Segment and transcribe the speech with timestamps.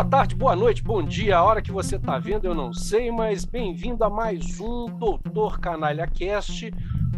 [0.00, 1.36] Boa tarde, boa noite, bom dia.
[1.36, 5.60] A hora que você está vendo eu não sei, mas bem-vindo a mais um Doutor
[5.60, 6.72] Canalha Cast,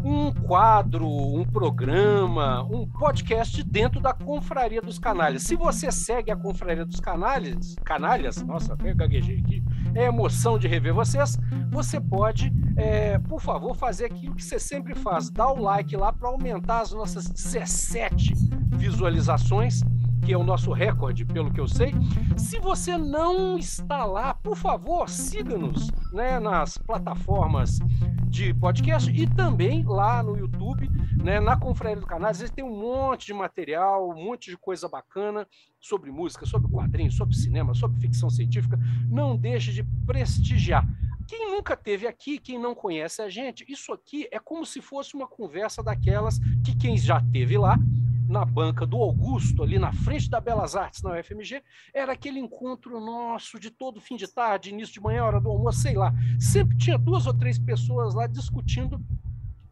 [0.05, 5.45] um quadro, um programa, um podcast dentro da Confraria dos Canalhas.
[5.45, 9.62] Se você segue a Confraria dos Canalhas, Canalhas, nossa, até gaguejei aqui,
[9.95, 11.39] é emoção de rever vocês,
[11.70, 16.12] você pode, é, por favor, fazer aquilo que você sempre faz, dar o like lá
[16.12, 18.34] para aumentar as nossas 17
[18.73, 19.84] visualizações
[20.25, 21.93] que é o nosso recorde, pelo que eu sei.
[22.37, 27.81] Se você não está lá, por favor, siga-nos né, nas plataformas
[28.29, 30.89] de podcast e também lá no YouTube,
[31.23, 32.31] né, na Confraria do Canal.
[32.31, 35.47] Às vezes tem um monte de material, um monte de coisa bacana
[35.81, 38.79] sobre música, sobre quadrinhos, sobre cinema, sobre ficção científica.
[39.09, 40.86] Não deixe de prestigiar.
[41.27, 45.14] Quem nunca teve aqui, quem não conhece a gente, isso aqui é como se fosse
[45.14, 47.79] uma conversa daquelas que quem já teve lá
[48.28, 53.01] na banca do Augusto, ali na frente da Belas Artes, na UFMG, era aquele encontro
[53.01, 56.12] nosso de todo fim de tarde, início de manhã, hora do almoço, sei lá.
[56.39, 59.01] Sempre tinha duas ou três pessoas lá discutindo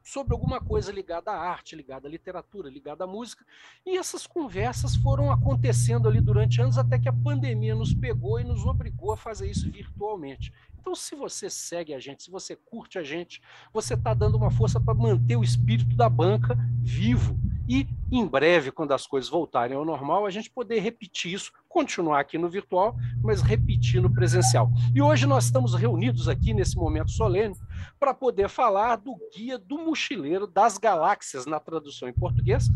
[0.02, 3.44] sobre alguma coisa ligada à arte, ligada à literatura, ligada à música.
[3.86, 8.44] E essas conversas foram acontecendo ali durante anos até que a pandemia nos pegou e
[8.44, 10.52] nos obrigou a fazer isso virtualmente.
[10.78, 13.40] Então, se você segue a gente, se você curte a gente,
[13.72, 17.38] você está dando uma força para manter o espírito da banca vivo
[17.70, 22.18] e em breve, quando as coisas voltarem ao normal, a gente poder repetir isso, continuar
[22.18, 24.68] aqui no virtual, mas repetir no presencial.
[24.92, 27.54] E hoje nós estamos reunidos aqui nesse momento solene
[28.00, 32.68] para poder falar do Guia do Mochileiro das Galáxias, na tradução em português.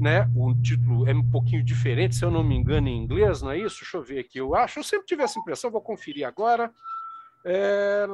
[0.00, 0.26] Né?
[0.34, 3.58] O título é um pouquinho diferente, se eu não me engano, em inglês, não é
[3.58, 3.80] isso?
[3.80, 4.78] Deixa eu ver aqui, eu acho.
[4.78, 6.72] Eu sempre tive essa impressão, vou conferir agora.
[7.44, 8.06] É,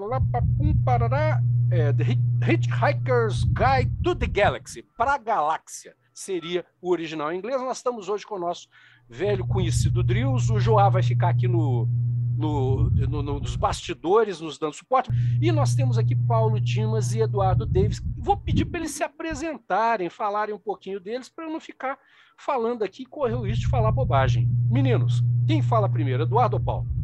[1.70, 2.04] é, The
[2.50, 7.60] Hitchhiker's Guide to the Galaxy, para a galáxia seria o original em inglês.
[7.60, 8.68] Nós estamos hoje com o nosso
[9.08, 10.52] velho conhecido Drills.
[10.52, 11.88] O Joá vai ficar aqui no,
[12.36, 15.10] no, no, nos bastidores, nos dando suporte.
[15.40, 18.00] E nós temos aqui Paulo Dimas e Eduardo Davis.
[18.16, 21.98] Vou pedir para eles se apresentarem, falarem um pouquinho deles, para eu não ficar
[22.38, 24.48] falando aqui e correr o risco de falar bobagem.
[24.70, 27.03] Meninos, quem fala primeiro, Eduardo ou Paulo?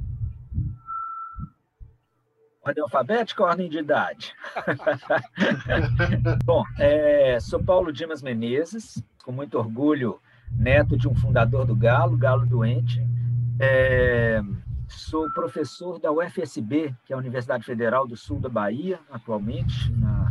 [2.62, 4.34] Ordem alfabética ou ordem de idade?
[6.44, 12.19] Bom, é, sou Paulo Dimas Menezes, com muito orgulho, neto de um fundador do Galo,
[12.19, 13.03] Galo Doente.
[13.59, 14.43] É,
[14.87, 20.31] sou professor da UFSB, que é a Universidade Federal do Sul da Bahia, atualmente, na,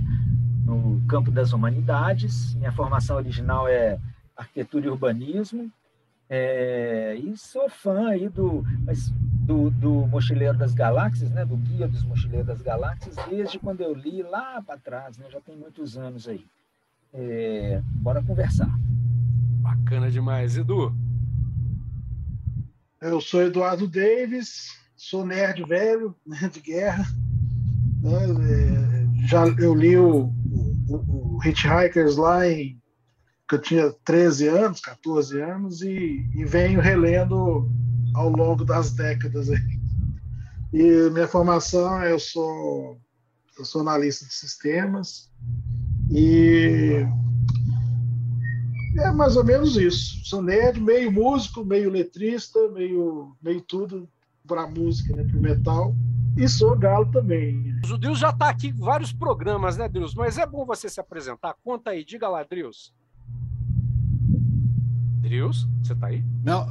[0.64, 2.54] no campo das humanidades.
[2.54, 4.00] Minha formação original é
[4.38, 5.72] arquitetura e urbanismo.
[6.30, 9.12] É, e sou fã aí do, mas
[9.50, 13.96] do, do Mochileiro das Galáxias, né, do Guia dos Mochileiros das Galáxias, desde quando eu
[13.96, 16.46] li lá para trás, né, já tem muitos anos aí.
[17.12, 18.70] É, bora conversar.
[19.62, 20.94] Bacana demais, Edu.
[23.02, 27.08] Eu sou Eduardo Davis, sou nerd velho, nerd de guerra.
[28.04, 28.20] Né,
[28.52, 30.32] é, já eu li o,
[30.88, 32.80] o, o Hitchhikers lá em
[33.48, 37.68] que eu tinha 13 anos, 14 anos, e, e venho relendo
[38.20, 39.50] ao longo das décadas.
[39.50, 39.80] Aí.
[40.74, 43.00] E minha formação, eu sou,
[43.58, 45.32] eu sou analista de sistemas
[46.12, 47.06] e
[48.98, 50.26] é mais ou menos isso.
[50.26, 54.08] Sou nerd, meio músico, meio letrista, meio, meio tudo
[54.46, 55.96] para música, né, para metal.
[56.38, 57.74] E sou galo também.
[57.90, 60.14] O Deus já está aqui em vários programas, né, Deus?
[60.14, 61.56] Mas é bom você se apresentar.
[61.64, 62.94] Conta aí, diga lá, Drius.
[65.22, 66.24] Drius, você está aí?
[66.44, 66.66] Não,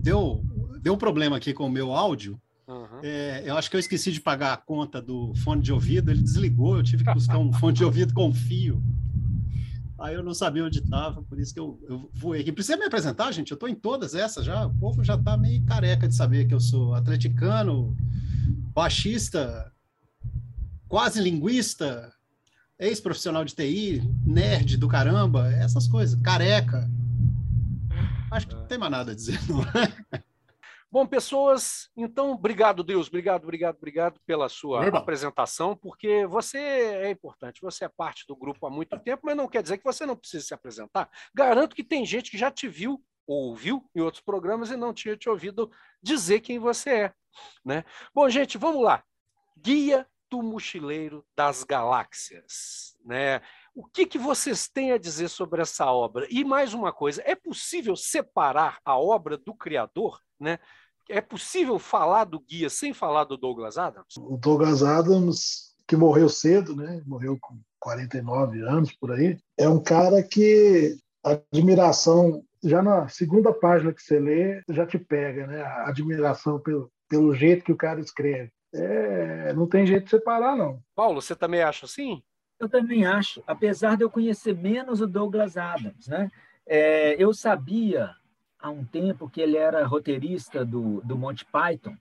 [0.00, 0.44] deu
[0.82, 2.38] deu um problema aqui com o meu áudio.
[2.66, 3.00] Uhum.
[3.02, 6.22] É, eu acho que eu esqueci de pagar a conta do fone de ouvido, ele
[6.22, 8.82] desligou, eu tive que buscar um fone de ouvido com fio.
[9.98, 12.50] Aí eu não sabia onde estava, por isso que eu, eu voei aqui.
[12.50, 13.52] Precisa me apresentar, gente?
[13.52, 14.66] Eu estou em todas essas já.
[14.66, 17.96] O povo já está meio careca de saber que eu sou atleticano,
[18.74, 19.72] baixista,
[20.88, 22.12] quase linguista,
[22.80, 26.90] ex-profissional de TI, nerd do caramba, essas coisas, careca.
[28.32, 29.60] Acho que não tem mais nada a dizer, não?
[30.92, 37.62] Bom, pessoas, então, obrigado, Deus, obrigado, obrigado, obrigado pela sua apresentação, porque você é importante,
[37.62, 40.14] você é parte do grupo há muito tempo, mas não quer dizer que você não
[40.14, 41.08] precisa se apresentar.
[41.34, 45.16] Garanto que tem gente que já te viu, ouviu em outros programas e não tinha
[45.16, 45.70] te ouvido
[46.02, 47.14] dizer quem você é.
[47.64, 47.86] Né?
[48.14, 49.02] Bom, gente, vamos lá.
[49.56, 52.98] Guia do Mochileiro das Galáxias.
[53.02, 53.40] Né?
[53.74, 56.26] O que, que vocês têm a dizer sobre essa obra?
[56.28, 60.20] E mais uma coisa, é possível separar a obra do criador?
[60.38, 60.58] Né?
[61.12, 64.16] É possível falar do guia sem falar do Douglas Adams?
[64.16, 67.02] O Douglas Adams, que morreu cedo, né?
[67.06, 73.52] morreu com 49 anos por aí, é um cara que a admiração, já na segunda
[73.52, 75.60] página que você lê, já te pega, né?
[75.60, 78.50] A admiração pelo, pelo jeito que o cara escreve.
[78.74, 80.80] É, não tem jeito de separar, não.
[80.96, 82.22] Paulo, você também acha assim?
[82.58, 86.30] Eu também acho, apesar de eu conhecer menos o Douglas Adams, né?
[86.66, 88.14] É, eu sabia
[88.62, 91.96] há um tempo que ele era roteirista do, do Monty Python,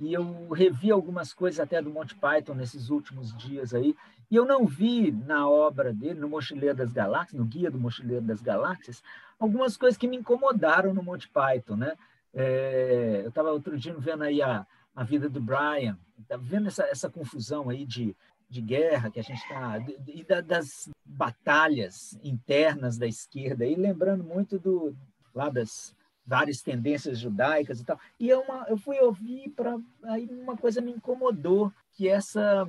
[0.00, 3.94] e eu revi algumas coisas até do Monty Python nesses últimos dias aí,
[4.30, 8.24] e eu não vi na obra dele, no Mochileiro das Galáxias, no Guia do Mochileiro
[8.24, 9.02] das Galáxias,
[9.38, 11.94] algumas coisas que me incomodaram no Monty Python, né?
[12.32, 16.84] É, eu estava outro dia vendo aí a, a vida do Brian, estava vendo essa,
[16.84, 18.16] essa confusão aí de,
[18.48, 24.22] de guerra que a gente está e da, das batalhas internas da esquerda e lembrando
[24.22, 24.94] muito do
[25.34, 25.94] lá das
[26.26, 27.98] várias tendências judaicas e tal.
[28.18, 32.68] E eu, uma, eu fui ouvir para aí uma coisa me incomodou, que essa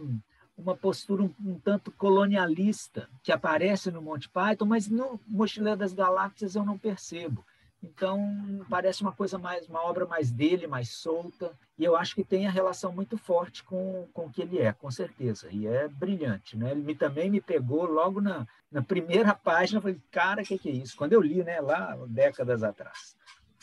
[0.57, 5.93] uma postura um, um, tanto colonialista que aparece no Monty Python, mas no Mochileiro das
[5.93, 7.43] Galáxias eu não percebo.
[7.83, 12.23] Então, parece uma coisa mais, uma obra mais dele, mais solta, e eu acho que
[12.23, 15.87] tem a relação muito forte com, com o que ele é, com certeza, e é
[15.87, 16.71] brilhante, né?
[16.71, 20.59] Ele me, também me pegou logo na, na primeira página, eu falei, cara, o que,
[20.59, 20.95] que é isso?
[20.95, 23.15] Quando eu li, né, lá décadas atrás.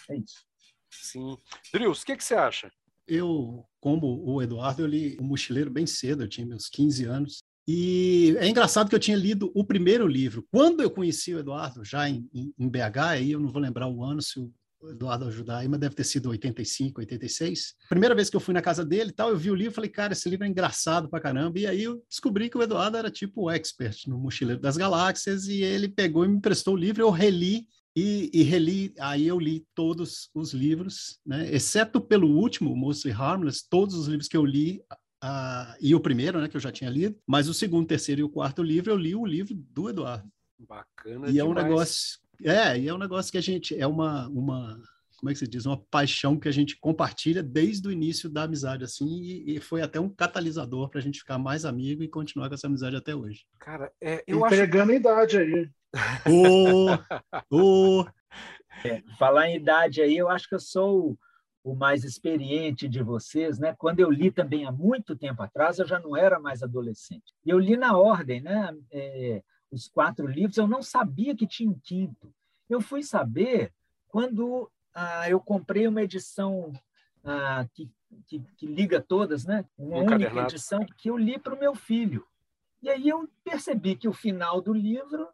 [0.08, 0.44] É isso.
[0.90, 1.38] Sim.
[1.72, 2.72] Drius, o que, que você acha?
[3.06, 7.44] Eu, como o Eduardo, eu li O Mochileiro bem cedo, eu tinha meus 15 anos,
[7.70, 10.42] e é engraçado que eu tinha lido o primeiro livro.
[10.50, 13.86] Quando eu conheci o Eduardo, já em, em, em BH, aí eu não vou lembrar
[13.86, 14.50] o ano, se o
[14.88, 17.74] Eduardo ajudar aí, mas deve ter sido 85, 86.
[17.90, 19.90] Primeira vez que eu fui na casa dele tal, eu vi o livro e falei,
[19.90, 21.58] cara, esse livro é engraçado pra caramba.
[21.58, 25.46] E aí eu descobri que o Eduardo era tipo o expert no Mochileiro das Galáxias
[25.46, 29.38] e ele pegou e me emprestou o livro, eu reli e, e, reli, aí eu
[29.38, 31.52] li todos os livros, né?
[31.52, 34.80] exceto pelo último, Mostly Harmless, todos os livros que eu li
[35.22, 38.24] Uh, e o primeiro, né, que eu já tinha lido, mas o segundo, terceiro e
[38.24, 40.30] o quarto livro eu li o livro do Eduardo.
[40.58, 41.36] Bacana E demais.
[41.36, 44.80] é um negócio, é, e é um negócio que a gente é uma uma
[45.18, 48.44] como é que se diz, uma paixão que a gente compartilha desde o início da
[48.44, 52.08] amizade, assim, e, e foi até um catalisador para a gente ficar mais amigo e
[52.08, 53.44] continuar com essa amizade até hoje.
[53.58, 55.00] Cara, é, eu Entregando acho...
[55.00, 55.70] idade aí.
[56.30, 56.86] Ô,
[57.50, 58.06] ô.
[58.84, 61.18] É, falar em idade aí, eu acho que eu sou
[61.68, 63.74] o mais experiente de vocês, né?
[63.76, 67.34] Quando eu li também há muito tempo atrás, eu já não era mais adolescente.
[67.44, 68.74] Eu li na ordem, né?
[68.90, 72.32] É, os quatro livros, eu não sabia que tinha um quinto.
[72.70, 73.70] Eu fui saber
[74.08, 76.72] quando ah, eu comprei uma edição
[77.22, 77.90] ah, que,
[78.26, 79.62] que, que, liga todas, né?
[79.76, 82.26] Uma um única edição que eu li para o meu filho.
[82.82, 85.28] E aí eu percebi que o final do livro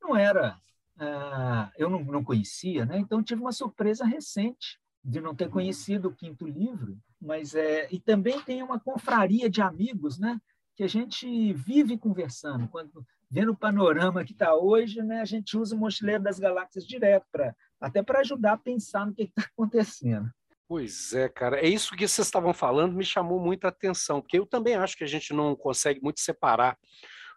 [0.00, 0.58] não era,
[0.98, 2.98] ah, eu não, não conhecia, né?
[2.98, 8.00] Então tive uma surpresa recente de não ter conhecido o quinto livro, mas é e
[8.00, 10.40] também tem uma confraria de amigos, né?
[10.74, 12.66] Que a gente vive conversando.
[12.68, 15.20] Quando vendo o panorama que está hoje, né?
[15.20, 19.14] A gente usa o Mochileiro das Galáxias direto para até para ajudar a pensar no
[19.14, 20.30] que está acontecendo.
[20.66, 21.60] Pois é, cara.
[21.60, 25.04] É isso que vocês estavam falando me chamou muita atenção, porque eu também acho que
[25.04, 26.78] a gente não consegue muito separar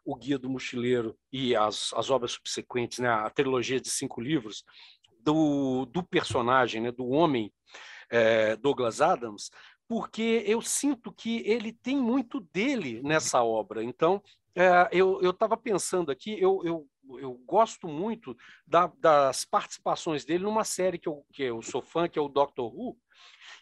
[0.05, 3.09] o Guia do Mochileiro e as, as obras subsequentes, né?
[3.09, 4.63] A trilogia de cinco livros
[5.27, 6.89] do, do personagem, né?
[6.89, 7.51] Do homem
[8.09, 9.51] é, Douglas Adams,
[9.85, 13.83] porque eu sinto que ele tem muito dele nessa obra.
[13.83, 14.23] Então,
[14.55, 16.87] é, eu estava pensando aqui, eu, eu,
[17.19, 22.07] eu gosto muito da, das participações dele numa série que eu, que eu sou fã,
[22.07, 22.97] que é o Doctor Who,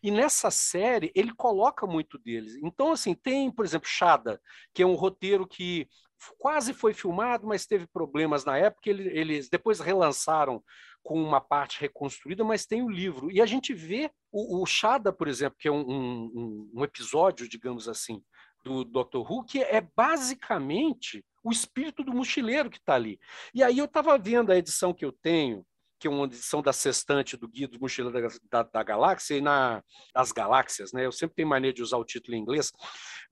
[0.03, 2.55] e nessa série ele coloca muito deles.
[2.63, 4.39] Então, assim, tem, por exemplo, Shada,
[4.71, 5.89] que é um roteiro que
[6.37, 8.89] quase foi filmado, mas teve problemas na época.
[8.89, 10.63] Eles depois relançaram
[11.05, 13.31] com uma parte reconstruída, mas tem o livro.
[13.31, 17.47] E a gente vê o, o Shada, por exemplo, que é um, um, um episódio,
[17.47, 18.23] digamos assim,
[18.63, 19.19] do Dr.
[19.19, 23.19] Who, que é basicamente o espírito do mochileiro que está ali.
[23.53, 25.63] E aí eu estava vendo a edição que eu tenho,
[25.99, 29.41] que é uma edição da sextante do Guia do Mochileiro da, da, da Galáxia, e
[29.41, 31.05] na, das Galáxias, né?
[31.05, 32.71] Eu sempre tenho mania de usar o título em inglês,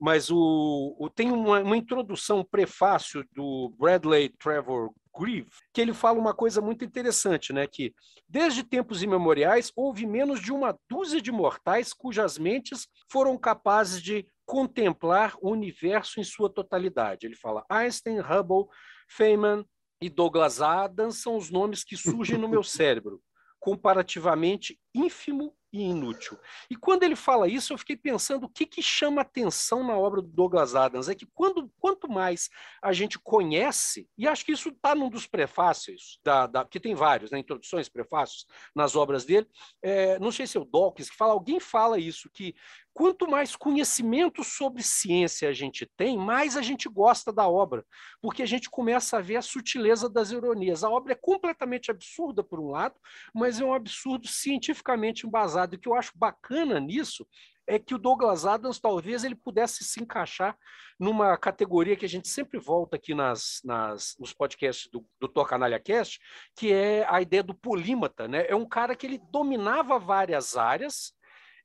[0.00, 5.94] mas o, o tem uma, uma introdução, um prefácio do Bradley Trevor Grieve, que ele
[5.94, 7.66] fala uma coisa muito interessante, né?
[7.66, 7.94] Que
[8.28, 14.26] desde tempos imemoriais houve menos de uma dúzia de mortais cujas mentes foram capazes de
[14.44, 17.26] contemplar o universo em sua totalidade.
[17.26, 18.66] Ele fala Einstein, Hubble,
[19.08, 19.64] Feynman
[20.00, 23.22] e Douglas Adams são os nomes que surgem no meu cérebro,
[23.58, 26.38] comparativamente ínfimo e inútil.
[26.70, 30.22] E quando ele fala isso, eu fiquei pensando o que, que chama atenção na obra
[30.22, 32.48] do Douglas Adams é que quando, quanto mais
[32.80, 36.94] a gente conhece, e acho que isso está num dos prefácios, da, da, porque tem
[36.94, 39.48] vários, né, introduções, prefácios nas obras dele,
[39.82, 42.54] é, não sei se é o Dawkins que fala, alguém fala isso, que
[42.94, 47.84] quanto mais conhecimento sobre ciência a gente tem, mais a gente gosta da obra,
[48.22, 50.84] porque a gente começa a ver a sutileza das ironias.
[50.84, 52.94] A obra é completamente absurda, por um lado,
[53.34, 55.74] mas é um absurdo cientificamente embasado.
[55.74, 57.26] E o que eu acho bacana nisso
[57.66, 60.56] é que o Douglas Adams talvez ele pudesse se encaixar
[61.00, 65.48] numa categoria que a gente sempre volta aqui nas, nas nos podcasts do, do Tor
[65.48, 66.20] Canalha Cast,
[66.54, 68.28] que é a ideia do polímata.
[68.28, 68.46] Né?
[68.48, 71.12] É um cara que ele dominava várias áreas,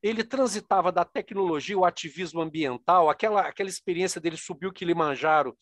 [0.02, 5.56] ele transitava da tecnologia, o ativismo ambiental, aquela, aquela experiência dele subiu o Kilimanjaro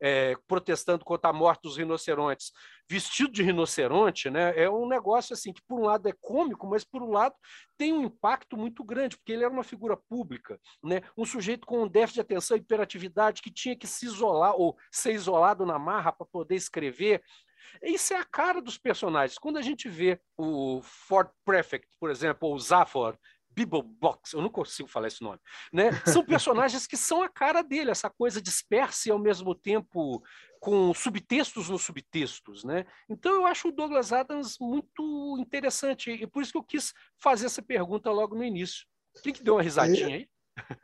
[0.00, 2.52] é, protestando contra a morte dos rinocerontes,
[2.88, 4.52] vestido de rinoceronte, né?
[4.54, 7.34] É um negócio assim que por um lado é cômico, mas por um lado
[7.78, 11.00] tem um impacto muito grande, porque ele era uma figura pública, né?
[11.16, 14.76] Um sujeito com um déficit de atenção e hiperatividade que tinha que se isolar ou
[14.92, 17.22] ser isolado na marra para poder escrever.
[17.82, 19.38] Isso é a cara dos personagens.
[19.38, 23.18] Quando a gente vê o Ford Prefect, por exemplo, ou o Zaphod,
[23.56, 25.38] Box, eu não consigo falar esse nome,
[25.72, 25.92] né?
[26.06, 30.22] São personagens que são a cara dele, essa coisa dispersa e ao mesmo tempo
[30.60, 32.86] com subtextos nos subtextos, né?
[33.08, 37.46] Então eu acho o Douglas Adams muito interessante e por isso que eu quis fazer
[37.46, 38.86] essa pergunta logo no início.
[39.22, 40.28] Quem que deu uma risadinha aí?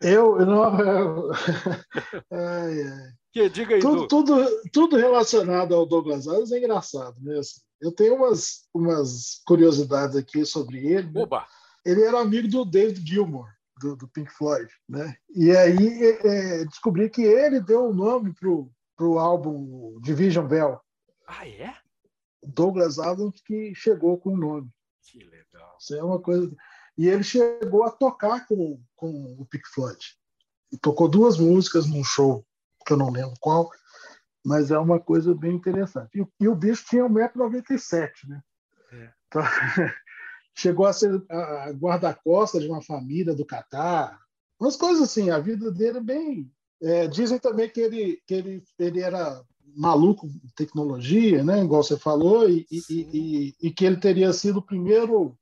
[0.03, 0.81] Eu, eu não.
[0.81, 1.31] Eu...
[2.31, 3.13] ai, ai.
[3.33, 7.39] Que, diga aí, tudo, tudo, tudo, relacionado ao Douglas Adams é engraçado, né?
[7.39, 11.11] Assim, eu tenho umas, umas curiosidades aqui sobre ele.
[11.11, 11.27] Né?
[11.85, 13.49] Ele era amigo do David Gilmour,
[13.81, 15.17] do, do Pink Floyd, né?
[15.35, 20.81] E aí é, descobri que ele deu o nome pro, pro álbum Division Bell.
[21.27, 21.75] Ah, é?
[22.43, 24.71] Douglas Adams que chegou com o nome.
[25.03, 25.77] Que legal.
[25.79, 26.55] Isso é uma coisa.
[26.97, 29.99] E ele chegou a tocar com, com o Pink Floyd.
[30.73, 32.47] E tocou duas músicas num show,
[32.87, 33.71] que eu não lembro qual,
[34.45, 36.11] mas é uma coisa bem interessante.
[36.21, 38.43] E, e o bicho tinha 1,97m, né?
[38.93, 39.13] É.
[39.27, 39.43] Então,
[40.55, 41.23] chegou a ser
[41.79, 44.21] guarda-costas de uma família do Catar.
[44.59, 46.53] Umas coisas assim, a vida dele é bem.
[46.83, 49.43] É, dizem também que ele, que ele, ele era
[49.77, 51.63] maluco em tecnologia, né?
[51.63, 55.37] igual você falou, e, e, e, e, que ele teria sido o primeiro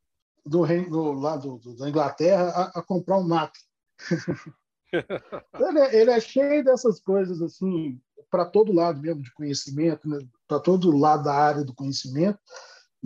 [0.44, 3.52] do reino lá do, do, da Inglaterra a, a, comprar um Mac.
[4.92, 8.00] ele, é, ele, é cheio dessas coisas assim
[8.30, 10.18] para todo lado mesmo de conhecimento, né?
[10.46, 12.38] para todo lado da área do conhecimento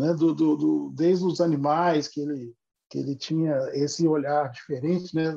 [0.02, 2.52] né, do, do, do, desde os animais que ele
[2.90, 5.34] que ele tinha esse olhar diferente, né?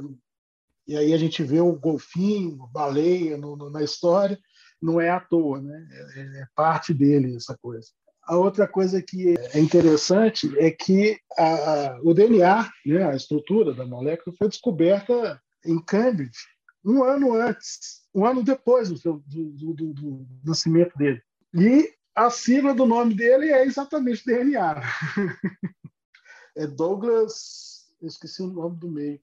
[0.86, 4.38] E aí a gente vê o golfinho, baleia no, no, na história,
[4.82, 5.88] não é à toa, né?
[6.18, 7.88] É, é, parte dele essa coisa.
[8.24, 13.74] A outra coisa que é interessante é que a, a, o DNA, né, a estrutura
[13.74, 16.38] da molécula, foi descoberta em Cambridge
[16.84, 21.22] um ano antes, um ano depois do, do, do, do nascimento dele.
[21.54, 24.82] E a sigla do nome dele é exatamente DNA.
[26.56, 29.20] é Douglas, esqueci o nome do meio.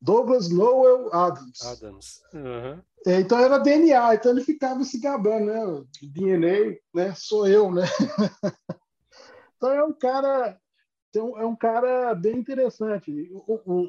[0.00, 1.62] Douglas Lowell Adams.
[1.62, 2.22] Adams.
[2.34, 2.82] Uhum.
[3.06, 5.84] É, então era DNA, então ele ficava se gabando, né?
[6.02, 7.14] DNA, né?
[7.14, 7.84] Sou eu, né?
[9.56, 10.60] então é um cara
[11.08, 13.30] então, é um cara bem interessante.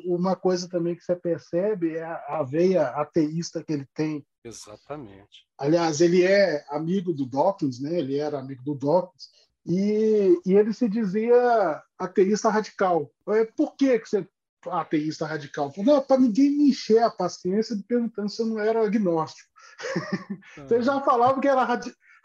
[0.05, 4.25] Uma coisa também que você percebe é a veia ateísta que ele tem.
[4.43, 5.45] Exatamente.
[5.57, 7.97] Aliás, ele é amigo do Dawkins, né?
[7.97, 9.29] ele era amigo do Dawkins,
[9.65, 13.11] e, e ele se dizia ateísta radical.
[13.27, 14.27] É, por que, que você é
[14.69, 15.73] ateísta radical?
[15.77, 19.49] Não, para ninguém me encher a paciência de perguntando se eu não era agnóstico.
[20.55, 21.63] Você já falava que era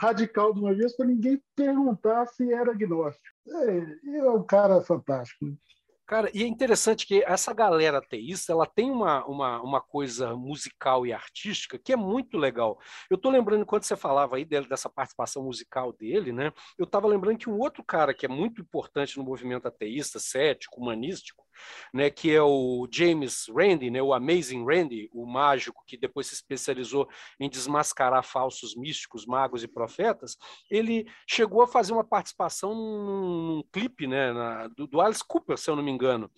[0.03, 3.25] radical de uma vez para ninguém perguntar se era agnóstico.
[3.49, 5.57] É, é um cara fantástico.
[6.05, 11.07] Cara, e é interessante que essa galera ateísta, ela tem uma, uma, uma coisa musical
[11.07, 12.79] e artística que é muito legal.
[13.09, 16.53] Eu estou lembrando, quando você falava aí dele, dessa participação musical dele, né?
[16.77, 20.81] Eu estava lembrando que um outro cara que é muito importante no movimento ateísta, cético,
[20.81, 21.45] humanístico,
[21.93, 26.35] né, que é o James Randi, né, o Amazing Randi, o mágico que depois se
[26.35, 30.37] especializou em desmascarar falsos místicos, magos e profetas,
[30.71, 35.59] ele chegou a fazer uma participação num, num clipe né, na, do, do, Alice Cooper,
[35.59, 36.31] se eu não me engano.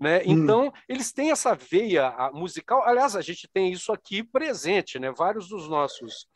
[0.00, 0.18] Né?
[0.18, 0.22] Hum.
[0.26, 2.82] Então, eles têm essa veia musical.
[2.82, 5.12] Aliás, a gente tem isso aqui presente, né?
[5.12, 6.26] vários dos nossos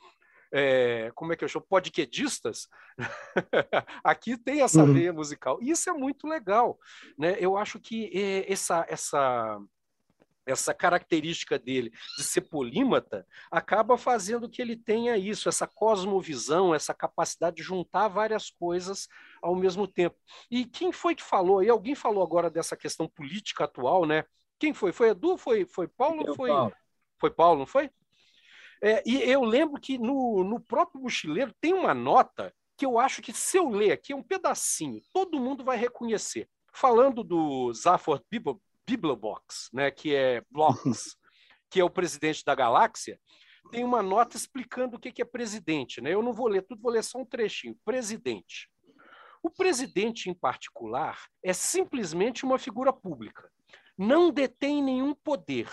[0.53, 2.69] é, como é que eu chamo, podquedistas,
[4.03, 4.93] aqui tem essa uhum.
[4.93, 5.59] veia musical.
[5.61, 6.79] E isso é muito legal.
[7.19, 7.37] Né?
[7.39, 9.61] Eu acho que é, essa, essa,
[10.47, 16.95] essa característica dele de ser polímata acaba fazendo que ele tenha isso, essa cosmovisão, essa
[16.95, 19.07] capacidade de juntar várias coisas
[19.43, 20.17] ao mesmo tempo.
[20.51, 21.63] E quem foi que falou?
[21.63, 24.25] E alguém falou agora dessa questão política atual, né?
[24.59, 24.93] Quem foi?
[24.93, 25.37] Foi Edu?
[25.37, 26.35] Foi, foi Paulo?
[26.35, 26.73] Foi, Paulo.
[27.21, 27.91] foi Paulo, não foi?
[28.83, 33.21] É, e eu lembro que no, no próprio mochileiro tem uma nota que eu acho
[33.21, 36.49] que se eu ler aqui, é um pedacinho, todo mundo vai reconhecer.
[36.73, 38.23] Falando do Zaphod
[38.87, 41.17] Biblobox, né, que é Blocks,
[41.69, 43.19] que é o presidente da galáxia,
[43.71, 46.01] tem uma nota explicando o que é presidente.
[46.01, 46.15] Né?
[46.15, 47.77] Eu não vou ler tudo, vou ler só um trechinho.
[47.85, 48.71] Presidente.
[49.43, 53.51] O presidente, em particular, é simplesmente uma figura pública.
[53.97, 55.69] Não detém nenhum poder.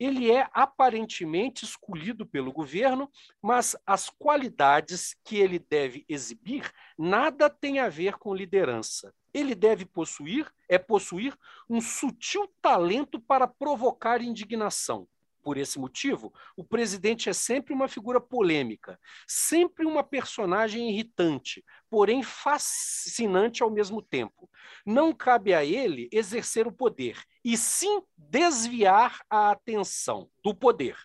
[0.00, 3.10] Ele é aparentemente escolhido pelo governo,
[3.42, 9.14] mas as qualidades que ele deve exibir nada tem a ver com liderança.
[9.32, 11.36] Ele deve possuir, é possuir
[11.68, 15.06] um sutil talento para provocar indignação
[15.42, 22.22] por esse motivo, o presidente é sempre uma figura polêmica, sempre uma personagem irritante, porém
[22.22, 24.48] fascinante ao mesmo tempo.
[24.84, 30.96] Não cabe a ele exercer o poder, e sim desviar a atenção do poder.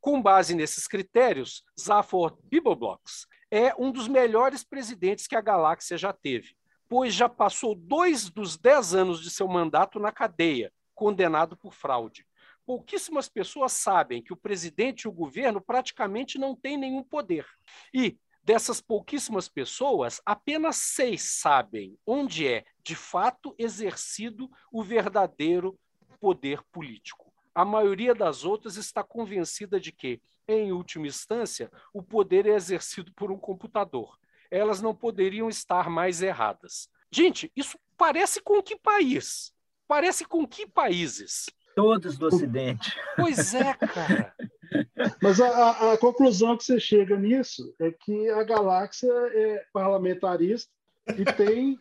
[0.00, 6.12] Com base nesses critérios, Zaphod Beeblebrox é um dos melhores presidentes que a galáxia já
[6.12, 6.54] teve,
[6.88, 12.27] pois já passou dois dos dez anos de seu mandato na cadeia, condenado por fraude
[12.68, 17.46] pouquíssimas pessoas sabem que o presidente e o governo praticamente não têm nenhum poder.
[17.94, 25.80] E dessas pouquíssimas pessoas, apenas seis sabem onde é, de fato, exercido o verdadeiro
[26.20, 27.32] poder político.
[27.54, 33.10] A maioria das outras está convencida de que, em última instância, o poder é exercido
[33.14, 34.18] por um computador.
[34.50, 36.90] Elas não poderiam estar mais erradas.
[37.10, 39.54] Gente, isso parece com que país?
[39.86, 41.46] Parece com que países?
[41.78, 42.92] Todos do Ocidente.
[43.14, 44.34] Pois é, cara.
[45.22, 50.68] Mas a, a, conclusão que você chega nisso é que a galáxia é parlamentarista
[51.16, 51.78] e tem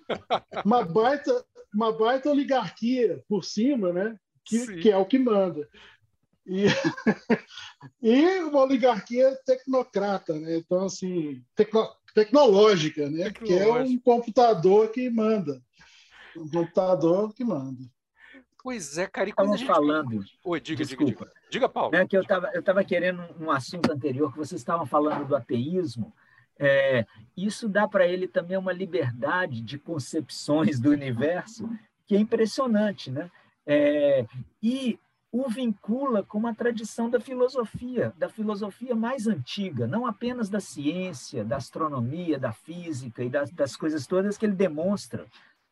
[0.64, 4.16] uma baita, uma baita oligarquia por cima, né?
[4.46, 5.68] Que, que é o que manda.
[6.46, 6.66] E,
[8.00, 10.58] e uma oligarquia tecnocrata, né?
[10.58, 13.32] Então, assim, tecno, tecnológica, né?
[13.32, 15.60] Que é um computador que manda.
[16.38, 17.84] Um computador que manda.
[18.64, 19.30] Pois é, cara.
[19.30, 19.68] E quando Estamos gente...
[19.68, 20.26] falando.
[20.44, 21.12] Oi, diga, Desculpa.
[21.12, 21.50] diga, diga.
[21.50, 21.96] Diga, Paulo.
[21.96, 25.36] É que eu estava eu tava querendo um assunto anterior que vocês estavam falando do
[25.36, 26.14] ateísmo.
[26.60, 27.06] É,
[27.36, 31.70] isso dá para ele também uma liberdade de concepções do universo
[32.08, 33.30] que é impressionante, né?
[33.66, 34.26] É,
[34.64, 34.98] e
[35.32, 41.44] o vincula com uma tradição da filosofia, da filosofia mais antiga, não apenas da ciência,
[41.44, 45.26] da astronomia, da física e das, das coisas todas que ele demonstra.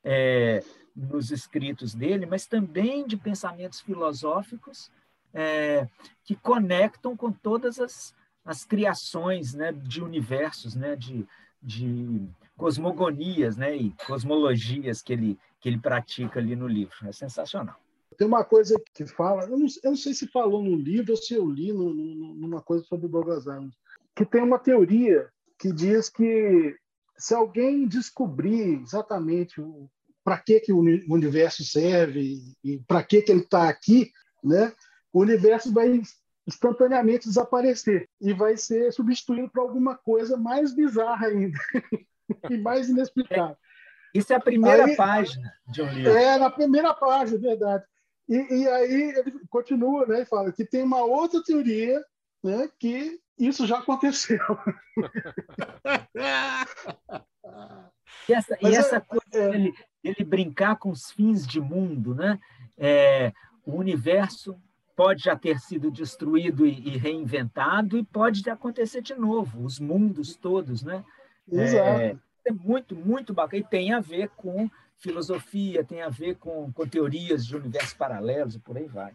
[0.03, 0.61] É,
[0.95, 4.89] nos escritos dele, mas também de pensamentos filosóficos
[5.33, 5.87] é,
[6.23, 11.27] que conectam com todas as, as criações né, de universos, né, de,
[11.61, 16.95] de cosmogonias né, e cosmologias que ele, que ele pratica ali no livro.
[17.03, 17.75] É sensacional.
[18.17, 21.17] Tem uma coisa que fala, eu não, eu não sei se falou no livro ou
[21.17, 23.75] se eu li no, no, numa coisa sobre Douglas Adams,
[24.15, 25.27] que tem uma teoria
[25.59, 26.77] que diz que
[27.17, 29.89] se alguém descobrir exatamente o,
[30.25, 34.11] para que, que o universo serve e para que, que ele está aqui,
[34.43, 34.73] né?
[35.13, 36.01] o universo vai
[36.45, 41.57] instantaneamente desaparecer e vai ser substituído por alguma coisa mais bizarra ainda
[42.51, 43.55] e mais inexplicável.
[44.13, 46.11] Isso é a primeira aí, página de um livro.
[46.11, 47.85] É, na primeira página, verdade.
[48.27, 52.03] E, e, aí ele continua, né, e fala que tem uma outra teoria,
[52.43, 54.39] né, que isso já aconteceu.
[58.27, 59.73] e essa, e essa é, coisa é, dele,
[60.07, 62.39] ele brincar com os fins de mundo, né?
[62.77, 63.33] É,
[63.65, 64.55] o universo
[64.95, 70.83] pode já ter sido destruído e, reinventado e pode acontecer de novo, os mundos todos,
[70.83, 71.03] né?
[71.51, 71.99] Exato.
[72.01, 73.61] É, é muito, muito bacana.
[73.61, 78.55] E tem a ver com filosofia, tem a ver com, com teorias de universos paralelos
[78.55, 79.13] e por aí vai.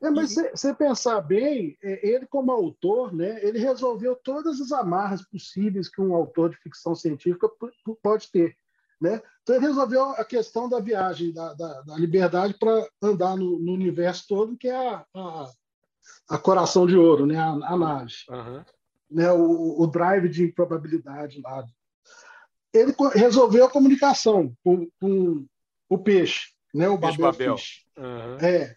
[0.00, 4.72] É, mas se você pensar bem, é, ele como autor, né, ele resolveu todas as
[4.72, 7.48] amarras possíveis que um autor de ficção científica
[8.02, 8.56] pode ter.
[9.02, 9.20] Né?
[9.42, 13.72] Então ele resolveu a questão da viagem, da, da, da liberdade para andar no, no,
[13.72, 15.50] universo todo, que é a, a,
[16.30, 17.36] a, coração de ouro, né?
[17.36, 18.14] a, a nave.
[18.30, 18.64] Uhum.
[19.10, 19.32] Né?
[19.32, 21.66] O, o, drive de improbabilidade lá.
[22.72, 25.44] Ele resolveu a comunicação com, com
[25.88, 26.88] o peixe, né?
[26.88, 27.56] o Babel, Babel.
[27.98, 28.36] Uhum.
[28.40, 28.76] É.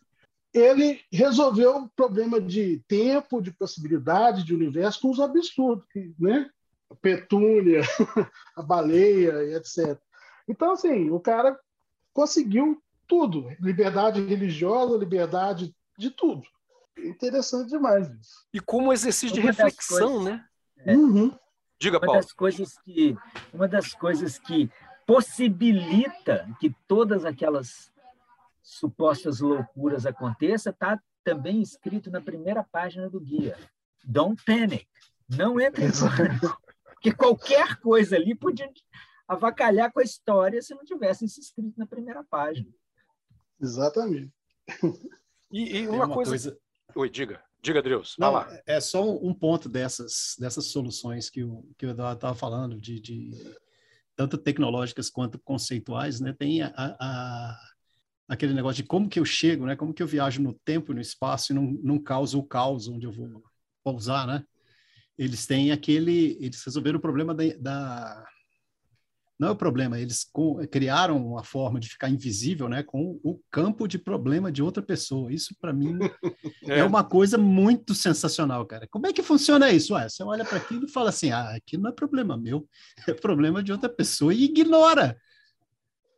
[0.52, 5.86] Ele resolveu o problema de tempo, de possibilidade, de universo com os absurdos,
[6.18, 6.50] né?
[6.90, 7.82] a petúnia,
[8.56, 10.00] a baleia, etc.
[10.48, 11.60] Então, assim, o cara
[12.14, 16.44] conseguiu tudo: liberdade religiosa, liberdade de tudo.
[16.98, 18.46] Interessante demais isso.
[18.54, 20.46] E como exercício de reflexão, coisas, né?
[20.80, 21.38] É, uhum.
[21.80, 22.22] Diga, uma Paulo.
[22.22, 23.18] Das coisas que,
[23.54, 24.72] uma das coisas que
[25.06, 27.92] possibilita que todas aquelas
[28.62, 33.58] supostas loucuras aconteçam está também escrito na primeira página do guia.
[34.04, 34.88] Don't panic.
[35.30, 35.92] Não entre em
[36.86, 38.72] Porque qualquer coisa ali podia
[39.28, 42.70] avacalhar com a história se não tivesse se escrito na primeira página.
[43.62, 44.32] Exatamente.
[45.52, 46.32] E, e uma, uma, coisa...
[46.32, 46.60] coisa...
[46.96, 47.42] Oi, diga.
[47.62, 48.16] Diga, Deus.
[48.20, 52.80] Não, é só um ponto dessas, dessas soluções que o, que o Eduardo estava falando,
[52.80, 53.32] de, de,
[54.16, 56.32] tanto tecnológicas quanto conceituais, né?
[56.38, 57.60] Tem a, a,
[58.28, 59.76] aquele negócio de como que eu chego, né?
[59.76, 62.88] Como que eu viajo no tempo e no espaço e não, não causo o caos
[62.88, 63.44] onde eu vou
[63.84, 64.46] pousar, né?
[65.18, 66.38] Eles têm aquele...
[66.40, 68.28] Eles resolveram o problema da, da
[69.38, 70.26] não é o problema, eles
[70.72, 75.32] criaram uma forma de ficar invisível, né, com o campo de problema de outra pessoa.
[75.32, 75.98] Isso para mim
[76.68, 76.80] é.
[76.80, 76.84] é.
[76.84, 78.88] uma coisa muito sensacional, cara.
[78.88, 79.94] Como é que funciona isso?
[79.94, 82.68] Ué, você olha para aquilo e fala assim: "Ah, aqui não é problema meu,
[83.08, 85.18] é problema de outra pessoa" e ignora.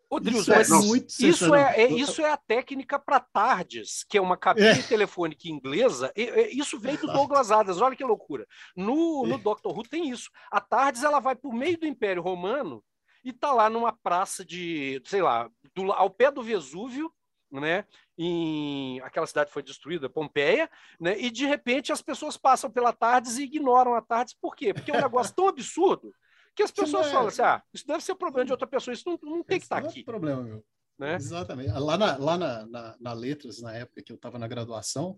[0.09, 4.37] Rodrigo, isso, é, isso, é, é, isso é a técnica para tardes, que é uma
[4.37, 4.81] cabine é.
[4.81, 6.13] telefônica inglesa.
[6.15, 8.47] E, e, isso vem do Douglas Adams, olha que loucura.
[8.73, 9.37] No, no é.
[9.37, 10.29] Doctor Who tem isso.
[10.49, 12.81] A tardes ela vai por meio do Império Romano
[13.27, 17.11] e tá lá numa praça de, sei lá, do, ao pé do Vesúvio,
[17.51, 17.85] né?
[18.17, 21.19] Em aquela cidade foi destruída, Pompeia, né?
[21.19, 24.33] E de repente as pessoas passam pela Tardes e ignoram a Tardes.
[24.33, 24.73] Por quê?
[24.73, 26.13] Porque é um negócio tão absurdo
[26.55, 27.11] que as pessoas é...
[27.11, 29.65] falam assim: ah, isso deve ser problema de outra pessoa, isso não, não tem que
[29.65, 29.99] estar tá aqui.
[29.99, 30.63] É problema, meu.
[30.97, 31.15] Né?
[31.15, 31.69] Exatamente.
[31.69, 35.17] Lá, na, lá na, na, na Letras, na época que eu estava na graduação,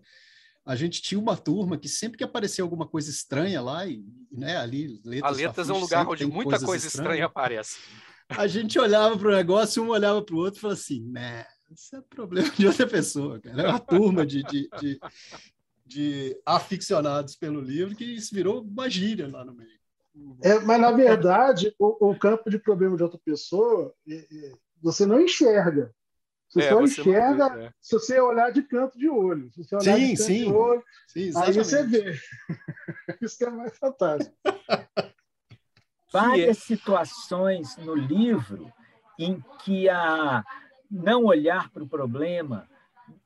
[0.64, 4.56] a gente tinha uma turma que sempre que aparecia alguma coisa estranha lá, e né,
[4.56, 5.32] ali, letras.
[5.32, 7.78] A letras é um lugar onde muita coisa estranha aparece.
[8.28, 11.44] A gente olhava para o negócio, um olhava para o outro e falava assim, né,
[11.70, 13.62] isso é problema de outra pessoa, cara.
[13.62, 15.00] É uma turma de, de, de,
[15.86, 19.80] de aficionados pelo livro que isso virou uma gíria lá no meio.
[20.42, 23.94] É, mas, na verdade, o, o, campo de problema de outra pessoa,
[24.82, 25.94] você não enxerga.
[26.50, 27.72] Você é, você enxerga vê, é.
[27.80, 29.50] se você olhar de canto de olho.
[29.52, 30.44] Se você olhar sim, de canto sim.
[30.44, 32.20] de olho, sim, aí você vê.
[33.22, 34.36] Isso que é mais fantástico.
[36.12, 38.72] Várias situações no livro
[39.16, 40.44] em que a
[40.90, 42.68] não olhar para o problema,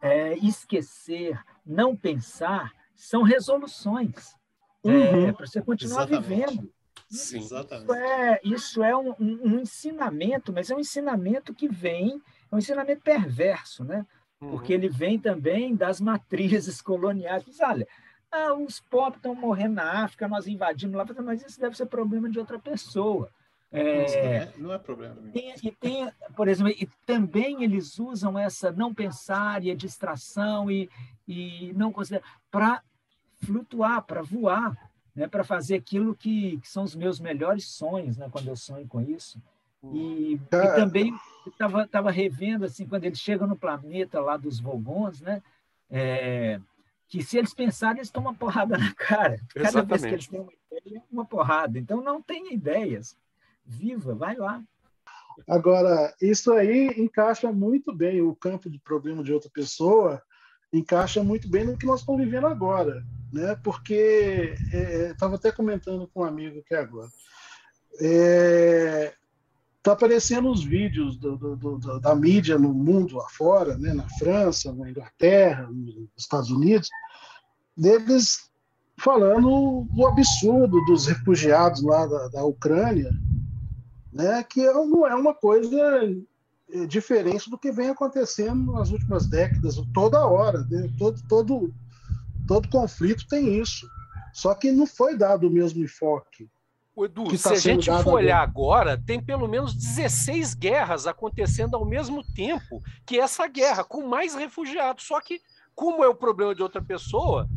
[0.02, 4.34] é, esquecer, não pensar, são resoluções.
[4.84, 5.28] É, uhum.
[5.28, 6.28] É, para você continuar Exatamente.
[6.28, 6.74] vivendo.
[7.08, 7.84] Sim, exatamente.
[7.84, 12.20] Isso é, isso é um, um, ensinamento, mas é um ensinamento que vem
[12.55, 14.07] é um ensinamento perverso, né?
[14.38, 14.79] Porque uhum.
[14.81, 17.45] ele vem também das matrizes coloniais.
[17.47, 17.87] Mas, olha,
[18.31, 22.29] ah, os pobres estão morrendo na África, nós invadimos lá, mas isso deve ser problema
[22.29, 23.31] de outra pessoa.
[23.77, 25.17] É, não é problema.
[25.33, 30.71] Tem, e tem, por exemplo, e também eles usam essa não pensar e a distração
[30.71, 30.88] e,
[31.27, 32.83] e não considerar para
[33.45, 34.77] flutuar, para voar,
[35.12, 38.87] né, para fazer aquilo que, que, são os meus melhores sonhos, né, quando eu sonho
[38.87, 39.43] com isso.
[39.92, 41.14] E, e também
[41.47, 45.42] estava tava revendo assim quando eles chegam no planeta lá dos Vogons, né?
[45.90, 46.61] É,
[47.09, 49.38] que se eles pensarem, eles tomam uma porrada na cara.
[49.55, 49.88] Cada Exatamente.
[49.88, 51.79] vez que eles têm uma ideia, uma porrada.
[51.79, 53.16] Então não tenha ideias.
[53.64, 54.62] Viva, vai lá.
[55.49, 60.23] Agora, isso aí encaixa muito bem o campo de problema de outra pessoa,
[60.73, 63.57] encaixa muito bem no que nós estamos vivendo agora, né?
[63.62, 64.55] Porque
[65.12, 67.09] estava é, até comentando com um amigo aqui agora.
[68.01, 69.14] É,
[69.85, 74.73] tá aparecendo os vídeos do, do, do, da mídia no mundo afora, né, na França,
[74.73, 76.88] na Inglaterra, nos Estados Unidos,
[77.77, 78.51] deles
[78.97, 83.12] falando do absurdo dos refugiados lá da, da Ucrânia,
[84.11, 85.79] né, que não é uma coisa
[86.70, 91.75] é, diferente do que vem acontecendo nas últimas décadas, toda hora, né, todo, todo,
[92.49, 93.87] todo conflito tem isso.
[94.33, 96.49] Só que não foi dado o mesmo enfoque.
[96.96, 101.74] O Edu, se tá a gente for olhar agora, tem pelo menos 16 guerras acontecendo
[101.74, 105.04] ao mesmo tempo que essa guerra, com mais refugiados.
[105.04, 105.40] Só que,
[105.74, 107.48] como é o problema de outra pessoa,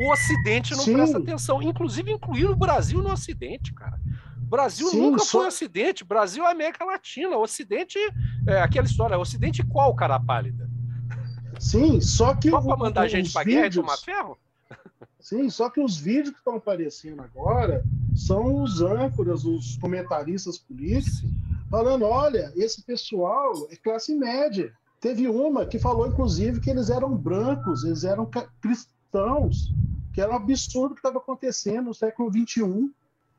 [0.00, 0.94] o Ocidente não Sim.
[0.94, 1.62] presta atenção.
[1.62, 3.96] Inclusive, incluir o Brasil no Ocidente, cara.
[4.42, 5.38] O Brasil Sim, nunca só...
[5.38, 6.02] foi Ocidente.
[6.02, 7.36] O Brasil é América Latina.
[7.36, 7.96] O Ocidente
[8.48, 9.16] é aquela história.
[9.16, 10.68] Ocidente qual, cara pálida?
[11.60, 12.50] Sim, só que.
[12.50, 14.36] Só para mandar a gente para guerra e tomar ferro?
[15.24, 17.82] Sim, só que os vídeos que estão aparecendo agora
[18.14, 21.24] são os âncoras, os comentaristas políticos,
[21.70, 24.70] falando: olha, esse pessoal é classe média.
[25.00, 28.28] Teve uma que falou, inclusive, que eles eram brancos, eles eram
[28.60, 29.72] cristãos,
[30.12, 32.90] que era um absurdo que estava acontecendo no século XXI,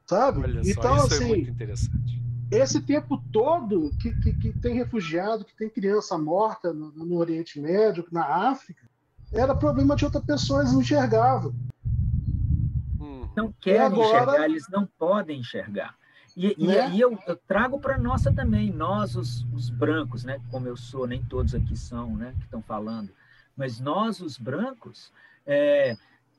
[0.08, 0.40] sabe?
[0.40, 2.24] Olha só, então, isso é assim, é muito interessante.
[2.50, 7.60] Esse tempo todo que, que, que, tem refugiado, que tem criança morta no, no Oriente
[7.60, 8.90] Médio, na África,
[9.32, 11.54] era problema de outra pessoa, eles não enxergavam
[13.36, 14.08] não querem agora...
[14.08, 15.96] enxergar, eles não podem enxergar.
[16.36, 16.90] E, né?
[16.90, 20.40] e, e eu, eu, trago para nossa também, nós os, os, brancos, né?
[20.52, 22.34] Como eu sou, nem todos aqui são, né?
[22.38, 23.10] Que estão falando,
[23.56, 25.14] mas nós os brancos
[25.46, 25.96] é,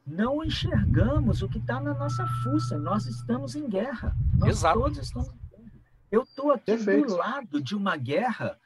[0.07, 2.79] não enxergamos o que está na nossa fuça.
[2.79, 4.15] Nós estamos em guerra.
[4.35, 4.79] Nós Exato.
[4.79, 5.73] todos estamos em guerra.
[6.13, 7.09] Eu estou aqui Perfeito.
[7.09, 8.59] do lado de uma guerra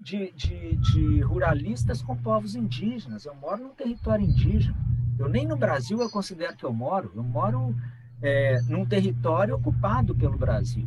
[0.00, 3.24] de, de, de, ruralistas com povos indígenas.
[3.24, 4.76] Eu moro num território indígena.
[5.18, 7.12] Eu nem no Brasil eu considero que eu moro.
[7.14, 7.74] Eu moro
[8.22, 10.86] é, num território ocupado pelo Brasil.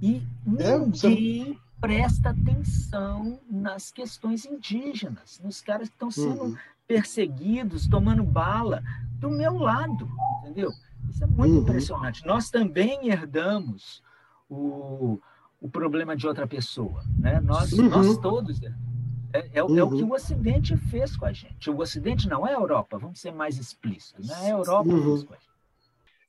[0.00, 0.22] E
[0.58, 1.58] é, ninguém você...
[1.80, 6.56] presta atenção nas questões indígenas, nos caras que estão sendo uhum.
[6.86, 8.82] perseguidos, tomando bala
[9.18, 10.08] do meu lado,
[10.42, 10.70] entendeu?
[11.10, 11.62] Isso é muito uhum.
[11.62, 12.24] impressionante.
[12.24, 14.02] Nós também herdamos
[14.48, 15.18] o,
[15.60, 17.02] o problema de outra pessoa.
[17.18, 17.40] Né?
[17.40, 17.88] Nós, uhum.
[17.88, 18.62] nós todos.
[18.62, 18.72] É,
[19.32, 19.78] é, é, uhum.
[19.78, 20.10] é, o que uhum.
[20.10, 21.70] o Ocidente fez com a gente.
[21.70, 24.28] O Ocidente não é a Europa, vamos ser mais explícitos.
[24.28, 24.34] Né?
[24.42, 25.02] É a Europa uhum.
[25.02, 25.48] fez com a gente.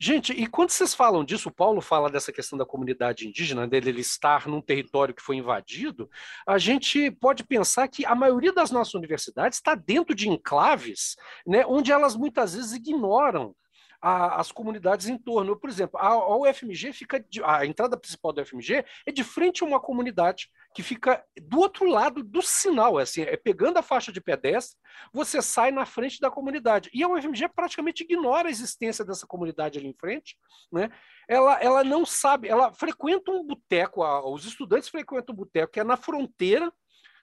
[0.02, 4.00] Gente, e quando vocês falam disso, o Paulo fala dessa questão da comunidade indígena, dele
[4.00, 6.10] estar num território que foi invadido,
[6.48, 11.66] a gente pode pensar que a maioria das nossas universidades está dentro de enclaves, né,
[11.68, 13.54] onde elas muitas vezes ignoram
[14.02, 15.56] a, as comunidades em torno.
[15.56, 17.20] Por exemplo, a, a UFMG fica.
[17.20, 21.60] De, a entrada principal da UFMG é de frente a uma comunidade que fica do
[21.60, 24.78] outro lado do sinal, é assim, é pegando a faixa de pedestre,
[25.12, 26.90] você sai na frente da comunidade.
[26.94, 30.38] E a UFMG praticamente ignora a existência dessa comunidade ali em frente,
[30.72, 30.90] né?
[31.28, 35.84] Ela, ela não sabe, ela frequenta um boteco, os estudantes frequentam um boteco que é
[35.84, 36.72] na fronteira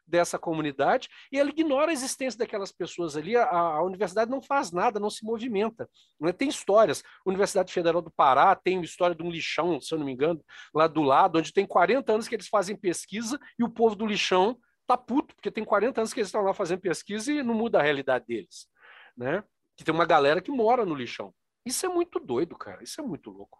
[0.07, 3.37] dessa comunidade e ela ignora a existência daquelas pessoas ali.
[3.37, 5.89] A, a universidade não faz nada, não se movimenta.
[6.21, 6.33] Né?
[6.33, 7.03] Tem histórias.
[7.25, 10.43] Universidade Federal do Pará tem história de um lixão, se eu não me engano,
[10.75, 14.07] lá do lado, onde tem 40 anos que eles fazem pesquisa e o povo do
[14.07, 17.55] lixão tá puto, porque tem 40 anos que eles estão lá fazendo pesquisa e não
[17.55, 18.69] muda a realidade deles.
[19.17, 19.43] Né?
[19.77, 21.35] Que tem uma galera que mora no lixão.
[21.65, 22.83] Isso é muito doido, cara.
[22.83, 23.59] Isso é muito louco.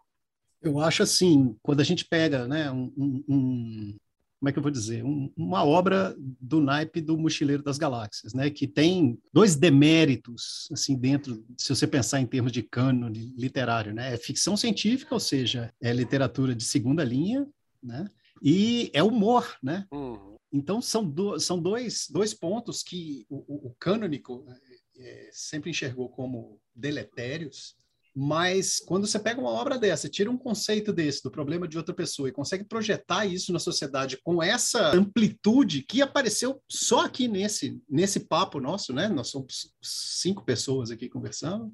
[0.61, 3.97] Eu acho assim, quando a gente pega né, um, um,
[4.39, 8.33] como é que eu vou dizer, um, uma obra do naipe do Mochileiro das Galáxias,
[8.33, 13.93] né, que tem dois deméritos assim dentro, se você pensar em termos de cânone literário,
[13.93, 17.47] né, é ficção científica, ou seja, é literatura de segunda linha,
[17.81, 18.09] né,
[18.41, 19.85] e é humor, né.
[19.91, 20.35] Uhum.
[20.51, 24.45] Então são, do, são dois, dois pontos que o, o, o cânonico
[24.97, 27.75] é, sempre enxergou como deletérios
[28.19, 31.93] mas quando você pega uma obra dessa, tira um conceito desse, do problema de outra
[31.93, 37.79] pessoa, e consegue projetar isso na sociedade com essa amplitude que apareceu só aqui nesse,
[37.87, 39.07] nesse papo nosso, né?
[39.07, 41.71] Nós somos cinco pessoas aqui conversando,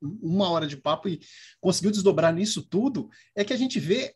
[0.00, 1.18] uma hora de papo, e
[1.60, 4.14] conseguiu desdobrar nisso tudo, é que a gente vê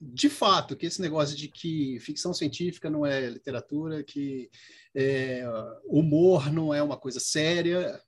[0.00, 4.48] de fato, que esse negócio de que ficção científica não é literatura, que
[4.94, 5.44] é,
[5.84, 8.00] humor não é uma coisa séria,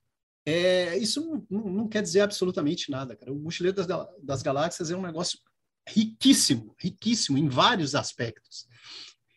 [0.47, 3.33] é, isso não, não, quer dizer absolutamente nada, cara.
[3.33, 3.87] O Mochileiro das,
[4.23, 5.39] das Galáxias é um negócio
[5.89, 8.67] riquíssimo, riquíssimo em vários aspectos.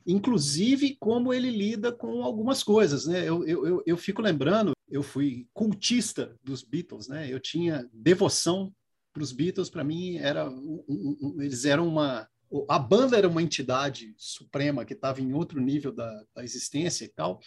[0.05, 3.27] Inclusive como ele lida com algumas coisas, né?
[3.27, 7.31] Eu, eu, eu fico lembrando, eu fui cultista dos Beatles, né?
[7.31, 8.73] Eu tinha devoção
[9.13, 12.27] para os Beatles, para mim era um, um, eles eram uma
[12.69, 17.07] a banda era uma entidade suprema que estava em outro nível da, da existência e
[17.07, 17.39] tal.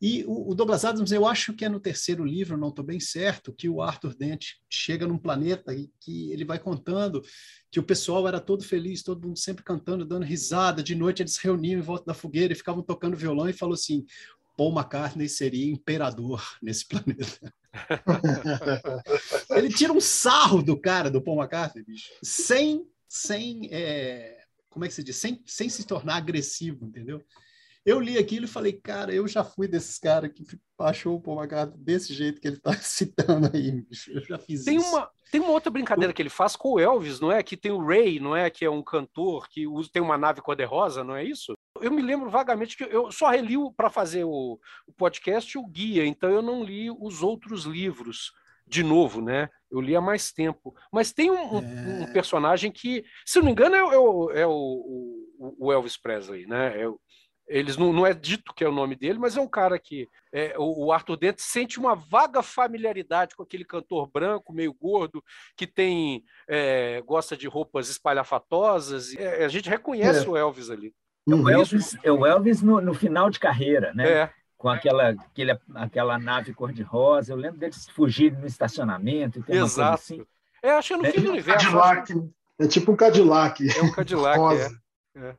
[0.00, 3.52] E o, Douglas Adams, eu acho que é no terceiro livro, não estou bem certo,
[3.52, 7.22] que o Arthur Dent chega num planeta e que ele vai contando
[7.70, 10.82] que o pessoal era todo feliz, todo mundo sempre cantando, dando risada.
[10.82, 13.74] De noite eles se reuniam em volta da fogueira e ficavam tocando violão e falou
[13.74, 14.06] assim:
[14.56, 17.52] Paul McCartney seria imperador nesse planeta.
[19.50, 24.88] ele tira um sarro do cara, do Paul McCartney, bicho, sem, sem é, como é
[24.88, 25.16] que se diz?
[25.16, 27.22] Sem, sem se tornar agressivo, entendeu?
[27.90, 30.44] Eu li aquilo e falei, cara, eu já fui desses caras que
[30.78, 34.12] achou o Paul McCartney desse jeito que ele está citando aí, bicho.
[34.12, 34.88] Eu já fiz tem isso.
[34.88, 37.42] Uma, tem uma outra brincadeira que ele faz com o Elvis, não é?
[37.42, 38.48] Que tem o Ray, não é?
[38.48, 41.52] Que é um cantor que usa, tem uma nave cor-de-rosa, não é isso?
[41.80, 46.06] Eu me lembro vagamente que eu só reli para fazer o, o podcast o guia,
[46.06, 48.30] então eu não li os outros livros
[48.70, 49.48] de novo, né?
[49.68, 50.72] Eu li há mais tempo.
[50.92, 52.04] Mas tem um, é...
[52.04, 54.52] um personagem que, se não me engano, é, é, é o,
[55.38, 56.80] o, o, Elvis Presley, né?
[56.80, 56.86] É,
[57.50, 60.08] eles não, não é dito que é o nome dele, mas é um cara que
[60.32, 65.22] é, o, Arthur Dente sente uma vaga familiaridade com aquele cantor branco, meio gordo,
[65.56, 69.14] que tem é, gosta de roupas espalhafatosas.
[69.16, 70.28] É, a gente reconhece é.
[70.28, 70.94] o Elvis ali.
[71.28, 74.08] É o Elvis, é o Elvis no, no final de carreira, né?
[74.08, 74.30] É.
[74.56, 77.32] Com aquela, aquele, aquela nave cor-de-rosa.
[77.32, 79.44] Eu lembro deles fugirem no estacionamento.
[79.48, 79.94] Exato.
[79.94, 80.24] Assim.
[80.62, 81.66] É, acho que é no fim do universo.
[81.66, 82.30] Cadillac.
[82.58, 83.66] É tipo um Cadillac.
[83.76, 84.38] É um Cadillac,
[85.16, 85.20] é.
[85.20, 85.34] é.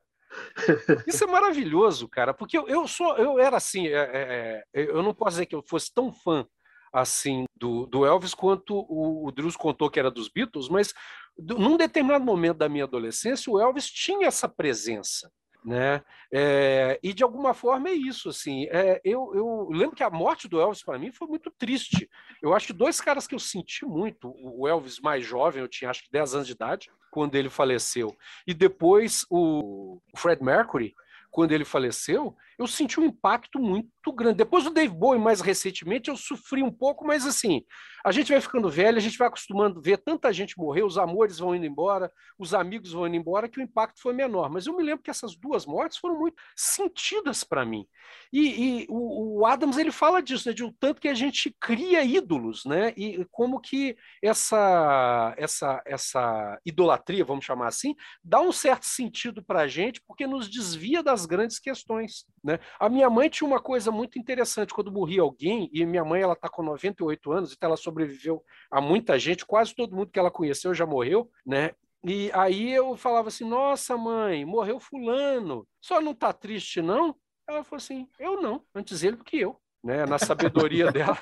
[1.07, 5.03] Isso é maravilhoso, cara, porque eu, eu sou, eu era assim, é, é, é, eu
[5.03, 6.45] não posso dizer que eu fosse tão fã
[6.93, 10.93] assim do, do Elvis quanto o, o Drews contou que era dos Beatles, mas
[11.37, 15.31] num determinado momento da minha adolescência o Elvis tinha essa presença
[15.63, 16.01] né?
[16.31, 18.67] É, e de alguma forma é isso, assim.
[18.69, 22.09] É, eu, eu, lembro que a morte do Elvis para mim foi muito triste.
[22.41, 25.89] Eu acho que dois caras que eu senti muito, o Elvis mais jovem, eu tinha
[25.91, 28.15] acho que 10 anos de idade, quando ele faleceu,
[28.47, 30.95] e depois o Fred Mercury,
[31.29, 34.37] quando ele faleceu, eu senti um impacto muito grande.
[34.37, 37.63] Depois do Dave Bowie, mais recentemente, eu sofri um pouco, mas assim,
[38.05, 40.97] a gente vai ficando velho, a gente vai acostumando a ver tanta gente morrer, os
[40.97, 44.49] amores vão indo embora, os amigos vão indo embora, que o impacto foi menor.
[44.49, 47.85] Mas eu me lembro que essas duas mortes foram muito sentidas para mim.
[48.31, 51.55] E, e o, o, Adams ele fala disso, né, de um tanto que a gente
[51.59, 52.93] cria ídolos, né?
[52.95, 59.61] E como que essa essa essa idolatria, vamos chamar assim, dá um certo sentido para
[59.61, 62.25] a gente, porque nos desvia das grandes questões.
[62.43, 62.50] Né?
[62.79, 66.33] A minha mãe tinha uma coisa muito interessante, quando morria alguém, e minha mãe ela
[66.33, 70.31] está com 98 anos, então ela sobreviveu a muita gente, quase todo mundo que ela
[70.31, 71.71] conheceu já morreu, né?
[72.03, 77.15] E aí eu falava assim: Nossa, mãe, morreu Fulano, só não está triste, não?
[77.47, 80.05] Ela falou assim: Eu não, antes ele do que eu, né?
[80.05, 81.17] Na sabedoria dela.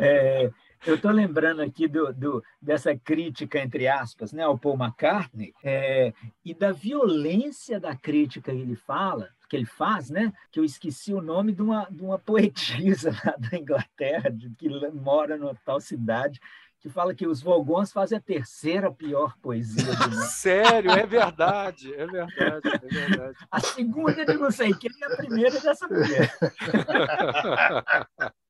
[0.00, 0.50] É,
[0.86, 6.12] eu estou lembrando aqui do, do, dessa crítica, entre aspas, né, ao Paul McCartney, é,
[6.44, 10.32] e da violência da crítica que ele fala, que ele faz, né?
[10.52, 14.68] Que eu esqueci o nome de uma, de uma poetisa lá da Inglaterra, de, que
[14.90, 16.38] mora numa tal cidade,
[16.80, 20.22] que fala que os Vogons fazem a terceira pior poesia do mundo.
[20.30, 23.36] Sério, é verdade, é verdade, é verdade.
[23.50, 26.32] A segunda de não sei quem e a primeira dessa mulher.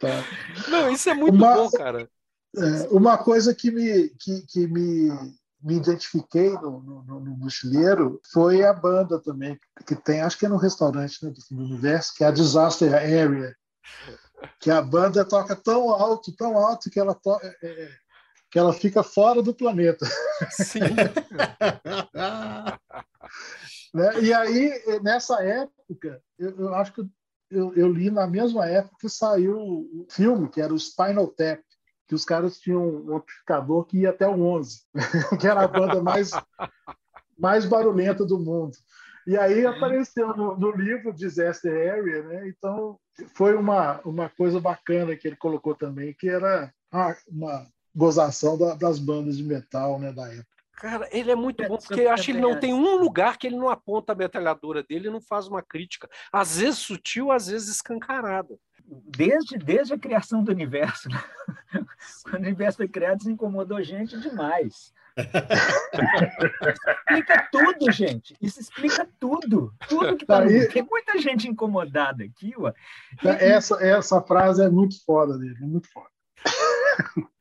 [0.00, 0.24] Tá.
[0.70, 2.08] Não, isso é muito uma, bom, cara.
[2.56, 5.10] É, uma coisa que me, que, que me,
[5.62, 10.48] me identifiquei no, no, no mochileiro foi a banda também, que tem, acho que é
[10.48, 13.54] no restaurante né, do universo, que é a Disaster Area.
[14.60, 17.90] Que a banda toca tão alto, tão alto, que ela, to, é, é
[18.50, 20.06] que ela fica fora do planeta.
[20.50, 20.80] Sim.
[23.92, 24.20] né?
[24.20, 27.08] E aí, nessa época, eu, eu acho que eu,
[27.50, 31.60] eu, li na mesma época que saiu o filme, que era o Spinal Tap,
[32.08, 34.80] que os caras tinham um amplificador que ia até o 11,
[35.40, 36.30] que era a banda mais,
[37.38, 38.76] mais barulhenta do mundo.
[39.26, 42.48] E aí apareceu no, no, livro Disaster Area, né?
[42.48, 42.96] Então
[43.34, 48.74] foi uma, uma coisa bacana que ele colocou também, que era uma, uma gozação da,
[48.74, 50.55] das bandas de metal né, da época.
[50.76, 53.38] Cara, ele é muito é, bom, porque eu acho que ele não tem um lugar
[53.38, 56.08] que ele não aponta a metralhadora dele e não faz uma crítica.
[56.30, 58.58] Às vezes sutil, às vezes escancarada.
[58.86, 61.08] Desde, desde a criação do universo.
[61.08, 61.18] Né?
[62.22, 64.92] Quando o universo foi criado, se incomodou gente demais.
[67.08, 68.36] explica tudo, gente.
[68.40, 69.74] Isso explica tudo.
[69.88, 70.68] Tudo que tá aí.
[70.68, 72.74] Tem muita gente incomodada aqui, ué.
[73.40, 76.10] Essa, essa frase é muito foda dele, é muito foda.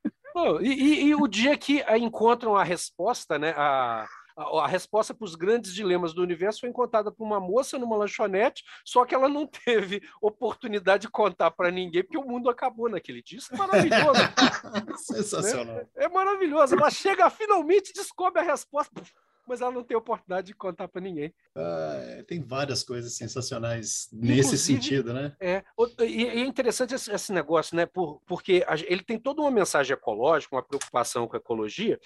[0.61, 3.53] e, e, e, o dia que encontram a resposta, né?
[3.55, 7.79] A, a, a resposta para os grandes dilemas do universo foi encontrada por uma moça
[7.79, 12.49] numa lanchonete, só que ela não teve oportunidade de contar para ninguém, porque o mundo
[12.49, 13.39] acabou naquele dia.
[13.39, 14.19] Isso é maravilhoso.
[14.97, 15.75] Sensacional.
[15.75, 15.87] Né?
[15.95, 16.75] É maravilhoso.
[16.75, 19.01] Ela chega, finalmente descobre a resposta
[19.47, 21.33] mas ela não tem oportunidade de contar para ninguém.
[21.55, 25.35] Ah, tem várias coisas sensacionais Inclusive, nesse sentido, né?
[25.39, 25.63] É,
[26.07, 27.85] e é interessante esse, esse negócio, né?
[27.85, 31.99] Por, porque ele tem toda uma mensagem ecológica, uma preocupação com a ecologia,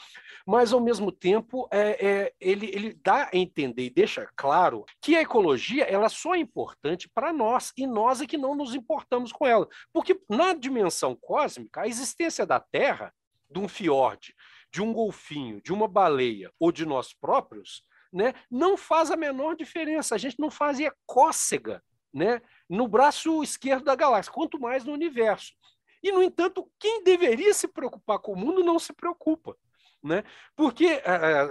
[0.45, 5.15] mas ao mesmo tempo é, é, ele, ele dá a entender e deixa claro que
[5.15, 9.31] a ecologia ela só é importante para nós e nós é que não nos importamos
[9.31, 13.13] com ela, porque na dimensão cósmica a existência da Terra
[13.49, 14.33] de um fiord,
[14.71, 19.55] de um golfinho, de uma baleia ou de nós próprios, né, não faz a menor
[19.55, 20.15] diferença.
[20.15, 25.53] A gente não fazia cócega né, no braço esquerdo da galáxia, quanto mais no universo.
[26.01, 29.55] E, no entanto, quem deveria se preocupar com o mundo não se preocupa.
[30.01, 30.23] Né?
[30.55, 31.01] Porque é,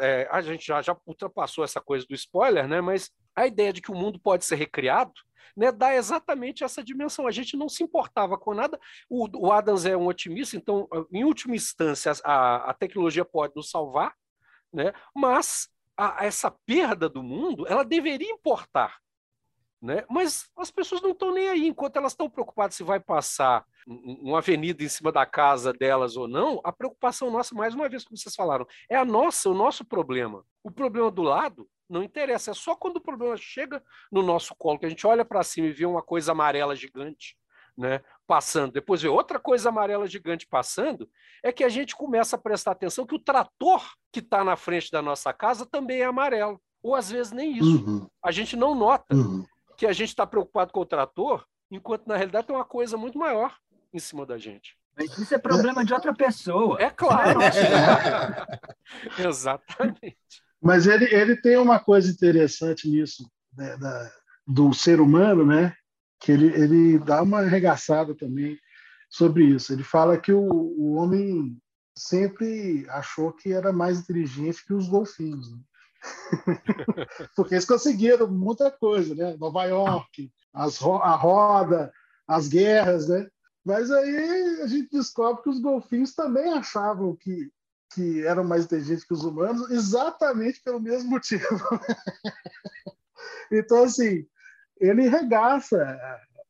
[0.01, 2.81] é, a gente já, já ultrapassou essa coisa do spoiler, né?
[2.81, 5.13] mas a ideia de que o mundo pode ser recriado
[5.57, 7.27] né, dá exatamente essa dimensão.
[7.27, 8.79] A gente não se importava com nada.
[9.09, 13.71] O, o Adams é um otimista, então, em última instância, a, a tecnologia pode nos
[13.71, 14.15] salvar,
[14.73, 18.99] né, mas a, essa perda do mundo ela deveria importar.
[19.81, 20.05] Né?
[20.11, 24.39] Mas as pessoas não estão nem aí, enquanto elas estão preocupadas se vai passar uma
[24.39, 28.19] avenida em cima da casa delas ou não, a preocupação nossa, mais uma vez, como
[28.19, 30.45] vocês falaram, é a nossa, o nosso problema.
[30.63, 34.79] O problema do lado não interessa, é só quando o problema chega no nosso colo,
[34.79, 37.37] que a gente olha para cima e vê uma coisa amarela gigante,
[37.77, 41.09] né, passando, depois vê outra coisa amarela gigante passando,
[41.43, 44.91] é que a gente começa a prestar atenção que o trator que está na frente
[44.91, 46.61] da nossa casa também é amarelo.
[46.83, 47.85] Ou às vezes nem isso.
[47.85, 48.09] Uhum.
[48.23, 49.45] A gente não nota uhum.
[49.77, 53.19] que a gente está preocupado com o trator, enquanto na realidade tem uma coisa muito
[53.19, 53.57] maior
[53.93, 54.77] em cima da gente.
[54.97, 56.81] Mas isso é problema de outra pessoa.
[56.81, 57.39] É claro.
[59.19, 60.43] Exatamente.
[60.63, 64.13] Mas ele, ele tem uma coisa interessante nisso, né, da,
[64.47, 65.75] do ser humano, né?
[66.21, 68.59] Que ele, ele dá uma arregaçada também
[69.09, 69.73] sobre isso.
[69.73, 71.57] Ele fala que o, o homem
[71.97, 75.53] sempre achou que era mais inteligente que os golfinhos.
[75.53, 75.59] Né?
[77.37, 79.37] Porque eles conseguiram muita coisa, né?
[79.37, 81.93] Nova York, as, a roda,
[82.27, 83.29] as guerras, né?
[83.65, 87.51] Mas aí a gente descobre que os golfinhos também achavam que,
[87.99, 91.43] que eram mais inteligentes que os humanos, exatamente pelo mesmo motivo.
[93.51, 94.25] então, assim,
[94.81, 95.99] ele regaça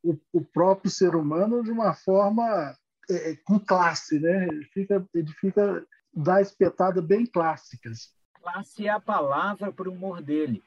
[0.03, 2.77] o, o, próprio ser humano de uma forma
[3.09, 4.47] é, com classe, né?
[4.49, 8.13] Ele fica, ele fica dá espetadas bem clássicas.
[8.43, 10.63] Classe é a palavra para o humor dele.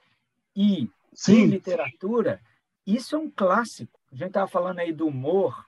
[0.55, 1.43] E Sim.
[1.43, 2.41] em literatura,
[2.87, 3.99] isso é um clássico.
[4.11, 5.63] A gente estava falando aí do humor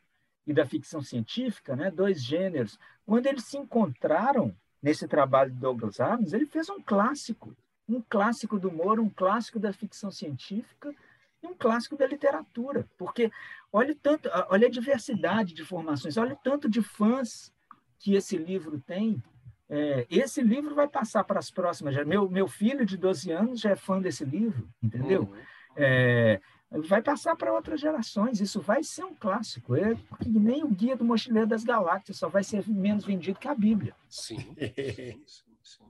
[0.48, 1.92] e da ficção científica, né?
[1.92, 2.80] dois gêneros.
[3.06, 7.56] Quando eles se encontraram nesse trabalho de Douglas Adams, ele fez um clássico.
[7.90, 10.94] Um clássico do humor, um clássico da ficção científica
[11.42, 12.88] e um clássico da literatura.
[12.98, 13.32] Porque
[13.72, 17.52] olha, tanto, olha a diversidade de formações, olha o tanto de fãs
[17.98, 19.24] que esse livro tem
[19.76, 21.96] é, esse livro vai passar para as próximas.
[22.06, 25.24] Meu, meu filho de 12 anos já é fã desse livro, entendeu?
[25.24, 25.36] Uhum.
[25.76, 26.40] É,
[26.82, 28.42] vai passar para outras gerações.
[28.42, 29.76] Isso vai ser um clássico.
[29.76, 29.96] É
[30.26, 33.96] nem o Guia do Mochileiro das Galáxias, só vai ser menos vendido que a Bíblia.
[34.10, 34.38] Sim.
[35.26, 35.84] sim, sim.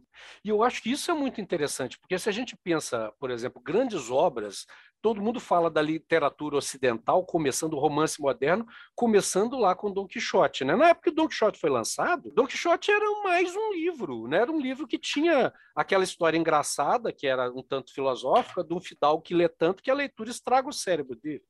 [0.44, 3.62] E eu acho que isso é muito interessante, porque se a gente pensa, por exemplo,
[3.62, 4.66] grandes obras
[5.04, 10.64] todo mundo fala da literatura ocidental, começando o romance moderno, começando lá com Dom Quixote.
[10.64, 10.78] Né?
[10.78, 14.38] Na época que Dom Quixote foi lançado, Dom Quixote era mais um livro, né?
[14.38, 18.80] era um livro que tinha aquela história engraçada, que era um tanto filosófica, de um
[18.80, 21.44] fidalgo que lê tanto que a leitura estraga o cérebro dele.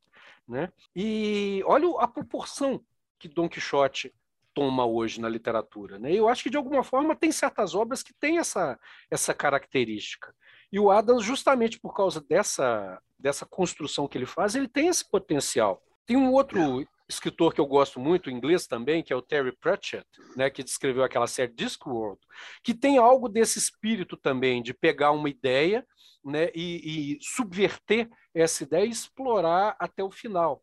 [0.47, 0.73] Né?
[0.95, 2.83] E olha a proporção
[3.19, 4.11] que Dom Quixote
[4.51, 5.99] toma hoje na literatura.
[5.99, 6.11] Né?
[6.11, 8.79] Eu acho que, de alguma forma, tem certas obras que têm essa,
[9.11, 10.33] essa característica.
[10.71, 15.09] E o Adams, justamente por causa dessa, dessa construção que ele faz, ele tem esse
[15.09, 15.81] potencial.
[16.05, 16.85] Tem um outro é.
[17.07, 20.05] escritor que eu gosto muito, inglês também, que é o Terry Pratchett,
[20.35, 22.19] né, que descreveu aquela série Discworld,
[22.61, 25.87] que tem algo desse espírito também, de pegar uma ideia
[26.23, 30.61] né, e, e subverter essa ideia e explorar até o final.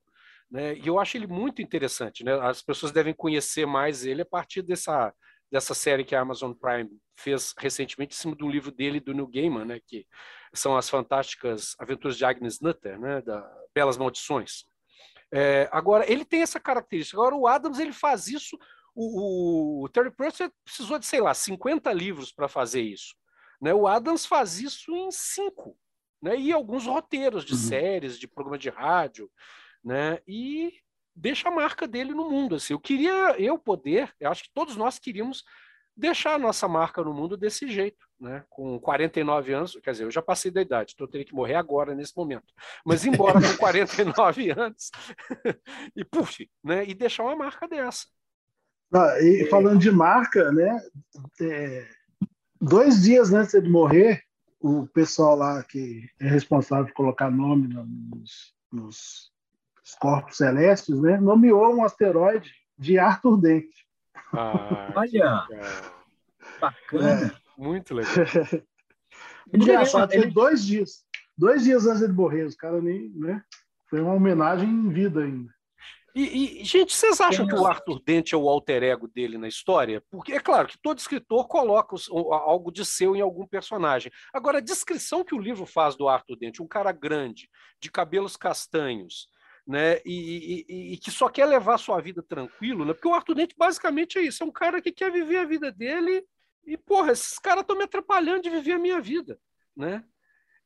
[0.51, 0.77] Né?
[0.77, 2.23] E eu acho ele muito interessante.
[2.23, 2.39] Né?
[2.43, 5.15] As pessoas devem conhecer mais ele a partir dessa,
[5.51, 9.29] dessa série que a Amazon Prime fez recentemente em cima um livro dele do Neil
[9.29, 10.07] Gaiman, né, que
[10.53, 14.65] são as fantásticas aventuras de Agnes Nutter, né, da Belas Maldições.
[15.33, 17.17] É, agora ele tem essa característica.
[17.17, 18.59] Agora o Adams ele faz isso.
[18.95, 23.15] O, o Terry Pratchett precisou de sei lá 50 livros para fazer isso.
[23.61, 23.73] Né?
[23.73, 25.77] O Adams faz isso em cinco,
[26.21, 26.37] né?
[26.37, 27.59] E alguns roteiros de uhum.
[27.59, 29.31] séries, de programa de rádio,
[29.85, 30.19] né?
[30.27, 30.73] E
[31.15, 32.57] deixa a marca dele no mundo.
[32.57, 35.45] Assim, eu queria eu poder, eu acho que todos nós queríamos
[36.01, 38.45] deixar a nossa marca no mundo desse jeito, né?
[38.49, 41.55] Com 49 anos, quer dizer, eu já passei da idade, então eu teria que morrer
[41.55, 42.53] agora nesse momento.
[42.85, 44.91] Mas embora com 49 anos
[45.95, 46.85] e puf, né?
[46.89, 48.07] E deixar uma marca dessa.
[48.93, 50.81] Ah, e falando de marca, né?
[51.41, 51.87] É,
[52.61, 54.23] dois dias antes de morrer,
[54.59, 59.31] o pessoal lá que é responsável por colocar nome nos, nos
[59.91, 63.87] os corpos celestes, né, nomeou um asteroide de Arthur Dente.
[64.33, 65.47] Ah, Olha,
[66.61, 67.27] bacana.
[67.27, 67.61] É.
[67.61, 68.13] Muito legal.
[69.53, 71.05] Engraçado, foi dois dias.
[71.37, 73.11] Dois dias antes de morrer, os caras nem.
[73.11, 73.43] Né,
[73.89, 75.53] foi uma homenagem em vida ainda.
[76.15, 79.47] E, e, gente, vocês acham que o Arthur Dente é o alter ego dele na
[79.47, 80.03] história?
[80.11, 84.11] Porque é claro que todo escritor coloca os, algo de seu em algum personagem.
[84.33, 87.49] Agora, a descrição que o livro faz do Arthur Dente, um cara grande,
[87.81, 89.29] de cabelos castanhos,
[89.67, 90.01] né?
[90.05, 92.93] E, e, e, que só quer levar sua vida tranquilo, né?
[92.93, 95.71] Porque o Arthur Dente basicamente é isso, é um cara que quer viver a vida
[95.71, 96.25] dele
[96.65, 99.39] e, porra, esses caras estão me atrapalhando de viver a minha vida,
[99.77, 100.05] né?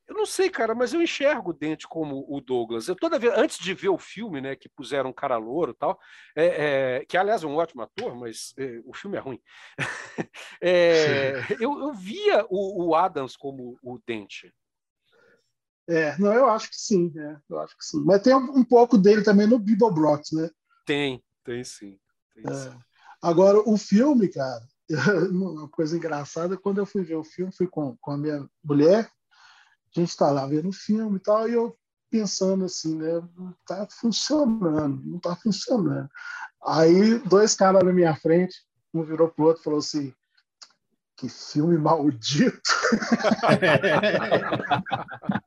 [0.07, 2.88] Eu não sei, cara, mas eu enxergo o Dente como o Douglas.
[2.88, 5.74] Eu toda vez, antes de ver o filme, né, que puseram um cara louro e
[5.74, 5.99] tal,
[6.36, 9.40] é, é, que aliás é um ótimo ator, mas é, o filme é ruim.
[10.61, 14.53] É, eu, eu, via o, o Adams como o Dente,
[15.89, 18.03] é, não, eu acho que sim, é, eu acho que sim.
[18.05, 20.51] Mas tem um, um pouco dele também no Bibelbrox, né?
[20.87, 21.99] Tem, tem sim.
[22.35, 22.55] Tem é.
[22.55, 22.78] sim.
[23.22, 24.66] Agora, o filme, cara,
[25.30, 29.05] uma coisa engraçada, quando eu fui ver o filme, fui com, com a minha mulher,
[29.05, 31.76] a gente está lá vendo o filme e tal, e eu
[32.11, 33.22] pensando assim, né?
[33.37, 36.09] Não tá funcionando, não tá funcionando.
[36.64, 38.57] Aí, dois caras na minha frente,
[38.93, 40.14] um virou pro outro e falou assim:
[41.16, 42.62] que filme maldito!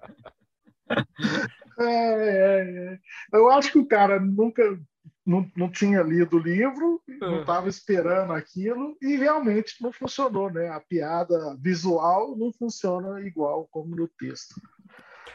[1.80, 3.00] É, é, é.
[3.32, 4.64] Eu acho que o cara nunca
[5.24, 10.70] não, não tinha lido o livro, não estava esperando aquilo e realmente não funcionou, né?
[10.70, 14.56] A piada visual não funciona igual como no texto.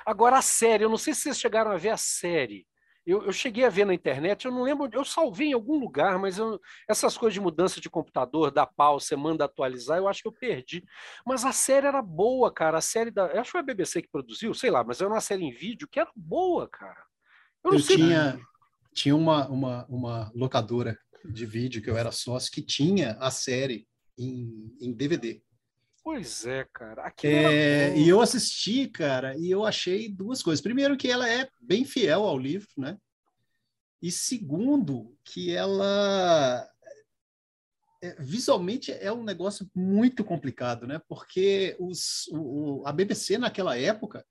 [0.04, 2.66] Agora a série, eu não sei se vocês chegaram a ver a série
[3.04, 6.20] Eu, eu, cheguei a ver na internet, eu não lembro, eu salvei em algum lugar,
[6.20, 10.22] mas eu, essas coisas de mudança de computador, da pau, você manda atualizar, eu acho
[10.22, 10.84] que eu perdi.
[11.26, 12.78] Mas a série era boa, cara.
[12.78, 13.24] A série da.
[13.26, 15.88] Acho que foi a BBC que produziu, sei lá, mas era uma série em vídeo
[15.88, 17.04] que era boa, cara.
[17.64, 18.40] Eu, eu tinha,
[18.94, 23.86] tinha uma, uma, uma locadora de vídeo que eu era sócio que tinha a série
[24.16, 25.42] em, em DVD.
[26.04, 27.12] Pois é, cara.
[27.22, 30.60] É, e eu assisti, cara, e eu achei duas coisas.
[30.60, 32.98] Primeiro, que ela é bem fiel ao livro, né?
[34.00, 36.68] E segundo, que ela
[38.02, 41.00] é, visualmente é um negócio muito complicado, né?
[41.08, 44.26] Porque os, o, a BBC naquela época,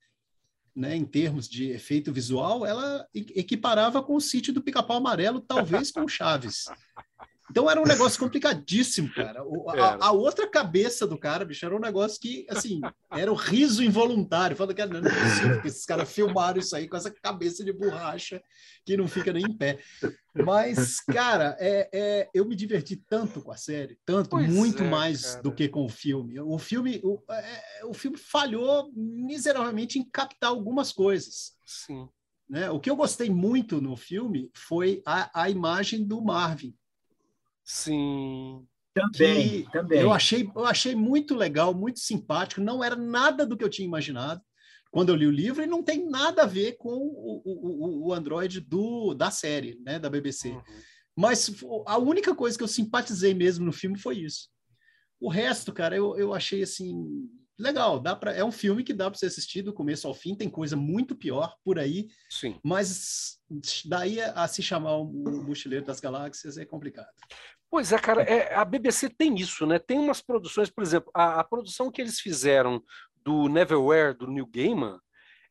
[0.75, 5.89] né, em termos de efeito visual, ela equiparava com o sítio do Pica-Pau Amarelo, talvez
[5.89, 6.65] com Chaves.
[7.51, 9.43] Então era um negócio complicadíssimo, cara.
[9.43, 12.79] O, a, a, outra cabeça do cara, bicho, era um negócio que, assim,
[13.11, 14.55] era o riso involuntário.
[14.55, 17.73] Falando que não é possível que esses caras filmaram isso aí com essa cabeça de
[17.73, 18.41] borracha
[18.85, 19.79] que não fica nem em pé.
[20.33, 24.89] Mas, cara, é, é eu me diverti tanto com a série, tanto, pois muito é,
[24.89, 25.43] mais cara.
[25.43, 26.39] do que com o filme.
[26.39, 31.51] O filme, o, é, o filme falhou miseravelmente em captar algumas coisas.
[31.65, 32.07] Sim.
[32.49, 32.69] Né?
[32.69, 36.73] O que eu gostei muito no filme foi a, a imagem do Marvin
[37.63, 38.65] Sim.
[38.93, 40.01] Também, também.
[40.01, 42.59] Eu achei, eu achei muito legal, muito simpático.
[42.59, 44.41] Não era nada do que eu tinha imaginado
[44.91, 48.13] quando eu li o livro e não tem nada a ver com o, o, o
[48.13, 50.49] Android do, da série, né, da BBC.
[50.49, 50.61] Uhum.
[51.15, 51.49] Mas
[51.87, 54.49] a única coisa que eu simpatizei mesmo no filme foi isso.
[55.19, 57.99] O resto, cara, eu, eu achei assim legal.
[57.99, 60.35] Dá para é um filme que dá para ser assistido do começo ao fim.
[60.35, 62.07] Tem coisa muito pior por aí.
[62.29, 62.59] Sim.
[62.63, 63.39] Mas
[63.85, 67.09] daí a, a se chamar o Mochileiro das Galáxias é complicado.
[67.69, 69.79] Pois é, cara, é, a BBC tem isso, né?
[69.79, 72.83] Tem umas produções, por exemplo, a, a produção que eles fizeram
[73.23, 74.99] do Neverwhere, do New Gaiman,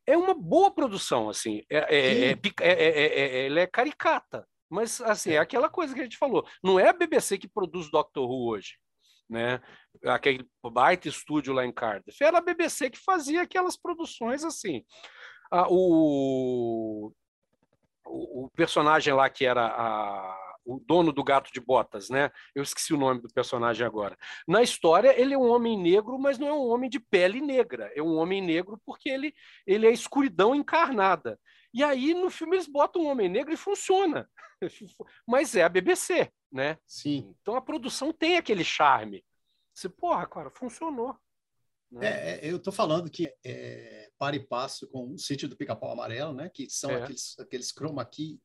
[0.05, 1.63] é uma boa produção, assim.
[1.69, 6.45] É, é, é, ela é caricata, mas assim, é aquela coisa que a gente falou.
[6.63, 8.77] Não é a BBC que produz Doctor Who hoje,
[9.31, 9.61] né?
[10.05, 12.21] Aquele baita estúdio lá em Cardiff.
[12.21, 14.83] Era a BBC que fazia aquelas produções assim.
[15.49, 17.11] Ah, o,
[18.05, 22.29] o, personagem lá que era a o dono do gato de botas, né?
[22.53, 24.15] Eu esqueci o nome do personagem agora.
[24.47, 27.91] Na história, ele é um homem negro, mas não é um homem de pele negra.
[27.95, 29.33] É um homem negro porque ele,
[29.65, 31.39] ele é escuridão encarnada.
[31.73, 34.29] E aí, no filme, eles botam um homem negro e funciona.
[35.27, 36.77] mas é a BBC, né?
[36.85, 37.33] Sim.
[37.41, 39.23] Então a produção tem aquele charme.
[39.73, 41.15] Você, porra, cara, funcionou.
[41.89, 42.07] Né?
[42.07, 45.91] É, é eu tô falando que é, para e passo com o sítio do Pica-Pau
[45.91, 46.49] Amarelo, né?
[46.49, 47.01] Que são é.
[47.01, 48.39] aqueles, aqueles chroma key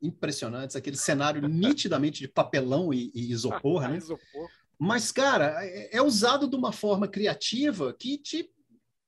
[0.00, 3.96] impressionantes, aquele cenário nitidamente de papelão e, e isopor, né?
[3.98, 4.48] isopor.
[4.78, 8.50] Mas, cara, é, é, usado de uma forma criativa que te,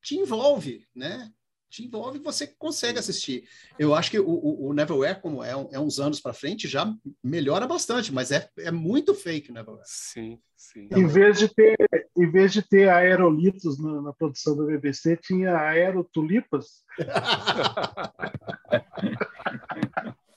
[0.02, 1.30] te envolve, né?
[1.70, 3.46] Te envolve e você consegue assistir.
[3.78, 6.92] Eu acho que o, o, o Neverwhere, como é, é uns anos para frente, já
[7.22, 9.86] melhora bastante, mas é, é muito fake o Neverwhere.
[9.86, 10.88] Sim, sim.
[10.90, 11.76] Em vez de ter,
[12.16, 16.84] em vez de ter aerolitos na, na produção da BBC, tinha aerotulipas.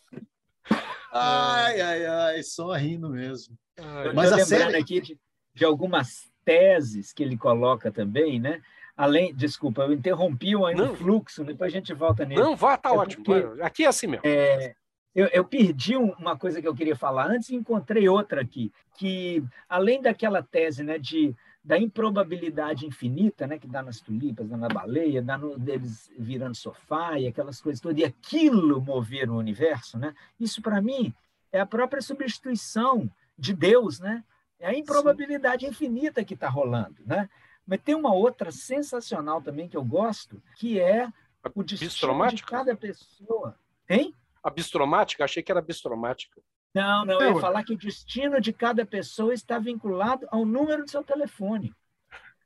[1.13, 3.57] Ai, ai, ai, só rindo mesmo.
[3.77, 5.19] Ai, Mas a série aqui de,
[5.53, 8.61] de, algumas teses que ele coloca também, né?
[9.02, 10.95] Além, desculpa, eu interrompi o não.
[10.95, 12.39] fluxo, depois a gente volta nele.
[12.39, 13.24] Não, vá, tá é ótimo.
[13.24, 14.22] Porque, aqui é assim mesmo.
[14.24, 14.76] É,
[15.16, 19.43] eu, eu, perdi uma coisa que eu queria falar antes e encontrei outra aqui, que
[19.68, 24.68] além daquela tese né, de da improbabilidade infinita, né, que dá nas tulipas, dá na
[24.68, 29.97] baleia, dá no, deles virando sofá e aquelas coisas todas, e aquilo mover o universo,
[29.97, 30.14] né?
[30.39, 31.12] Isso para mim
[31.52, 34.24] é a própria substituição de Deus, né?
[34.60, 35.72] É a improbabilidade Sim.
[35.72, 37.28] infinita que está rolando, né?
[37.72, 41.07] Mas tem uma outra sensacional também que eu gosto, que é
[41.55, 43.57] o destino de cada pessoa.
[43.89, 44.13] Hein?
[44.43, 45.24] A bistromática?
[45.24, 46.41] Achei que era bistromática.
[46.74, 50.84] Não, não, eu ia falar que o destino de cada pessoa está vinculado ao número
[50.84, 51.74] do seu telefone.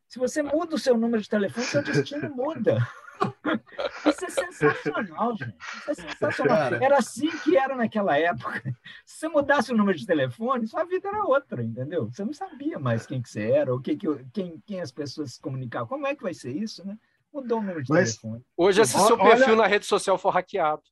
[0.07, 2.87] Se você muda o seu número de telefone, seu destino muda.
[4.05, 5.55] Isso é sensacional, gente.
[5.57, 6.57] Isso é sensacional.
[6.57, 6.83] Cara.
[6.83, 8.61] Era assim que era naquela época.
[9.05, 12.09] Se você mudasse o número de telefone, sua vida era outra, entendeu?
[12.11, 15.33] Você não sabia mais quem que você era, ou que, que, quem, quem as pessoas
[15.33, 15.87] se comunicavam.
[15.87, 16.97] Como é que vai ser isso, né?
[17.33, 18.43] Mudou o número de Mas, telefone.
[18.55, 19.55] Hoje, se seu perfil olha...
[19.57, 20.83] na rede social for hackeado,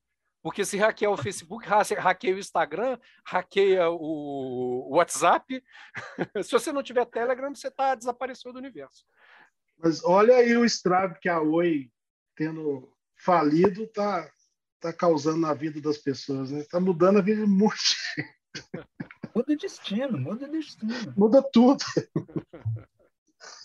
[0.44, 5.64] porque se hackeia o Facebook, hackeia o Instagram, hackeia o WhatsApp.
[6.44, 9.06] se você não tiver Telegram, você está desaparecendo do universo.
[9.78, 11.90] Mas olha aí o estrago que a Oi,
[12.36, 14.30] tendo falido, está
[14.80, 16.52] tá causando na vida das pessoas.
[16.52, 16.66] Está né?
[16.70, 17.76] Tá mudando a vida de muita
[18.16, 18.34] gente.
[19.36, 21.14] Muda o destino, muda o destino.
[21.18, 21.84] Muda tudo.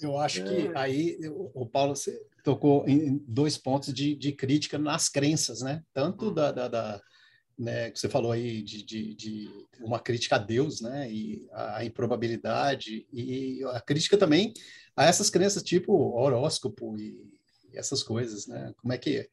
[0.01, 0.73] Eu acho que é.
[0.75, 1.19] aí
[1.55, 1.95] o Paulo
[2.43, 5.83] tocou em dois pontos de, de crítica nas crenças, né?
[5.93, 7.01] Tanto da, da, da,
[7.59, 11.85] né, que você falou aí de, de, de, uma crítica a Deus, né, e a
[11.85, 14.53] improbabilidade, e a crítica também
[14.97, 17.38] a essas crenças tipo horóscopo e
[17.79, 18.73] essas coisas, né?
[18.77, 19.29] Como é que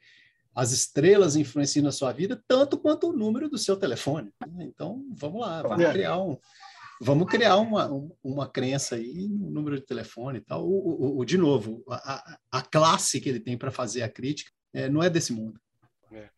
[0.55, 4.33] as estrelas influenciam na sua vida tanto quanto o número do seu telefone.
[4.47, 4.63] Né?
[4.65, 6.39] Então, vamos lá, vamos criar um,
[7.01, 7.89] vamos criar uma,
[8.23, 10.65] uma crença aí no número de telefone e tal.
[10.65, 14.49] O, o, o de novo, a, a, classe que ele tem para fazer a crítica
[14.73, 15.59] é, não é desse mundo.
[16.13, 16.29] É.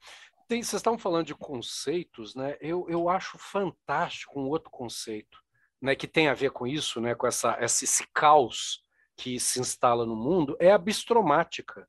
[0.47, 2.58] Tem, vocês estavam falando de conceitos, né?
[2.60, 5.38] Eu, eu acho fantástico um outro conceito,
[5.80, 8.84] né, que tem a ver com isso, né, com essa, esse, esse caos
[9.16, 11.88] que se instala no mundo, é a bistromática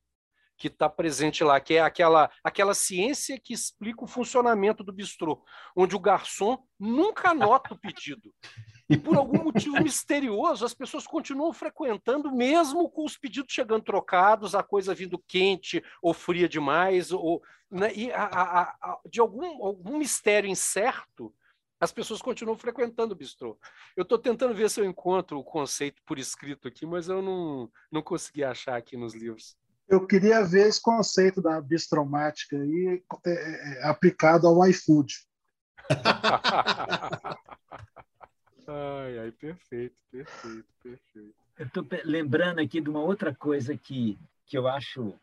[0.59, 5.43] que está presente lá, que é aquela, aquela ciência que explica o funcionamento do bistrô,
[5.75, 8.35] onde o garçom nunca anota o pedido.
[8.91, 14.55] E por algum motivo misterioso, as pessoas continuam frequentando, mesmo com os pedidos chegando trocados,
[14.55, 17.41] a coisa vindo quente ou fria demais, ou,
[17.71, 21.33] né, e a, a, a, de algum, algum mistério incerto,
[21.81, 23.57] as pessoas continuam frequentando o bistrô.
[23.97, 27.71] Eu estou tentando ver se eu encontro o conceito por escrito aqui, mas eu não,
[27.93, 29.57] não consegui achar aqui nos livros.
[29.89, 35.15] Eu queria ver esse conceito da bistromática aí é, é, aplicado ao iFood.
[38.67, 41.35] ai, ai, perfeito, perfeito, perfeito.
[41.59, 45.15] Eu estou lembrando aqui de uma outra coisa que, que eu acho.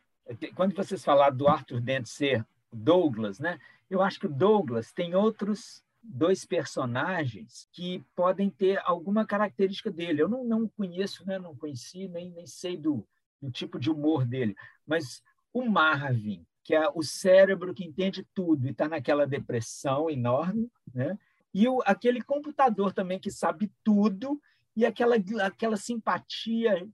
[0.55, 2.43] Quando vocês falaram do Arthur Dent ser
[2.73, 3.59] Douglas, né?
[3.89, 10.21] Eu acho que o Douglas tem outros dois personagens que podem ter alguma característica dele.
[10.21, 11.37] Eu não, não conheço, né?
[11.39, 13.07] não conheci, nem, nem sei do,
[13.45, 14.55] o tipo de humor dele.
[14.85, 15.21] Mas
[15.53, 21.17] o Marvin, que é o cérebro que entende tudo e está naquela depressão enorme, né?
[21.53, 24.41] e o, aquele computador também que sabe tudo
[24.75, 26.85] e aquela, aquela simpatia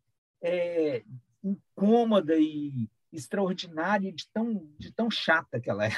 [0.41, 1.04] é,
[1.43, 5.91] incômoda e extraordinária de tão, de tão chata que ela é.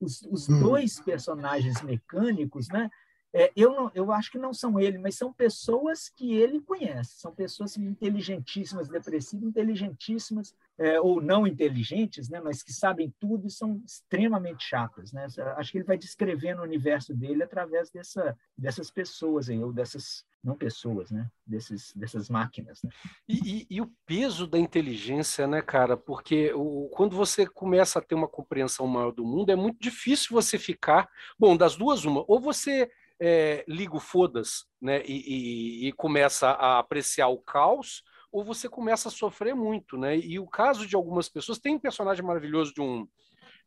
[0.00, 0.60] Os, os hum.
[0.60, 2.88] dois personagens mecânicos, né?
[3.32, 7.20] É, eu, não, eu acho que não são ele, mas são pessoas que ele conhece,
[7.20, 13.50] são pessoas inteligentíssimas, depressivas, inteligentíssimas, é, ou não inteligentes, né, mas que sabem tudo e
[13.50, 15.12] são extremamente chatas.
[15.12, 15.26] Né?
[15.56, 20.24] Acho que ele vai descrevendo o universo dele através dessa, dessas pessoas, aí, ou dessas,
[20.42, 21.28] não pessoas, né?
[21.46, 22.82] Desses, dessas máquinas.
[22.82, 22.90] Né?
[23.28, 25.96] E, e, e, o peso da inteligência, né, cara?
[25.96, 30.28] Porque o, quando você começa a ter uma compreensão maior do mundo, é muito difícil
[30.30, 31.08] você ficar.
[31.38, 32.24] Bom, das duas, uma.
[32.28, 32.88] Ou você
[33.20, 38.68] é, liga o foda-se né, e, e, e, começa a apreciar o caos, ou você
[38.68, 39.96] começa a sofrer muito.
[39.96, 40.18] Né?
[40.18, 43.06] E o caso de algumas pessoas, tem um personagem maravilhoso de um,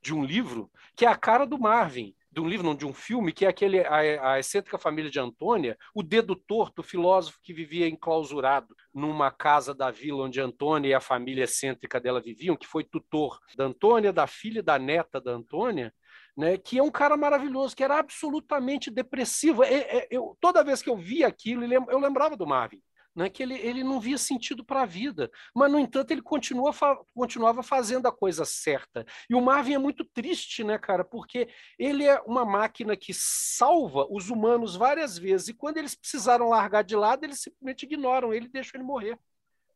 [0.02, 2.94] de um livro, que é a cara do Marvin, de um livro, não, de um
[2.94, 7.40] filme, que é aquele a, a excêntrica família de Antônia, o dedo torto, o filósofo
[7.44, 12.56] que vivia enclausurado numa casa da vila onde Antônia e a família excêntrica dela viviam,
[12.56, 15.94] que foi tutor da Antônia, da filha da neta da Antônia,
[16.38, 19.64] né, que é um cara maravilhoso, que era absolutamente depressivo.
[19.64, 22.82] É, é, eu, toda vez que eu via aquilo, eu lembrava do Marvin.
[23.14, 26.72] Né, que ele, ele não via sentido para a vida, mas no entanto ele continua
[26.72, 29.06] fa continuava fazendo a coisa certa.
[29.30, 34.08] E o Marvin é muito triste, né, cara, porque ele é uma máquina que salva
[34.10, 38.46] os humanos várias vezes e quando eles precisaram largar de lado, eles simplesmente ignoram ele
[38.46, 39.20] e deixam ele morrer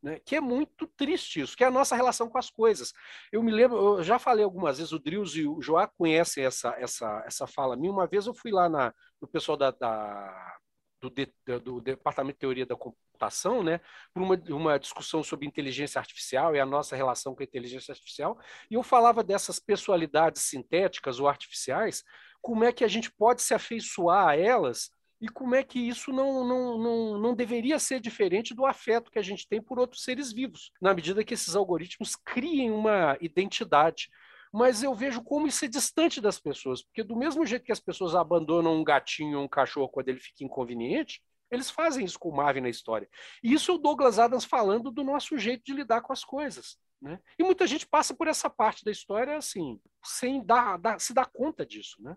[0.05, 0.19] né?
[0.23, 2.93] que é muito triste isso, que é a nossa relação com as coisas.
[3.31, 6.75] Eu me lembro, eu já falei algumas vezes, o Drius e o Joá conhecem essa,
[6.77, 7.91] essa, essa fala minha.
[7.91, 10.57] Uma vez eu fui lá na, no pessoal da, da
[11.01, 11.27] do, de,
[11.59, 13.79] do, Departamento de Teoria da Computação, né,
[14.13, 18.37] por uma, uma discussão sobre inteligência artificial e a nossa relação com a inteligência artificial,
[18.69, 22.03] e eu falava dessas pessoalidades sintéticas ou artificiais,
[22.41, 24.89] como é que a gente pode se afeiçoar a elas
[25.21, 29.19] e como é que isso não, não, não, não deveria ser diferente do afeto que
[29.19, 34.09] a gente tem por outros seres vivos, na medida que esses algoritmos criem uma identidade.
[34.51, 37.79] Mas eu vejo como isso é distante das pessoas, porque do mesmo jeito que as
[37.79, 42.29] pessoas abandonam um gatinho ou um cachorro quando ele fica inconveniente, eles fazem isso com
[42.29, 43.07] o Marvin na história.
[43.43, 46.77] E isso é o Douglas Adams falando do nosso jeito de lidar com as coisas.
[47.01, 47.19] Né?
[47.37, 51.25] E muita gente passa por essa parte da história assim, sem dar, dar, se dar
[51.25, 52.01] conta disso.
[52.01, 52.15] Né?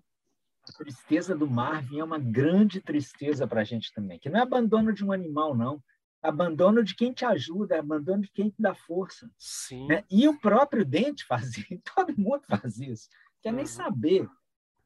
[0.71, 4.43] A tristeza do Marvin é uma grande tristeza para a gente também, que não é
[4.43, 5.83] abandono de um animal, não.
[6.21, 9.31] Abandono de quem te ajuda, abandono de quem te dá força.
[9.39, 9.87] Sim.
[9.87, 10.05] Né?
[10.11, 11.65] E o próprio Dente fazia,
[11.95, 13.09] todo mundo faz isso.
[13.41, 13.67] Quer nem uhum.
[13.67, 14.29] saber.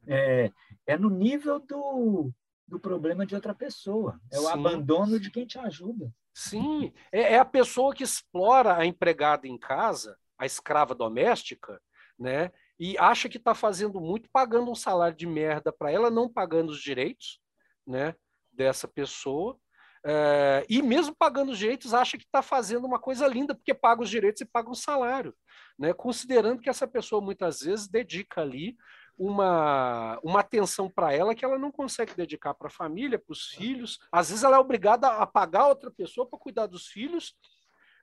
[0.05, 0.51] É,
[0.85, 2.31] é no nível do,
[2.67, 4.19] do problema de outra pessoa.
[4.31, 4.51] É o Sim.
[4.51, 6.13] abandono de quem te ajuda.
[6.33, 11.79] Sim, é, é, a pessoa que explora a empregada em casa, a escrava doméstica,
[12.17, 12.51] né?
[12.83, 16.69] E acha que está fazendo muito pagando um salário de merda para ela, não pagando
[16.69, 17.39] os direitos
[17.87, 18.13] né,
[18.51, 19.57] dessa pessoa.
[20.05, 24.01] É, e mesmo pagando os direitos, acha que está fazendo uma coisa linda, porque paga
[24.01, 25.33] os direitos e paga um salário.
[25.79, 28.75] Né, considerando que essa pessoa muitas vezes dedica ali
[29.17, 33.47] uma, uma atenção para ela que ela não consegue dedicar para a família, para os
[33.47, 33.97] filhos.
[34.11, 37.33] Às vezes ela é obrigada a pagar outra pessoa para cuidar dos filhos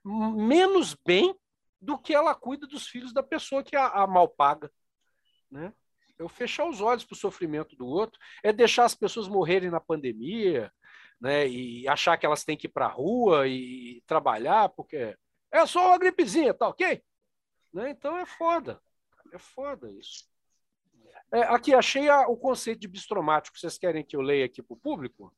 [0.03, 1.35] menos bem
[1.81, 4.71] do que ela cuida dos filhos da pessoa que a, a mal paga.
[5.49, 5.73] Né?
[6.19, 9.79] É fechar os olhos para o sofrimento do outro, é deixar as pessoas morrerem na
[9.79, 10.71] pandemia,
[11.19, 11.47] né?
[11.47, 15.15] E achar que elas têm que ir para a rua e trabalhar, porque
[15.51, 17.03] é só uma gripezinha, tá ok?
[17.73, 17.89] Né?
[17.89, 18.81] Então é foda.
[19.31, 20.25] É foda isso.
[21.31, 23.57] É, aqui achei a, o conceito de bistromático.
[23.57, 25.33] Vocês querem que eu leia aqui para o público?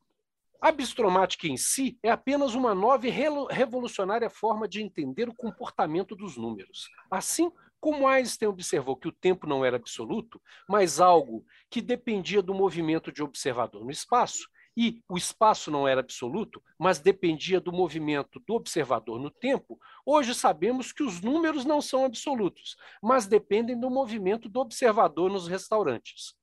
[0.64, 6.16] A bistromática em si é apenas uma nova e revolucionária forma de entender o comportamento
[6.16, 6.88] dos números.
[7.10, 12.54] Assim como Einstein observou que o tempo não era absoluto, mas algo que dependia do
[12.54, 18.40] movimento de observador no espaço, e o espaço não era absoluto, mas dependia do movimento
[18.40, 23.90] do observador no tempo, hoje sabemos que os números não são absolutos, mas dependem do
[23.90, 26.34] movimento do observador nos restaurantes.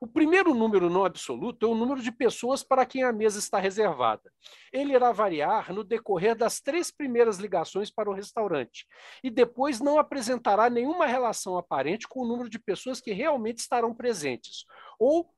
[0.00, 3.58] O primeiro número não absoluto é o número de pessoas para quem a mesa está
[3.58, 4.32] reservada.
[4.72, 8.86] Ele irá variar no decorrer das três primeiras ligações para o restaurante
[9.24, 13.92] e depois não apresentará nenhuma relação aparente com o número de pessoas que realmente estarão
[13.92, 14.64] presentes
[15.00, 15.28] ou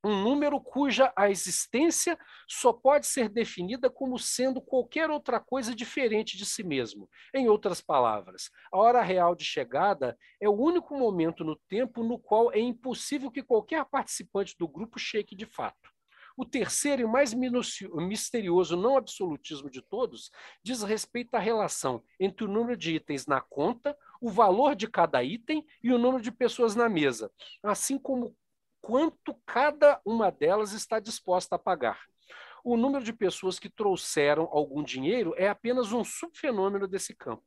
[0.08, 6.36] um número cuja a existência só pode ser definida como sendo qualquer outra coisa diferente
[6.36, 7.08] de si mesmo.
[7.34, 12.18] Em outras palavras, a hora real de chegada é o único momento no tempo no
[12.18, 15.90] qual é impossível que qualquer participante do grupo chegue de fato.
[16.38, 20.30] O terceiro e mais misterioso não absolutismo de todos
[20.62, 25.22] diz respeito à relação entre o número de itens na conta, o valor de cada
[25.22, 27.28] item e o número de pessoas na mesa,
[27.60, 28.36] assim como
[28.88, 32.00] quanto cada uma delas está disposta a pagar.
[32.64, 37.44] O número de pessoas que trouxeram algum dinheiro é apenas um subfenômeno desse campo.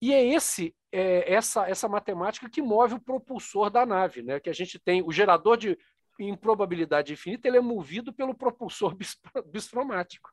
[0.00, 4.40] E é esse é, essa essa matemática que move o propulsor da nave, né?
[4.40, 5.78] Que a gente tem o gerador de
[6.18, 8.96] improbabilidade infinita, ele é movido pelo propulsor
[9.52, 10.30] bistromático.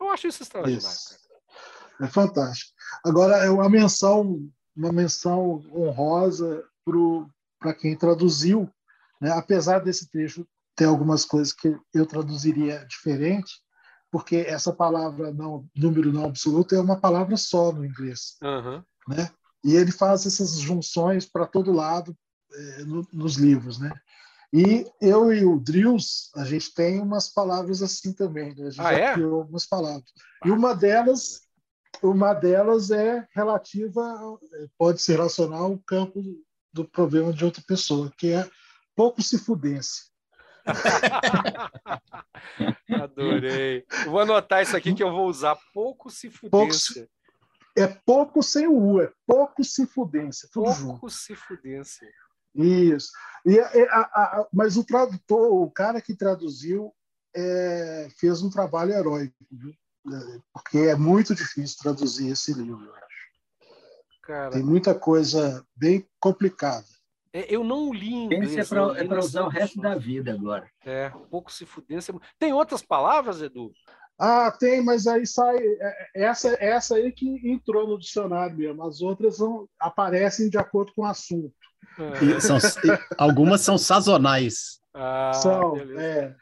[0.00, 0.88] Eu acho isso extraordinário.
[0.88, 1.16] Isso.
[2.02, 2.72] É fantástico.
[3.06, 6.68] Agora é uma menção uma menção honrosa
[7.60, 8.68] para quem traduziu
[9.24, 9.30] né?
[9.30, 10.46] Apesar desse trecho
[10.76, 13.54] ter algumas coisas que eu traduziria diferente,
[14.12, 18.82] porque essa palavra não, número não absoluto é uma palavra só no inglês, uhum.
[19.08, 19.30] né?
[19.64, 22.14] E ele faz essas junções para todo lado
[22.52, 23.90] é, no, nos livros, né?
[24.52, 28.66] E eu e o Drills, a gente tem umas palavras assim também, né?
[28.66, 29.12] A gente ah, já é?
[29.14, 30.04] criou algumas palavras.
[30.44, 31.40] E uma delas,
[32.02, 34.38] uma delas é relativa,
[34.76, 36.22] pode ser relacionar ao campo
[36.70, 38.46] do problema de outra pessoa, que é
[38.94, 40.04] pouco se fudência.
[43.02, 43.84] Adorei.
[44.06, 45.58] Vou anotar isso aqui que eu vou usar.
[45.72, 47.08] Pouco se fudência.
[47.76, 50.48] é pouco sem o U, é pouco se fudência.
[50.52, 51.10] pouco junto.
[51.10, 52.08] se fudência.
[52.54, 53.10] Isso.
[53.44, 56.94] E, a, a, a, mas o tradutor, o cara que traduziu,
[57.34, 59.74] é, fez um trabalho heróico, viu?
[60.06, 63.04] É, porque é muito difícil traduzir esse livro, eu acho.
[64.22, 66.86] Cara, Tem muita coisa bem complicada.
[67.34, 68.56] É, eu não li em inglês.
[68.56, 70.70] Esse é para é usar o resto da vida agora.
[70.86, 72.14] É, pouco se fudência.
[72.38, 73.72] Tem outras palavras, Edu?
[74.16, 75.58] Ah, tem, mas aí sai.
[75.58, 78.84] É, essa, essa aí que entrou no dicionário mesmo.
[78.84, 81.52] As outras são, aparecem de acordo com o assunto.
[81.98, 82.38] É.
[82.38, 82.58] São,
[83.18, 84.78] algumas são sazonais.
[84.94, 86.32] Ah, são, é.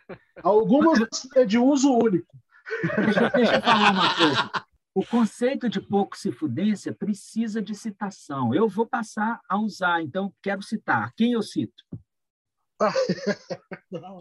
[0.42, 0.98] Algumas
[1.34, 2.36] é de uso único.
[3.34, 4.50] Deixa eu falar uma coisa.
[4.94, 8.54] O conceito de pouco se fudência precisa de citação.
[8.54, 11.12] Eu vou passar a usar, então quero citar.
[11.14, 11.82] Quem eu cito?
[13.90, 14.18] Não,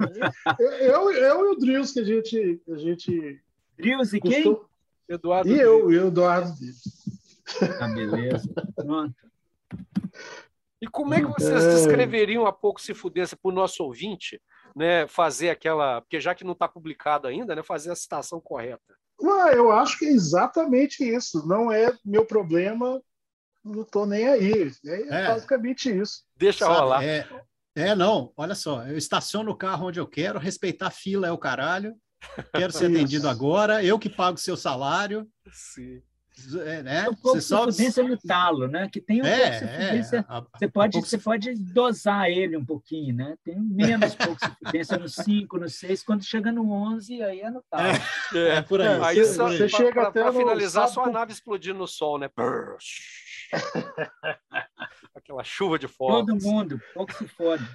[0.60, 2.62] eu, eu, eu, e o Drills, que a gente.
[2.70, 3.42] A gente
[3.78, 4.58] Drills e quem?
[5.10, 5.50] Eduardo.
[5.50, 6.54] E eu, eu, Eduardo.
[7.82, 8.48] Ah, beleza.
[8.74, 9.14] Pronto.
[10.82, 11.74] E como é que vocês é.
[11.76, 14.42] descreveriam a pouco se fudência para o nosso ouvinte,
[14.74, 15.06] né?
[15.06, 16.00] Fazer aquela.
[16.00, 17.62] Porque já que não está publicado ainda, né?
[17.62, 18.96] Fazer a citação correta.
[19.24, 21.48] Ah, eu acho que é exatamente isso.
[21.48, 23.02] Não é meu problema,
[23.64, 24.72] não estou nem aí.
[24.86, 26.24] É, é, basicamente isso.
[26.36, 27.04] Deixa Sabe, rolar.
[27.04, 27.28] É,
[27.76, 31.32] é, não, olha só, eu estaciono o carro onde eu quero, respeitar a fila é
[31.32, 31.96] o caralho,
[32.54, 35.28] quero ser atendido agora, eu que pago seu salário.
[35.52, 36.02] Sim.
[36.66, 37.10] É, né?
[37.10, 38.04] Um pouco você de só...
[38.04, 38.90] no talo, né?
[38.92, 40.02] Que tem um é, pouco de é,
[40.58, 43.36] você, pode, você pode dosar ele um pouquinho, né?
[43.44, 44.40] Tem menos pouco
[44.72, 47.98] de no 5, no 6, quando chega no 11, aí é no talo.
[48.34, 49.02] É, é por aí.
[49.04, 52.30] aí você, você chega até para finalizar, sua nave explodindo no sol, né?
[55.14, 56.26] Aquela chuva de fogo.
[56.26, 57.68] Todo mundo, pouco se fode.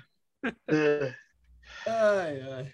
[0.68, 1.14] É.
[1.86, 2.72] Ai, ai.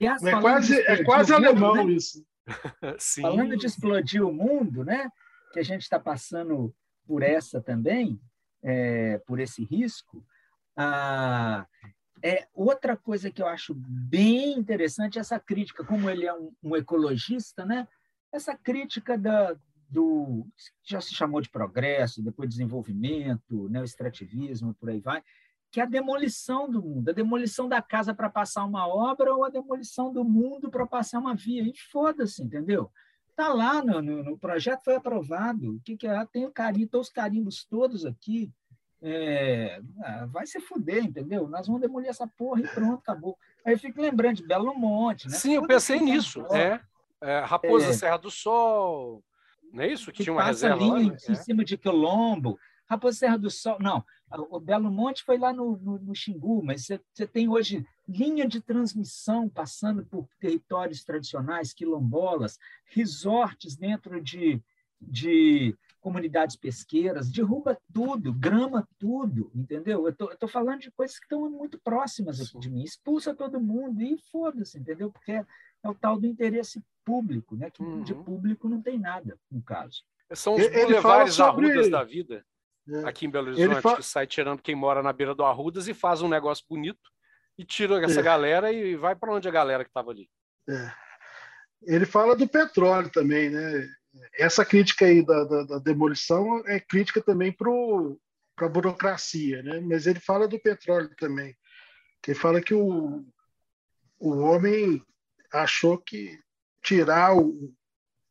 [0.00, 1.92] É quase, é quase alemão né?
[1.92, 2.24] isso.
[2.98, 3.22] Sim.
[3.22, 5.08] Falando de explodir o mundo, né?
[5.52, 6.74] Que a gente está passando
[7.06, 8.20] por essa também,
[8.62, 10.24] é, por esse risco.
[10.76, 11.66] Ah,
[12.22, 16.76] é outra coisa que eu acho bem interessante essa crítica, como ele é um, um
[16.76, 17.86] ecologista, né?
[18.32, 19.54] Essa crítica da,
[19.92, 20.46] do
[20.82, 25.22] já se chamou de progresso, depois desenvolvimento, né, o extrativismo, por aí vai,
[25.72, 29.42] que é a demolição do mundo, a demolição da casa para passar uma obra ou
[29.42, 31.62] a demolição do mundo para passar uma via.
[31.62, 32.92] E foda-se, entendeu?
[33.30, 35.76] Está lá no, no, no, projeto, foi aprovado.
[35.76, 36.26] O que, que é?
[36.26, 38.52] Tem o carimbo, os carimbos todos aqui.
[39.00, 41.48] É, ah, vai se fuder, entendeu?
[41.48, 43.38] Nós vamos demolir essa porra e pronto, acabou.
[43.64, 45.34] Aí eu fico lembrando de Belo Monte, né?
[45.34, 46.44] Sim, eu pensei nisso.
[46.54, 46.78] É,
[47.22, 49.24] é, Raposa é, Serra do Sol,
[49.72, 50.12] não é isso?
[50.12, 51.16] Que, que tinha uma reserva ali lá, né?
[51.30, 52.58] em cima de Quilombo.
[52.86, 54.04] Raposa Serra do Sol, não,
[54.38, 58.46] o Belo Monte foi lá no, no, no Xingu, mas você, você, tem hoje linha
[58.46, 64.62] de transmissão passando por territórios tradicionais, quilombolas, resorts dentro de,
[65.00, 70.06] de comunidades pesqueiras, derruba tudo, grama tudo, entendeu?
[70.06, 73.60] Eu tô, tô falando de coisas que estão muito próximas aqui de mim, expulsa todo
[73.60, 75.12] mundo e foda-se, entendeu?
[75.12, 75.46] Porque é,
[75.82, 77.70] é, o tal do interesse público, né?
[77.70, 78.02] Que uhum.
[78.02, 80.02] de público não tem nada, no caso.
[80.34, 81.66] São os bulevares sobre...
[81.66, 82.44] arrudas da vida.
[82.88, 83.08] É.
[83.08, 83.96] aqui em Belo Horizonte, fa...
[83.96, 87.10] que sai tirando quem mora na beira do Arrudas e faz um negócio bonito
[87.56, 88.22] e tira essa é.
[88.22, 90.28] galera e vai para onde a galera que estava ali.
[90.68, 90.92] É.
[91.82, 93.88] Ele fala do petróleo também, né?
[94.38, 97.70] Essa crítica aí da, da, da demolição é crítica também para
[98.66, 99.80] a burocracia, né?
[99.80, 101.56] Mas ele fala do petróleo também.
[102.26, 103.24] Ele fala que o,
[104.18, 105.04] o homem
[105.52, 106.38] achou que
[106.82, 107.72] tirar o,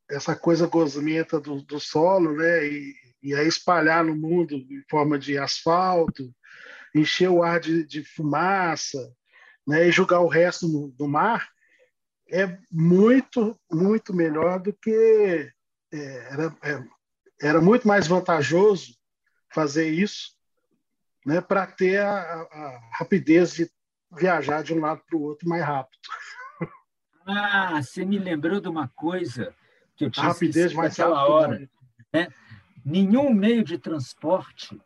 [0.09, 2.67] essa coisa gosmenta do, do solo, né?
[2.67, 6.33] E, e aí espalhar no mundo em forma de asfalto,
[6.93, 9.13] encher o ar de, de fumaça,
[9.65, 11.49] né, e jogar o resto no, do mar,
[12.29, 15.51] é muito, muito melhor do que
[15.91, 16.83] é, era, é,
[17.41, 18.95] era muito mais vantajoso
[19.53, 20.31] fazer isso
[21.25, 23.69] né, para ter a, a, rapidez de
[24.11, 25.99] viajar de um lado para o outro mais rápido.
[27.25, 29.53] Ah, você me lembrou de uma coisa
[29.95, 31.19] que eu tinha a rapidez mais rápida.
[31.19, 31.69] hora.
[32.13, 32.27] Né?
[32.83, 34.79] Nenhum meio de transporte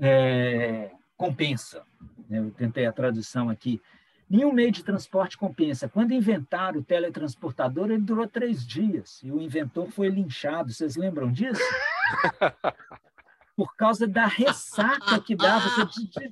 [0.00, 1.82] é, compensa.
[2.30, 3.80] Eu tentei a tradução aqui.
[4.28, 5.88] Nenhum meio de transporte compensa.
[5.88, 10.72] Quando inventaram o teletransportador, ele durou três dias e o inventor foi linchado.
[10.72, 11.60] Vocês lembram disso?
[13.54, 16.30] Por causa da ressaca que dava você,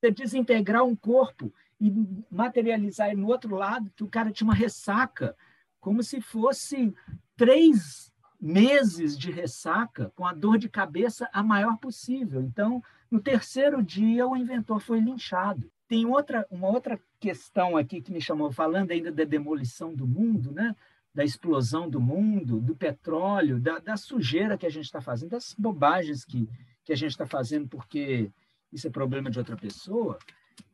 [0.00, 1.92] você desintegrar um corpo e
[2.30, 5.36] materializar ele no outro lado, que o cara tinha uma ressaca,
[5.80, 6.94] como se fosse
[7.36, 12.42] três meses de ressaca com a dor de cabeça a maior possível.
[12.42, 15.70] Então, no terceiro dia, o inventor foi linchado.
[15.88, 20.52] Tem outra, uma outra questão aqui que me chamou, falando ainda da demolição do mundo,
[20.52, 20.74] né?
[21.16, 25.54] da explosão do mundo, do petróleo, da, da sujeira que a gente está fazendo, das
[25.56, 26.46] bobagens que,
[26.84, 28.30] que a gente está fazendo porque
[28.70, 30.18] isso é problema de outra pessoa,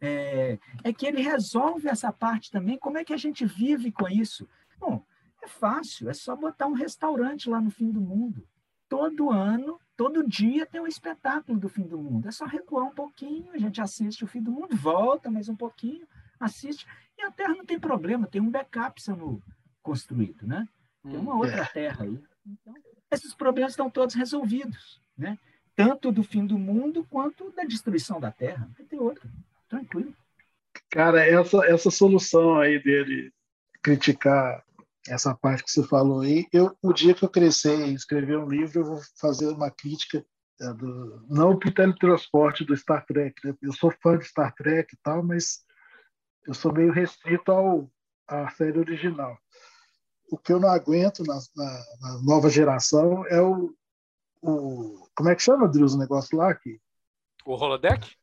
[0.01, 2.77] é, é que ele resolve essa parte também.
[2.77, 4.49] Como é que a gente vive com isso?
[4.81, 5.05] Bom,
[5.43, 8.47] é fácil, é só botar um restaurante lá no fim do mundo.
[8.89, 12.29] Todo ano, todo dia tem um espetáculo do fim do mundo.
[12.29, 15.57] É só recuar um pouquinho, a gente assiste o fim do mundo, volta mais um
[15.57, 16.07] pouquinho,
[16.39, 16.87] assiste.
[17.19, 19.43] E a Terra não tem problema, tem um backup sendo
[19.83, 20.69] construído, né?
[21.03, 21.65] Tem uma outra é.
[21.67, 22.23] Terra aí.
[22.47, 22.75] Então,
[23.11, 25.39] esses problemas estão todos resolvidos, né?
[25.75, 28.69] Tanto do fim do mundo quanto da destruição da Terra.
[28.79, 29.29] Não tem outra.
[29.69, 30.15] Tranquilo.
[30.91, 33.33] Cara, essa, essa solução aí dele
[33.83, 34.63] criticar
[35.09, 36.47] essa parte que você falou aí.
[36.53, 40.25] Eu, o dia que eu crescer e escrever um livro, eu vou fazer uma crítica
[40.61, 43.35] é, do, não o teletransporte do Star Trek.
[43.45, 43.55] Né?
[43.61, 45.65] Eu sou fã de Star Trek e tal, mas
[46.47, 47.91] eu sou meio restrito ao,
[48.29, 49.37] à série original.
[50.31, 53.75] O que eu não aguento na, na, na nova geração é o,
[54.41, 55.09] o.
[55.15, 56.51] Como é que chama, Deus, o negócio lá?
[56.51, 56.81] Aqui?
[57.45, 58.17] O Holodeck?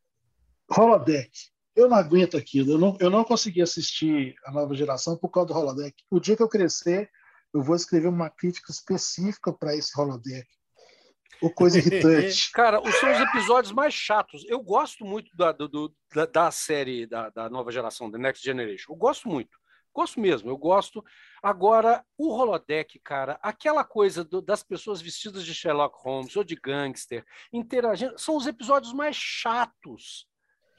[0.72, 1.32] Holodeck
[1.80, 2.74] eu não aguento aquilo.
[2.74, 5.96] Eu não, eu não consegui assistir a nova geração por causa do holodeck.
[6.10, 7.10] O dia que eu crescer,
[7.54, 10.48] eu vou escrever uma crítica específica para esse holodeck.
[11.42, 12.52] O coisa irritante.
[12.52, 14.44] Cara, os são os episódios mais chatos.
[14.48, 18.92] Eu gosto muito da, do, da, da série da, da, nova geração, da Next Generation.
[18.92, 19.58] Eu gosto muito.
[19.94, 21.04] Gosto mesmo, eu gosto.
[21.42, 26.56] Agora, o holodeck, cara, aquela coisa do, das pessoas vestidas de Sherlock Holmes ou de
[26.56, 30.29] gangster, interagindo, são os episódios mais chatos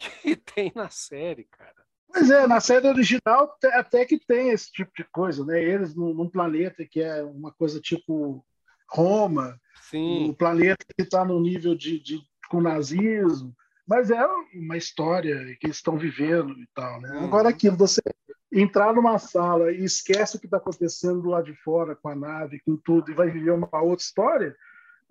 [0.01, 1.81] que tem na série, cara.
[2.13, 5.63] Pois é, na série original até que tem esse tipo de coisa, né?
[5.63, 8.45] Eles num, planeta que é uma coisa tipo
[8.89, 10.31] Roma, Sim.
[10.31, 13.55] um planeta que está no nível de, de com nazismo,
[13.87, 17.11] mas é uma história que eles estão vivendo e tal, né?
[17.13, 17.25] Uhum.
[17.25, 18.01] Agora aquilo, você
[18.53, 22.15] entrar numa sala e esquece o que está acontecendo do lado de fora com a
[22.17, 24.57] nave, com tudo, e vai viver uma outra história,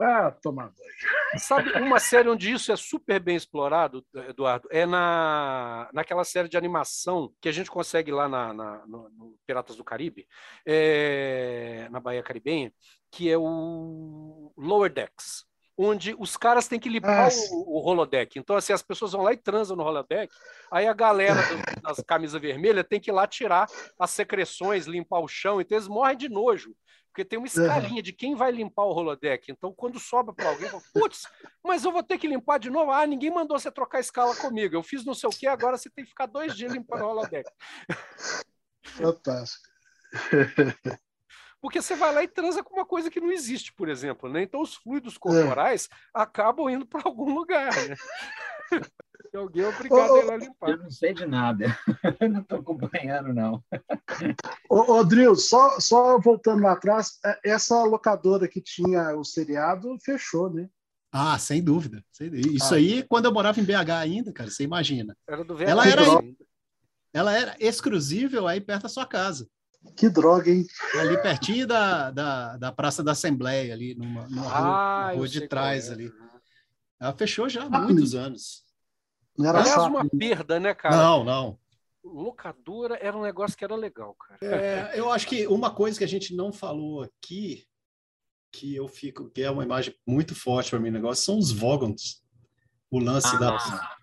[0.01, 1.39] ah, toma banho.
[1.39, 6.57] Sabe, uma série onde isso é super bem explorado, Eduardo, é na, naquela série de
[6.57, 10.27] animação que a gente consegue lá na, na no, no, Piratas do Caribe,
[10.65, 12.73] é, na Baía Caribenha,
[13.11, 15.49] que é o Lower Decks
[15.81, 18.37] onde os caras têm que limpar o, o, holodeck.
[18.37, 20.29] Então, assim, as pessoas vão lá e transam no holodeck,
[20.69, 21.39] aí a galera
[21.81, 23.65] das camisas vermelhas tem que ir lá tirar
[23.97, 26.75] as secreções, limpar o chão, então eles morrem de nojo,
[27.09, 29.51] porque tem uma escalinha de quem vai limpar o holodeck.
[29.51, 31.27] Então, quando sobra para alguém, putz,
[31.63, 32.91] mas eu vou ter que limpar de novo?
[32.91, 35.77] Ah, ninguém mandou você trocar a escala comigo, eu fiz não sei o quê, agora
[35.77, 37.49] você tem que ficar dois dias limpando o holodeck.
[38.83, 39.67] Fantástico.
[41.61, 44.43] porque você vai lá e transa com uma coisa que não existe, por exemplo, né?
[44.43, 45.19] Então os fluidos é.
[45.19, 45.95] corporais é.
[46.13, 47.95] acabam indo para algum lugar, né?
[49.33, 50.69] E alguém é obrigado ô, a ir lá limpar.
[50.71, 51.65] Eu não sei de nada.
[52.19, 53.63] Eu não estou acompanhando, não.
[54.69, 59.97] Ô, ô Dril, só, só voltando lá atrás, é, essa locadora que tinha o seriado
[60.03, 60.69] fechou, né?
[61.11, 62.03] Ah, sem dúvida.
[62.19, 62.77] Isso ah.
[62.77, 65.15] aí, quando eu morava em BH ainda, cara, você imagina.
[65.27, 66.03] Era do ela era,
[67.13, 69.47] ela era exclusível aí perto da sua casa.
[69.95, 70.67] Que droga, hein?
[70.99, 75.47] Ali pertinho da, da, da Praça da Assembleia, ali, numa, numa ah, rua, rua de
[75.47, 75.93] trás é.
[75.93, 76.11] ali.
[76.99, 78.63] Ela fechou já há ah, muitos anos.
[79.39, 80.97] Não era Aliás, uma perda, né, cara?
[80.97, 81.57] Não, não.
[82.03, 84.37] Locadora era um negócio que era legal, cara.
[84.41, 87.65] É, eu acho que uma coisa que a gente não falou aqui,
[88.51, 92.21] que eu fico, que é uma imagem muito forte para mim, negócio, são os Vogons.
[92.91, 93.39] O lance ah.
[93.39, 93.97] da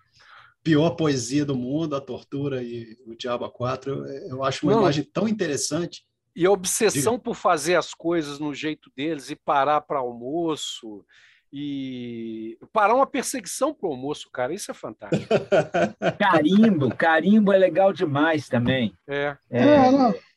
[0.63, 4.07] pior poesia do mundo, a tortura e o Diabo a Quatro.
[4.07, 4.81] Eu acho uma Não.
[4.81, 6.03] imagem tão interessante.
[6.35, 7.25] E a obsessão Diga.
[7.25, 11.05] por fazer as coisas no jeito deles e parar para almoço
[11.51, 15.27] e parar uma perseguição para o almoço, cara, isso é fantástico.
[16.19, 18.93] carimbo, carimbo é legal demais também.
[19.07, 19.37] É.
[19.49, 19.61] é...
[19.61, 20.27] é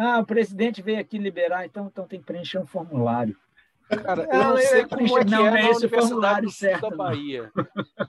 [0.00, 3.36] ah, o presidente veio aqui liberar, então, então tem que preencher um formulário.
[3.88, 7.50] Cara, eu não, sei como é que não, é na Universidade do Sul da Bahia.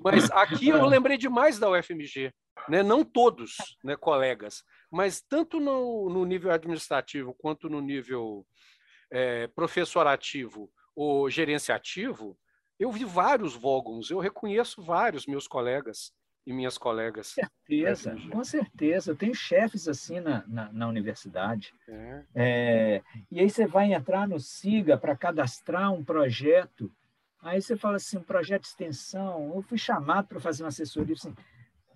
[0.03, 2.31] Mas aqui eu lembrei demais da UFMG.
[2.67, 2.83] Né?
[2.83, 8.45] Não todos, né, colegas, mas tanto no, no nível administrativo quanto no nível
[9.09, 10.69] é, professorativo
[11.01, 12.37] ou gerenciativo,
[12.77, 16.11] eu vi vários Vogons, eu reconheço vários meus colegas
[16.45, 17.35] e minhas colegas.
[17.35, 19.11] Com certeza, com certeza.
[19.11, 21.73] Eu tenho chefes assim na, na, na universidade.
[21.87, 22.23] É.
[22.35, 26.91] É, e aí você vai entrar no SIGA para cadastrar um projeto.
[27.41, 29.53] Aí você fala assim, um projeto de extensão.
[29.55, 31.13] Eu fui chamado para fazer uma assessoria.
[31.13, 31.33] Assim,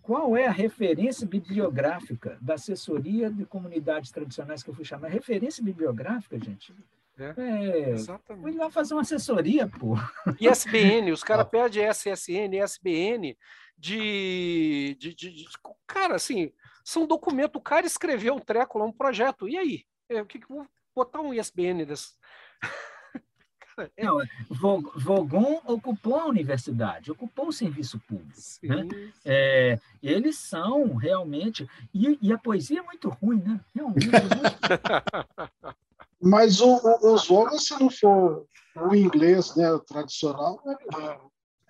[0.01, 5.11] qual é a referência bibliográfica da assessoria de comunidades tradicionais que eu fui chamado?
[5.11, 6.73] Referência bibliográfica, gente?
[7.18, 8.41] É, é, exatamente.
[8.41, 9.95] Fui lá fazer uma assessoria, pô.
[10.39, 13.38] ISBN, os caras pedem SSN, ISBN
[13.78, 15.45] de, de, de, de,
[15.86, 16.51] Cara, assim,
[16.84, 17.59] são documentos.
[17.59, 19.47] O cara escreveu um treco lá, um projeto.
[19.47, 19.86] E aí?
[20.09, 22.14] É, o que, vou botar um ISBN desse?
[23.95, 24.05] é...
[24.05, 28.34] Não, Vogon ocupou a universidade, ocupou o serviço público.
[28.36, 28.88] Sim, né?
[28.89, 29.14] sim.
[29.24, 31.70] É, eles são realmente.
[31.93, 33.59] E, e, a poesia é muito ruim, né?
[33.76, 34.07] Realmente.
[34.07, 35.78] É muito...
[36.24, 38.45] Mas o, o, os Vogons, se não for
[38.76, 41.17] o inglês né, o tradicional, é,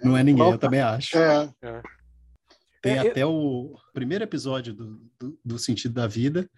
[0.04, 1.18] não é ninguém, eu também acho.
[1.18, 1.50] É.
[1.62, 1.82] é.
[2.82, 6.50] Tem é, até o primeiro episódio do, do, do, Sentido da Vida,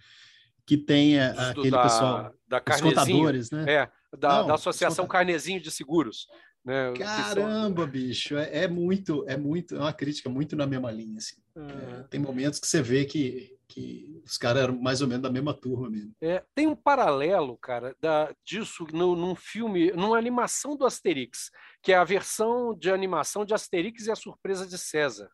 [0.66, 3.66] que tem é, aquele da, pessoal, da os contadores, né?
[3.68, 6.28] É, da, Não, da Associação Carnezinho de Seguros.
[6.66, 6.94] Né?
[6.98, 11.18] Caramba, bicho, é, é, muito, é muito, é uma crítica muito na mesma linha.
[11.18, 11.36] Assim.
[11.56, 12.04] É.
[12.10, 15.54] tem momentos que você vê que, que os caras eram mais ou menos da mesma
[15.54, 16.14] turma mesmo.
[16.22, 21.52] É, tem um paralelo, cara, da, disso no, num filme, numa animação do Asterix,
[21.82, 25.30] que é a versão de animação de Asterix e a Surpresa de César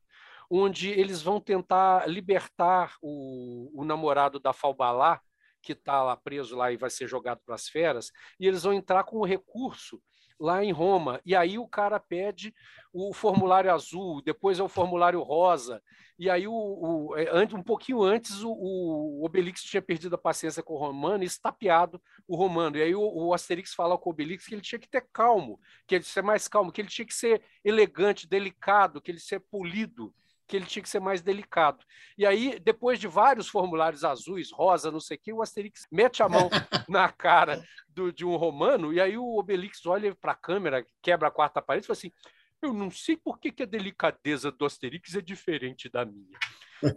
[0.54, 5.22] onde eles vão tentar libertar o, o namorado da Falbalá,
[5.64, 8.74] que está lá preso lá e vai ser jogado para as feras, e eles vão
[8.74, 10.02] entrar com o recurso
[10.42, 11.22] lá em Roma.
[11.24, 12.54] E aí o cara pede
[12.92, 15.82] o formulário azul, depois é o formulário rosa.
[16.18, 20.62] E aí, o, o é, um pouquinho antes, o, o, Obelix tinha perdido a paciência
[20.62, 22.78] com o Romano e estapeado o Romano.
[22.78, 25.60] E aí o, o Asterix fala com o Obelix que ele tinha que ter calmo,
[25.88, 29.40] que ele ser mais calmo, que ele tinha que ser elegante, delicado, que ele ser
[29.40, 30.14] polido
[30.52, 31.86] que ele tinha que ser mais delicado.
[32.18, 36.22] E aí, depois de vários formulários azuis, rosa, não sei o quê, o Asterix mete
[36.22, 36.50] a mão
[36.90, 41.30] na cara do, de um romano, e aí o Obelix olha para a câmera, quebra
[41.30, 42.12] a quarta parede e fala assim:
[42.62, 46.38] Eu não sei por que, que a delicadeza do Asterix é diferente da minha.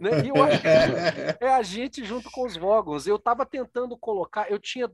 [0.01, 0.25] Né?
[0.25, 0.67] E eu acho que
[1.45, 3.07] é a gente junto com os Vogons.
[3.07, 4.91] Eu estava tentando colocar, eu tinha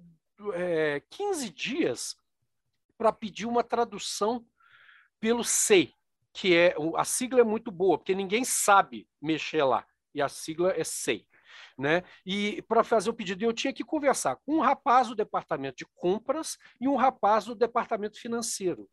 [0.53, 2.16] é, 15 dias
[2.95, 4.45] para pedir uma tradução
[5.20, 5.95] pelo SEI,
[6.34, 9.86] que é a sigla é muito boa, porque ninguém sabe mexer lá.
[10.13, 11.27] E a sigla é SEI.
[11.77, 12.03] Né?
[12.25, 15.86] E para fazer o pedido, eu tinha que conversar com um rapaz do departamento de
[15.95, 18.89] compras e um rapaz do departamento financeiro.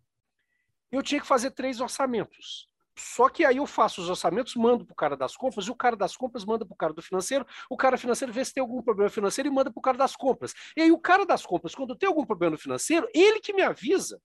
[0.91, 2.69] Eu tinha que fazer três orçamentos.
[2.99, 5.75] Só que aí eu faço os orçamentos, mando para o cara das compras, e o
[5.75, 8.61] cara das compras manda para o cara do financeiro, o cara financeiro vê se tem
[8.61, 10.53] algum problema financeiro e manda para o cara das compras.
[10.77, 14.21] E aí o cara das compras, quando tem algum problema financeiro, ele que me avisa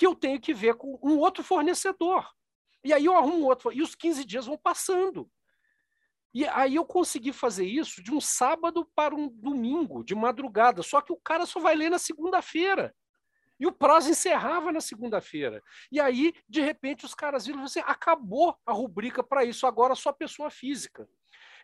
[0.00, 2.26] que eu tenho que ver com um outro fornecedor.
[2.82, 5.30] E aí eu arrumo outro, e os 15 dias vão passando.
[6.32, 11.02] E aí eu consegui fazer isso de um sábado para um domingo, de madrugada, só
[11.02, 12.96] que o cara só vai ler na segunda-feira.
[13.58, 15.62] E o prazo encerrava na segunda-feira.
[15.92, 20.14] E aí, de repente, os caras viram assim: acabou a rubrica para isso, agora só
[20.14, 21.06] pessoa física.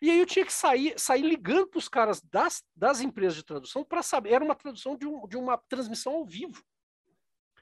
[0.02, 3.46] E aí eu tinha que sair, sair ligando para os caras das, das empresas de
[3.46, 4.34] tradução para saber.
[4.34, 6.62] Era uma tradução de, um, de uma transmissão ao vivo,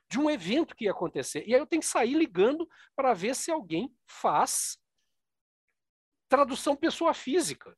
[0.09, 1.45] de um evento que ia acontecer.
[1.47, 4.79] E aí eu tenho que sair ligando para ver se alguém faz
[6.29, 7.77] tradução pessoa física.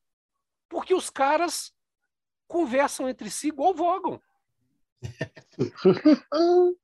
[0.69, 1.73] Porque os caras
[2.49, 4.21] conversam entre si igual vogam.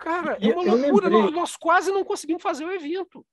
[0.00, 1.08] Cara, é uma loucura.
[1.08, 3.24] Nós, nós, quase não conseguimos fazer o evento.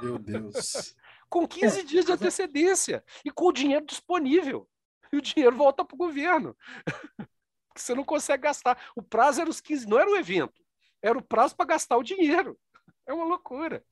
[0.00, 0.94] Meu Deus.
[1.28, 4.68] com 15 é, dias de antecedência e com o dinheiro disponível.
[5.12, 6.56] E o dinheiro volta para o governo.
[7.74, 8.78] Você não consegue gastar.
[8.94, 10.62] O prazo era os 15, não era o evento,
[11.02, 12.58] era o prazo para gastar o dinheiro.
[13.06, 13.84] É uma loucura.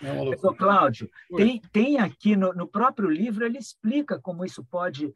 [0.00, 0.56] É uma loucura.
[0.56, 5.12] Cláudio, tem, tem aqui no, no próprio livro, ele explica como isso pode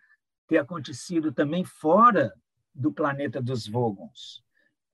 [0.47, 2.33] ter acontecido também fora
[2.75, 4.43] do planeta dos Vogons,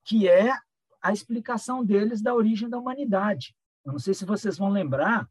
[0.05, 0.53] que é
[1.01, 3.55] a explicação deles da origem da humanidade.
[3.85, 5.29] Eu não sei se vocês vão lembrar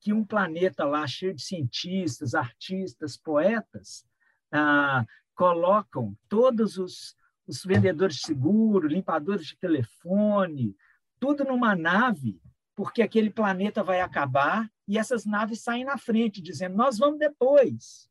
[0.00, 4.04] que um planeta lá cheio de cientistas, artistas, poetas,
[4.50, 5.04] ah,
[5.34, 7.14] colocam todos os,
[7.58, 10.76] os vendedores de seguro, limpadores de telefone,
[11.20, 12.40] tudo numa nave,
[12.74, 18.10] porque aquele planeta vai acabar e essas naves saem na frente, dizendo: Nós vamos depois.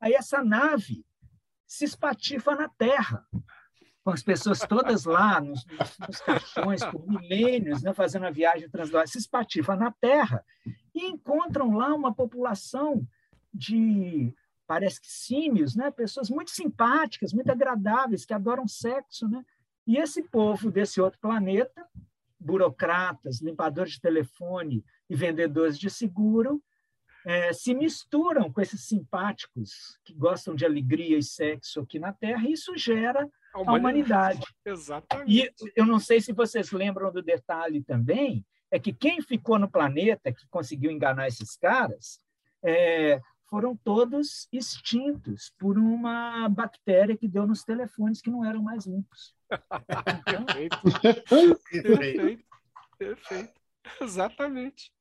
[0.00, 1.04] Aí essa nave
[1.66, 3.26] se espatifa na Terra,
[4.04, 5.66] com as pessoas todas lá, nos,
[6.06, 10.44] nos caixões, por milênios, né, fazendo a viagem translógica, se espatifa na Terra
[10.94, 13.06] e encontram lá uma população
[13.52, 14.32] de,
[14.66, 19.28] parece que símios, né, pessoas muito simpáticas, muito agradáveis, que adoram sexo.
[19.28, 19.44] Né?
[19.86, 21.86] E esse povo desse outro planeta,
[22.38, 26.62] burocratas, limpadores de telefone e vendedores de seguro,
[27.24, 32.46] é, se misturam com esses simpáticos que gostam de alegria e sexo aqui na Terra,
[32.46, 33.66] e isso gera a humanidade.
[33.66, 34.46] A humanidade.
[34.64, 35.32] Exatamente.
[35.32, 39.68] E eu não sei se vocês lembram do detalhe também, é que quem ficou no
[39.68, 42.20] planeta, que conseguiu enganar esses caras,
[42.64, 48.86] é, foram todos extintos por uma bactéria que deu nos telefones que não eram mais
[48.86, 49.34] limpos.
[50.24, 50.78] Perfeito.
[51.70, 52.44] Perfeito.
[52.98, 53.60] Perfeito.
[54.00, 54.92] Exatamente.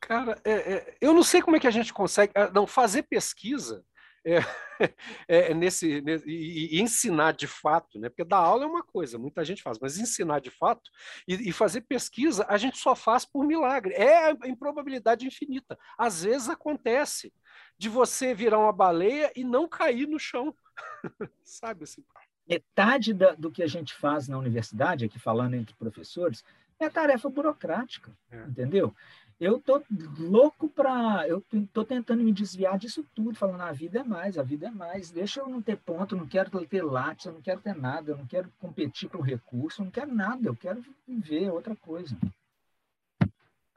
[0.00, 2.32] Cara, é, é, eu não sei como é que a gente consegue.
[2.36, 3.84] Ah, não, fazer pesquisa
[4.24, 4.38] é,
[5.28, 8.08] é, nesse, nesse e, e, ensinar de fato, né?
[8.08, 10.90] Porque dar aula é uma coisa, muita gente faz, mas ensinar de fato
[11.26, 13.94] e, e fazer pesquisa a gente só faz por milagre.
[13.94, 15.78] É a improbabilidade infinita.
[15.96, 17.32] Às vezes acontece
[17.78, 20.54] de você virar uma baleia e não cair no chão,
[21.42, 22.04] sabe assim?
[22.46, 26.44] Metade da, do que a gente faz na universidade, aqui falando entre professores,
[26.78, 28.42] é tarefa burocrática, é.
[28.44, 28.94] entendeu?
[29.40, 29.80] eu tô
[30.18, 31.26] louco para.
[31.28, 31.42] Eu
[31.72, 35.10] tô tentando me desviar disso tudo, falando a vida é mais, a vida é mais.
[35.10, 38.16] Deixa eu não ter ponto, não quero ter látis, eu não quero ter nada, eu
[38.16, 42.16] não quero competir por recurso, eu não quero nada, eu quero viver outra coisa.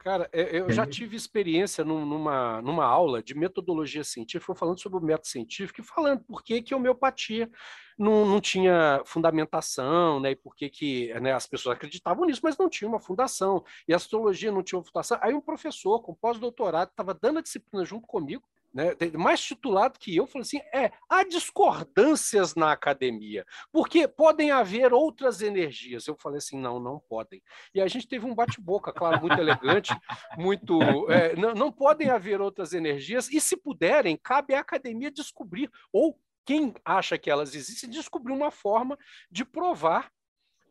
[0.02, 5.28] Cara, eu já tive experiência numa, numa aula de metodologia científica, falando sobre o método
[5.28, 7.48] científico e falando por que, que a homeopatia
[7.96, 10.32] não, não tinha fundamentação, né?
[10.32, 13.64] E por que, que né, as pessoas acreditavam nisso, mas não tinha uma fundação.
[13.86, 15.18] E a astrologia não tinha uma fundação.
[15.22, 18.42] Aí um professor com pós-doutorado estava dando a disciplina junto comigo,
[18.72, 24.92] né, mais titulado que eu, falou assim: é, há discordâncias na academia, porque podem haver
[24.92, 26.06] outras energias.
[26.06, 27.42] Eu falei assim: não, não podem.
[27.74, 29.94] E a gente teve um bate-boca, claro, muito elegante,
[30.36, 30.80] muito.
[31.10, 36.18] É, não, não podem haver outras energias, e se puderem, cabe à academia descobrir, ou
[36.44, 38.98] quem acha que elas existem, descobrir uma forma
[39.30, 40.10] de provar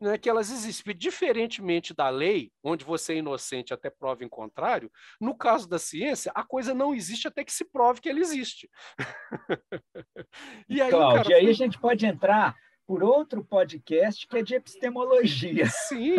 [0.02, 0.94] né, que elas existem.
[0.96, 6.32] Diferentemente da lei, onde você é inocente até prova em contrário, no caso da ciência,
[6.34, 8.68] a coisa não existe até que se prove que ela existe.
[10.68, 11.36] e aí, Cláudio, cara...
[11.36, 12.54] aí a gente pode entrar
[12.84, 15.66] por outro podcast que é de epistemologia.
[15.88, 16.16] Sim.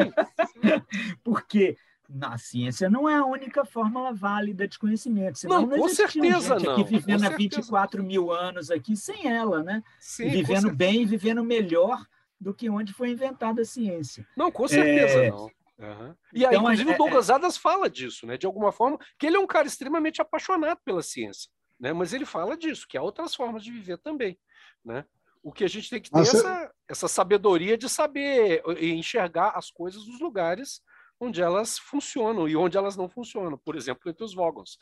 [1.24, 1.76] Porque
[2.10, 5.40] na ciência não é a única fórmula válida de conhecimento.
[5.40, 6.74] Senão não, não com certeza gente não.
[6.74, 9.84] Aqui vivendo há 24 mil anos aqui sem ela, né?
[10.00, 12.06] Sim, vivendo bem e vivendo melhor
[12.44, 14.28] do que onde foi inventada a ciência.
[14.36, 15.30] Não, com certeza é...
[15.32, 15.50] não.
[15.80, 16.16] Uhum.
[16.32, 17.34] E aí, então, inclusive, é, o Douglas é...
[17.34, 18.38] Adams fala disso, né?
[18.38, 21.50] De alguma forma, que ele é um cara extremamente apaixonado pela ciência,
[21.80, 21.92] né?
[21.94, 24.38] Mas ele fala disso, que há outras formas de viver também,
[24.86, 25.06] né?
[25.42, 26.38] O que a gente tem que ter Você...
[26.38, 30.82] essa, essa sabedoria de saber enxergar as coisas nos lugares
[31.20, 34.78] onde elas funcionam e onde elas não funcionam, por exemplo, entre os Vogons.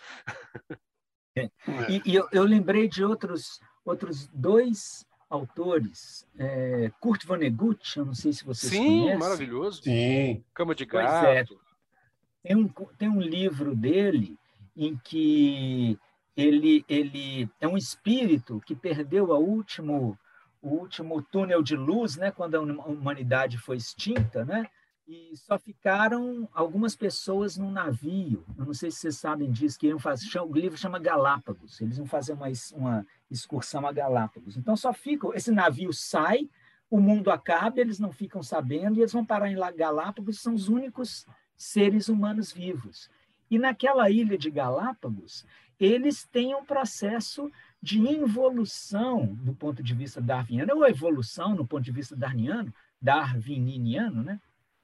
[1.37, 1.49] É.
[1.89, 8.13] E, e eu, eu, lembrei de outros, outros dois autores, é, Kurt Vonnegut, eu não
[8.13, 9.13] sei se vocês Sim, conhecem.
[9.13, 9.81] Sim, maravilhoso.
[9.81, 10.43] Sim.
[10.53, 11.25] Cama de gato.
[11.25, 11.45] É.
[12.43, 12.67] Tem, um,
[12.97, 14.37] tem um livro dele
[14.75, 15.97] em que
[16.35, 20.19] ele, ele é um espírito que perdeu a último,
[20.61, 24.69] o último túnel de luz, né, quando a humanidade foi extinta, né?
[25.07, 28.45] E só ficaram algumas pessoas num navio.
[28.57, 31.81] Eu não sei se vocês sabem disso, que iam fazer, o livro chama Galápagos.
[31.81, 34.57] Eles vão fazer uma, uma excursão a Galápagos.
[34.57, 36.49] Então só ficam, esse navio sai,
[36.89, 40.67] o mundo acaba, eles não ficam sabendo e eles vão parar em Galápagos, são os
[40.67, 41.25] únicos
[41.55, 43.09] seres humanos vivos.
[43.49, 45.45] E naquela ilha de Galápagos,
[45.79, 47.51] eles têm um processo
[47.81, 54.23] de involução do ponto de vista darwiniano, ou evolução no ponto de vista darwiniano, darwiniano,
[54.23, 54.39] né?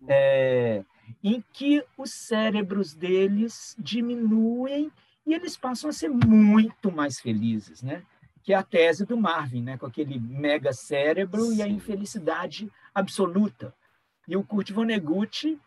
[0.08, 0.84] É,
[1.24, 4.92] em que os cérebros deles diminuem
[5.26, 8.04] e eles passam a ser muito mais felizes, né?
[8.44, 9.78] Que é a tese do Marvin, né?
[9.78, 11.58] Com aquele mega cérebro Sim.
[11.58, 13.74] e a infelicidade absoluta.
[14.28, 15.60] E o Kurt Vonnegut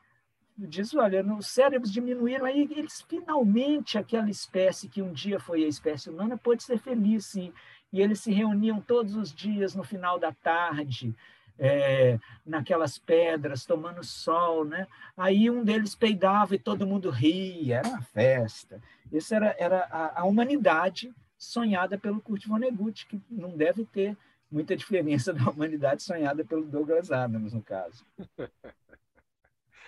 [0.56, 5.68] diz, olha, os cérebros diminuíram, aí eles finalmente, aquela espécie que um dia foi a
[5.68, 7.52] espécie humana, pode ser feliz, sim.
[7.92, 11.14] E eles se reuniam todos os dias no final da tarde,
[11.60, 14.86] é, naquelas pedras, tomando sol, né?
[15.14, 18.80] Aí um deles peidava e todo mundo ria, era uma festa.
[19.12, 24.16] Isso era, era a, a humanidade sonhada pelo Kurt Vonnegut, que não deve ter
[24.50, 28.04] muita diferença da humanidade sonhada pelo Douglas Adams, no caso.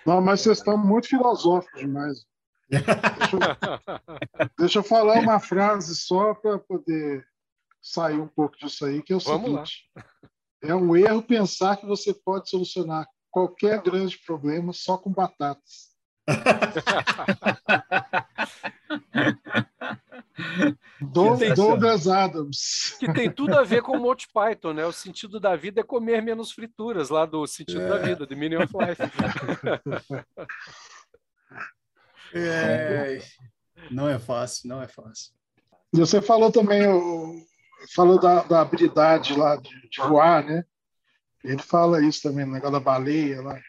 [0.05, 2.25] Não, mas vocês estão muito filosóficos demais.
[2.69, 2.85] Deixa
[3.35, 7.25] eu, deixa eu falar uma frase só para poder
[7.81, 9.89] sair um pouco disso aí, que é o Vamos seguinte.
[9.95, 10.03] Lá.
[10.63, 15.91] É um erro pensar que você pode solucionar qualquer grande problema só com batatas.
[21.01, 22.95] Douglas Adams.
[22.97, 24.85] Que tem tudo a ver com o Monty Python, né?
[24.85, 27.89] O sentido da vida é comer menos frituras, lá do sentido é.
[27.89, 29.01] da vida, de Meaning of Life.
[32.35, 33.19] É.
[33.91, 35.31] Não é fácil, não é fácil.
[35.93, 36.81] E você falou também,
[37.93, 40.63] falou da, da habilidade lá de, de, voar, né?
[41.43, 43.59] Ele fala isso também, no negócio da baleia lá.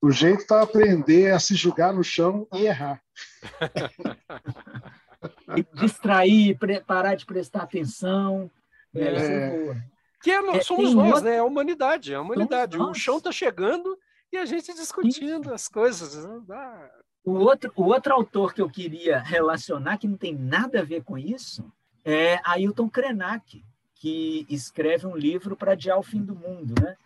[0.00, 3.02] O jeito está aprender a se jogar no chão e errar.
[5.74, 6.56] Distrair,
[6.86, 8.50] parar de prestar atenção.
[8.94, 9.82] É, é...
[10.22, 11.24] Que é, é somos nós, outro...
[11.24, 11.38] né?
[11.38, 12.78] A humanidade, a humanidade.
[12.78, 13.98] O chão está chegando
[14.32, 16.24] e a gente discutindo as coisas.
[16.50, 16.90] Ah.
[17.24, 21.02] O outro, o outro autor que eu queria relacionar, que não tem nada a ver
[21.02, 21.70] com isso,
[22.10, 23.62] é Ailton Krenak,
[23.94, 26.96] que escreve um livro para adiar o fim do mundo, né?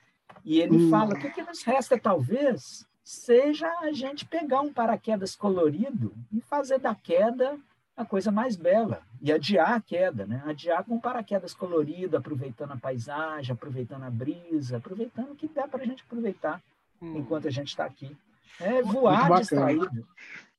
[0.44, 0.90] E ele hum.
[0.90, 6.40] fala: o que, que nos resta, talvez, seja a gente pegar um paraquedas colorido e
[6.40, 7.58] fazer da queda
[7.96, 10.42] a coisa mais bela e adiar a queda, né?
[10.46, 15.66] Adiar com um paraquedas colorido, aproveitando a paisagem, aproveitando a brisa, aproveitando o que dá
[15.66, 16.62] para a gente aproveitar
[17.00, 17.16] hum.
[17.16, 18.16] enquanto a gente está aqui.
[18.60, 20.06] É voar distraído.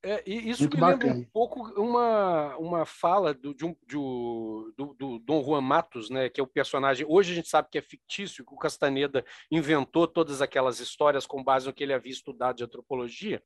[0.06, 1.20] É, isso Muito me lembra bacana.
[1.20, 6.28] um pouco uma, uma fala do, de um, de, do, do, Dom Juan Matos, né,
[6.28, 7.06] que é o personagem.
[7.08, 11.42] Hoje a gente sabe que é fictício, que o Castaneda inventou todas aquelas histórias com
[11.42, 13.42] base no que ele havia estudado de antropologia,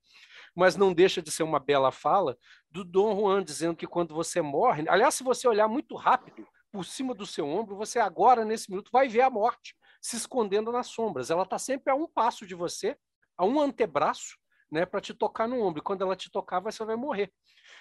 [0.52, 2.36] mas não deixa de ser uma bela fala
[2.68, 6.84] do Dom Juan dizendo que quando você morre, aliás, se você olhar muito rápido por
[6.84, 10.88] cima do seu ombro, você agora, nesse minuto, vai ver a morte se escondendo nas
[10.88, 11.30] sombras.
[11.30, 12.96] Ela está sempre a um passo de você,
[13.36, 14.36] a um antebraço,
[14.70, 15.82] né, para te tocar no ombro.
[15.82, 17.32] Quando ela te tocar, você vai morrer.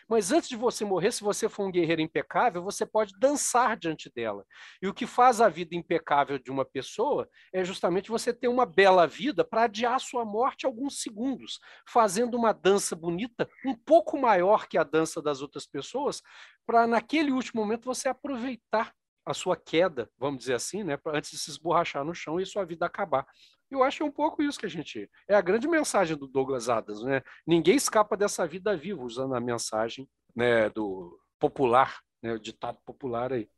[0.07, 4.09] Mas antes de você morrer, se você for um guerreiro impecável, você pode dançar diante
[4.13, 4.45] dela.
[4.81, 8.65] E o que faz a vida impecável de uma pessoa é justamente você ter uma
[8.65, 14.67] bela vida para adiar sua morte alguns segundos, fazendo uma dança bonita, um pouco maior
[14.67, 16.21] que a dança das outras pessoas,
[16.65, 18.93] para naquele último momento você aproveitar
[19.27, 22.63] a sua queda, vamos dizer assim, né, antes de se esborrachar no chão e sua
[22.63, 23.27] vida acabar.
[23.69, 25.09] Eu acho que é um pouco isso que a gente.
[25.27, 27.21] É a grande mensagem do Douglas Adams, né?
[27.45, 33.33] Ninguém escapa dessa vida viva, usando a mensagem né, do popular, né, o ditado popular
[33.33, 33.49] aí.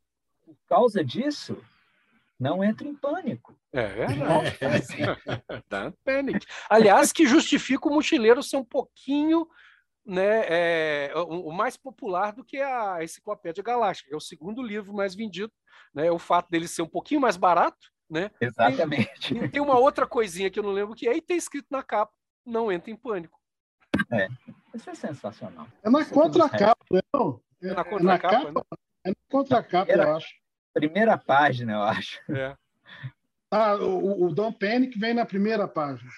[0.44, 1.56] Por causa disso,
[2.38, 3.56] não entre em pânico.
[3.72, 4.56] É verdade.
[5.70, 6.44] Don't panic.
[6.68, 9.46] Aliás, que justifica o mochileiro ser um pouquinho
[10.04, 14.92] né, é, o, mais popular do que a Enciclopédia Galáctica, que é o segundo livro
[14.92, 15.52] mais vendido.
[15.94, 17.78] Né, o fato dele ser um pouquinho mais barato.
[18.08, 19.34] Né, Exatamente.
[19.36, 21.82] E, tem uma outra coisinha que eu não lembro que é, e tem escrito na
[21.82, 22.12] capa:
[22.44, 23.38] não entre em pânico.
[24.10, 24.28] É,
[24.74, 25.66] isso é sensacional.
[25.82, 27.40] É na contracapa, não?
[27.62, 28.78] É, é na contracapa, é na, capa, né?
[29.04, 30.34] é na contracapa, eu acho.
[30.72, 32.20] Primeira página, eu acho.
[32.32, 32.56] É.
[33.50, 36.10] Ah, o, o Don Panic vem na primeira página.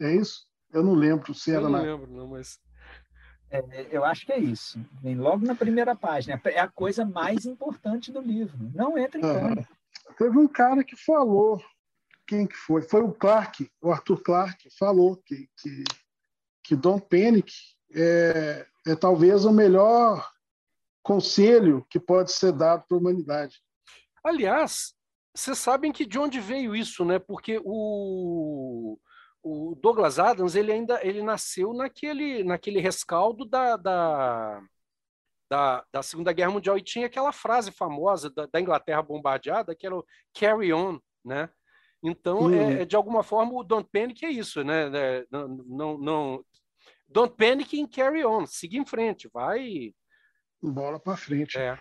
[0.00, 0.46] É isso?
[0.72, 1.80] Eu não lembro se era Eu não na...
[1.80, 2.58] lembro, não, mas.
[3.52, 4.80] É, eu acho que é isso.
[5.02, 6.40] Vem logo na primeira página.
[6.46, 8.56] É a coisa mais importante do livro.
[8.74, 9.76] Não entra em pânico.
[10.16, 11.62] Teve um cara que falou,
[12.26, 12.80] quem que foi?
[12.80, 15.84] Foi o Clark, o Arthur Clark, falou que, que,
[16.64, 17.52] que Don Panic
[17.94, 20.26] é, é talvez o melhor
[21.02, 23.60] conselho que pode ser dado para a humanidade.
[24.24, 24.94] Aliás,
[25.34, 27.18] vocês sabem que de onde veio isso, né?
[27.18, 28.98] Porque o,
[29.42, 34.62] o Douglas Adams ele ainda ele nasceu naquele, naquele rescaldo da, da,
[35.50, 39.86] da, da, Segunda Guerra Mundial e tinha aquela frase famosa da, da Inglaterra bombardeada que
[39.86, 41.50] era o carry on, né?
[42.02, 42.54] Então, hum.
[42.54, 44.90] é, de alguma forma, o Don't Panic é isso, né?
[44.92, 46.44] É, não, não, não,
[47.06, 49.94] Don't Panic and carry on, siga em frente, vai.
[50.60, 51.58] Bola para frente.
[51.58, 51.78] É.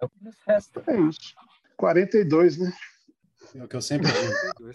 [0.00, 0.82] É o que nos resta.
[0.86, 1.34] É isso.
[1.76, 2.72] 42, né?
[3.54, 4.70] É o que eu sempre digo.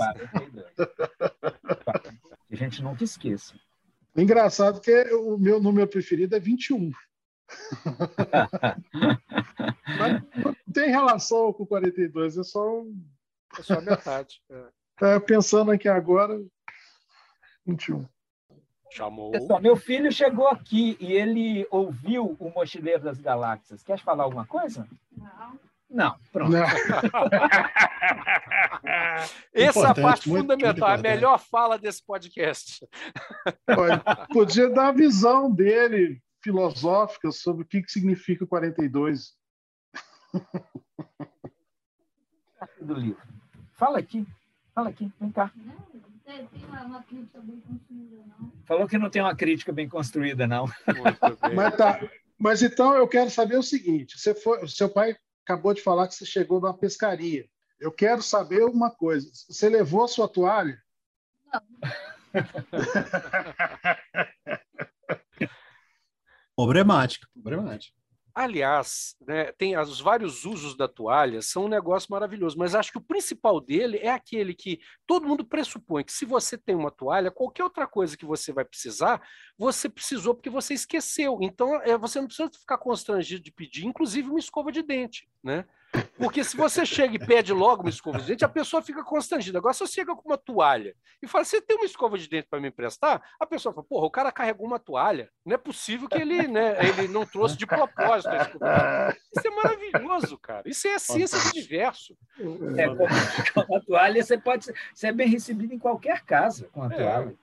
[2.52, 3.56] a gente nunca esqueça.
[4.16, 6.92] Engraçado que o meu número preferido é 21.
[10.00, 13.04] Mas não tem relação com 42, é só um...
[13.58, 14.42] É só a metade.
[14.50, 14.66] É.
[15.00, 16.44] É, pensando aqui agora,
[17.66, 18.06] 21.
[18.90, 19.32] Chamou.
[19.32, 23.84] Pessoal, meu filho chegou aqui e ele ouviu o Mochileiro das Galáxias.
[23.84, 24.88] Quer falar alguma coisa?
[25.16, 25.60] Não.
[25.90, 26.52] Não, pronto.
[26.52, 26.66] Não.
[29.54, 32.86] Essa é a parte muito, fundamental, muito a melhor fala desse podcast.
[34.34, 39.36] podia dar a visão dele filosófica sobre o que, que significa o 42.
[42.82, 43.22] Do livro.
[43.74, 44.28] Fala aqui,
[44.74, 45.52] fala aqui, vem cá.
[48.66, 50.66] Falou que não tem uma crítica bem construída, não.
[51.56, 52.00] Mas, tá,
[52.38, 55.16] mas então eu quero saber o seguinte: você foi, seu pai
[55.48, 57.48] acabou de falar que você chegou numa pescaria.
[57.80, 59.32] Eu quero saber uma coisa.
[59.32, 60.78] Você levou a sua toalha?
[61.46, 61.62] Não.
[66.56, 67.97] problemático, problemático.
[68.40, 73.00] Aliás, né, tem os vários usos da toalha, são um negócio maravilhoso, mas acho que
[73.00, 77.32] o principal dele é aquele que todo mundo pressupõe que se você tem uma toalha,
[77.32, 79.28] qualquer outra coisa que você vai precisar,
[79.58, 81.40] você precisou porque você esqueceu.
[81.42, 85.66] Então, é, você não precisa ficar constrangido de pedir, inclusive uma escova de dente, né?
[86.18, 89.60] Porque se você chega e pede logo uma escova de dente, a pessoa fica constrangida.
[89.60, 92.48] Agora, se você chega com uma toalha e fala, você tem uma escova de dente
[92.50, 93.22] para me emprestar?
[93.40, 95.30] A pessoa fala, porra, o cara carregou uma toalha.
[95.46, 99.16] Não é possível que ele, né, ele não trouxe de propósito a escova.
[99.36, 100.68] Isso é maravilhoso, cara.
[100.68, 102.18] Isso é a ciência do universo.
[102.78, 106.68] É, com, com a toalha, você pode ser, você é bem recebido em qualquer casa
[106.72, 106.98] com a é.
[106.98, 107.38] toalha.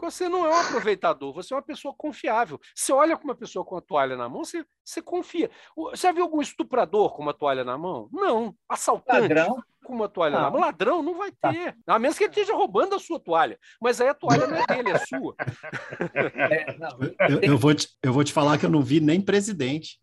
[0.00, 2.60] Você não é um aproveitador, você é uma pessoa confiável.
[2.74, 5.50] Você olha com uma pessoa com a toalha na mão, você, você confia.
[5.76, 8.08] Você já viu algum estuprador com uma toalha na mão?
[8.12, 8.54] Não.
[8.68, 9.62] Assaltante Ladrão?
[9.84, 10.42] com uma toalha não.
[10.42, 10.60] na mão?
[10.60, 11.52] Ladrão não vai tá.
[11.52, 11.76] ter.
[11.84, 11.94] Tá.
[11.94, 13.58] A menos que ele esteja roubando a sua toalha.
[13.80, 15.34] Mas aí a toalha não é dele, é sua.
[16.50, 20.00] É, eu, eu, vou te, eu vou te falar que eu não vi nem presidente.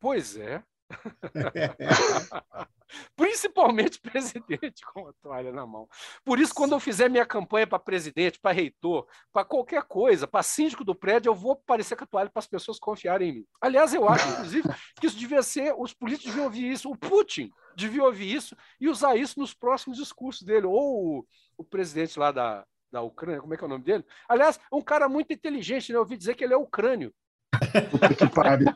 [0.00, 0.62] Pois é.
[3.16, 5.88] Principalmente presidente com a toalha na mão.
[6.24, 10.42] Por isso, quando eu fizer minha campanha para presidente, para reitor, para qualquer coisa, para
[10.42, 13.46] síndico do prédio, eu vou aparecer com a toalha para as pessoas confiarem em mim.
[13.60, 14.68] Aliás, eu acho, inclusive,
[15.00, 18.88] que isso devia ser, os políticos deviam ouvir isso, o Putin devia ouvir isso e
[18.88, 21.26] usar isso nos próximos discursos dele, ou o,
[21.58, 24.04] o presidente lá da, da Ucrânia, como é que é o nome dele?
[24.28, 25.96] Aliás, um cara muito inteligente, né?
[25.96, 27.12] Eu ouvi dizer que ele é ucrânio.
[28.18, 28.72] que pariu.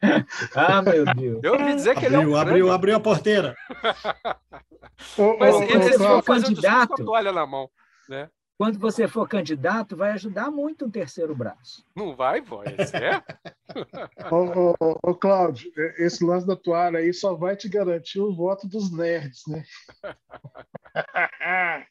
[0.54, 1.40] ah, meu Deus.
[1.42, 3.56] Eu ouvi dizer que abriu, ele é um abriu, abriu a porteira.
[5.38, 7.68] Mas ô, eles vão fazer candidato, com a toalha na mão,
[8.08, 8.28] né?
[8.58, 11.86] Quando você for candidato, vai ajudar muito um terceiro braço.
[11.94, 13.22] Não vai, voz, é?
[14.32, 18.66] ô, ô, ô, Cláudio, esse lance da toalha aí só vai te garantir o voto
[18.66, 19.64] dos nerds, né?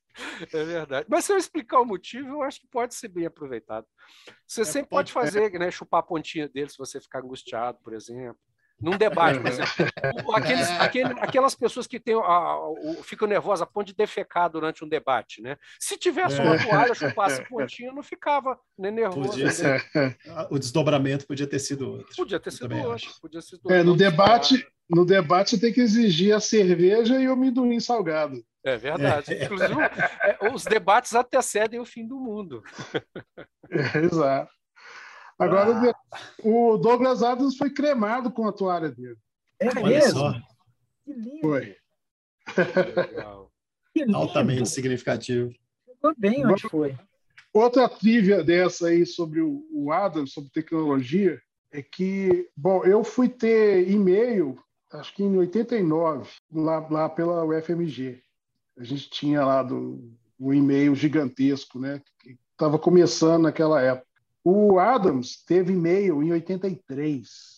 [0.51, 1.05] É verdade.
[1.07, 3.85] Mas se eu explicar o motivo, eu acho que pode ser bem aproveitado.
[4.47, 5.69] Você é, sempre pode, pode fazer, né?
[5.69, 8.39] Chupar a pontinha dele se você ficar angustiado, por exemplo.
[8.79, 10.35] Num debate, por exemplo.
[10.35, 14.85] Aqueles, aquele, aquelas pessoas que têm a, o, ficam nervosas a ponto de defecar durante
[14.85, 15.57] um debate, né?
[15.79, 19.29] Se tivesse uma toalha, chupasse pontinho, não ficava nem nervoso.
[19.29, 19.83] Podia ser,
[20.49, 22.15] o desdobramento podia ter sido outro.
[22.15, 23.09] Podia ter sido outro.
[23.21, 27.33] Podia ser é, no debate, no debate você tem que exigir a cerveja e o
[27.33, 28.43] amendoim salgado.
[28.63, 29.33] É verdade.
[29.33, 29.45] É.
[29.45, 32.63] Inclusive, é, os debates antecedem o fim do mundo.
[33.69, 34.49] É, exato.
[35.39, 36.19] Agora, ah.
[36.43, 39.17] o Douglas Adams foi cremado com a toalha dele.
[39.59, 40.33] É mesmo?
[41.03, 41.41] Que lindo.
[41.41, 41.75] Foi.
[43.93, 44.15] Que lindo.
[44.15, 45.51] Altamente significativo.
[45.83, 46.95] Ficou bem onde foi.
[47.51, 51.41] Outra trivia dessa aí sobre o Adams, sobre tecnologia,
[51.71, 54.57] é que, bom, eu fui ter e-mail,
[54.93, 58.21] acho que em 89, lá, lá pela UFMG.
[58.77, 62.01] A gente tinha lá do, um e-mail gigantesco, né?
[62.19, 64.06] Que estava começando naquela época.
[64.49, 67.57] O Adams teve e-mail em 83.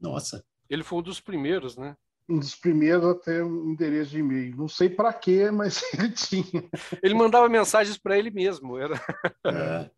[0.00, 0.42] Nossa.
[0.70, 1.94] Ele foi um dos primeiros, né?
[2.26, 4.56] Um dos primeiros a ter um endereço de e-mail.
[4.56, 6.64] Não sei para quê, mas ele tinha.
[7.02, 8.78] Ele mandava mensagens para ele mesmo.
[8.78, 8.98] Era...
[9.44, 9.90] É.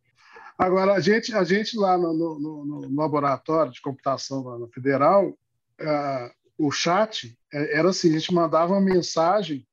[0.59, 5.29] Agora, a gente, a gente lá no, no, no laboratório de computação lá na Federal,
[5.29, 9.65] uh, o chat é, era assim: a gente mandava uma mensagem,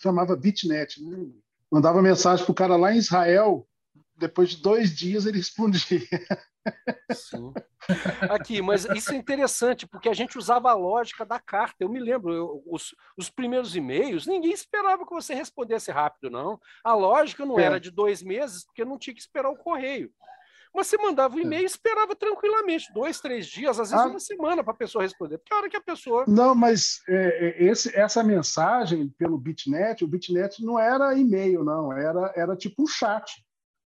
[0.00, 1.28] chamava Bitnet, né?
[1.70, 3.64] mandava mensagem para o cara lá em Israel
[4.22, 6.00] depois de dois dias ele respondia.
[7.12, 7.52] Sim.
[8.30, 11.76] Aqui, mas isso é interessante, porque a gente usava a lógica da carta.
[11.80, 16.60] Eu me lembro, eu, os, os, primeiros e-mails, ninguém esperava que você respondesse rápido, não.
[16.84, 17.64] A lógica não é.
[17.64, 20.10] era de dois meses, porque não tinha que esperar o correio.
[20.74, 21.42] Mas você mandava o um é.
[21.42, 24.08] e-mail e esperava tranquilamente, dois, três dias, às vezes ah.
[24.08, 26.24] uma semana para a pessoa responder, porque a hora que a pessoa.
[26.26, 31.92] Não, mas é, é, esse, essa mensagem pelo Bitnet, o Bitnet não era e-mail, não,
[31.92, 33.44] era, era tipo um chat.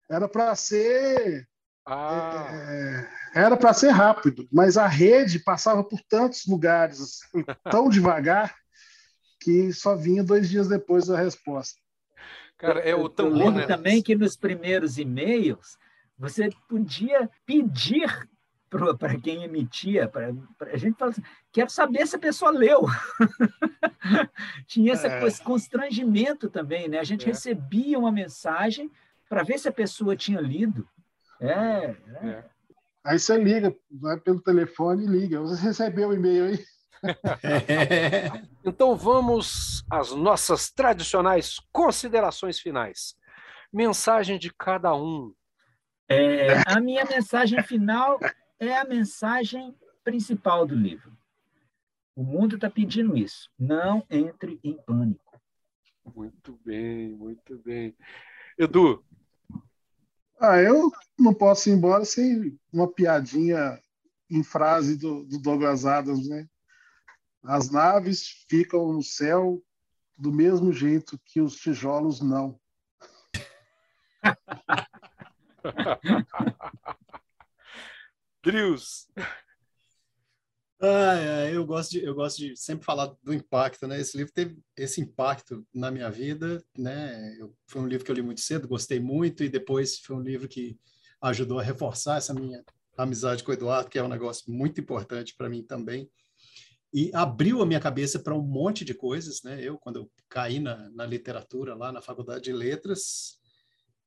[0.09, 1.47] Era para ser.
[1.85, 2.47] Ah.
[2.51, 7.19] É, era para ser rápido, mas a rede passava por tantos lugares
[7.69, 8.55] tão devagar
[9.41, 11.77] que só vinha dois dias depois da resposta.
[12.57, 13.65] Cara, é o tão lembro né?
[13.65, 15.77] também que nos primeiros e-mails
[16.17, 18.07] você podia pedir
[18.97, 21.21] para quem emitia, pra, pra, a gente fala assim,
[21.51, 22.85] quero saber se a pessoa leu.
[24.65, 25.43] Tinha esse é.
[25.43, 26.99] constrangimento também, né?
[26.99, 27.27] A gente é.
[27.27, 28.89] recebia uma mensagem
[29.34, 30.88] para ver se a pessoa tinha lido.
[31.41, 31.95] É, é.
[32.22, 32.45] é.
[33.03, 35.41] Aí você liga, vai pelo telefone e liga.
[35.41, 36.65] Você recebeu o e-mail aí?
[38.64, 43.15] então vamos às nossas tradicionais considerações finais.
[43.73, 45.34] Mensagem de cada um.
[46.07, 48.19] É, a minha mensagem final
[48.60, 51.18] é a mensagem principal do livro.
[52.15, 53.49] O mundo está pedindo isso.
[53.57, 55.41] Não entre em pânico.
[56.15, 57.95] Muito bem, muito bem.
[58.60, 59.03] Edu,
[60.43, 63.81] ah, eu não posso ir embora sem uma piadinha
[64.29, 66.45] em frase do, do Douglas Adams, né?
[67.41, 69.63] As naves ficam no céu
[70.17, 72.59] do mesmo jeito que os tijolos não.
[78.43, 79.07] Drius.
[80.85, 84.01] Ah, eu, gosto de, eu gosto de sempre falar do impacto, né?
[84.01, 87.38] Esse livro teve esse impacto na minha vida, né?
[87.39, 90.22] Eu, foi um livro que eu li muito cedo, gostei muito, e depois foi um
[90.22, 90.77] livro que
[91.22, 92.61] ajudou a reforçar essa minha
[92.97, 96.11] amizade com o Eduardo, que é um negócio muito importante para mim também.
[96.93, 99.64] E abriu a minha cabeça para um monte de coisas, né?
[99.64, 103.38] Eu, quando eu caí na, na literatura lá na Faculdade de Letras,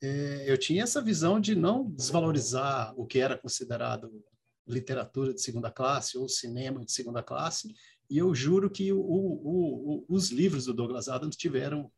[0.02, 4.12] é, eu tinha essa visão de não desvalorizar o que era considerado
[4.66, 7.74] literatura de segunda classe ou cinema de segunda classe,
[8.08, 11.90] e eu juro que o, o, o, os livros do Douglas Adams tiveram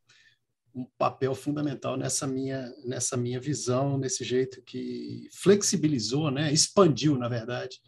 [0.75, 7.29] um papel fundamental nessa minha nessa minha visão, nesse jeito que flexibilizou, né, expandiu, na
[7.29, 7.81] verdade,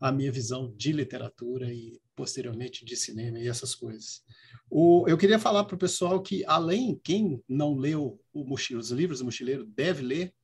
[0.00, 4.22] a minha visão de literatura e posteriormente de cinema e essas coisas.
[4.68, 9.26] O, eu queria falar para o pessoal que, além, quem não leu os livros do
[9.26, 10.34] Mochileiro deve ler,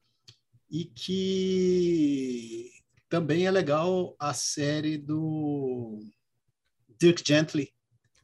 [0.72, 2.71] e que
[3.12, 6.00] também é legal a série do
[6.98, 7.70] Dirk Gently.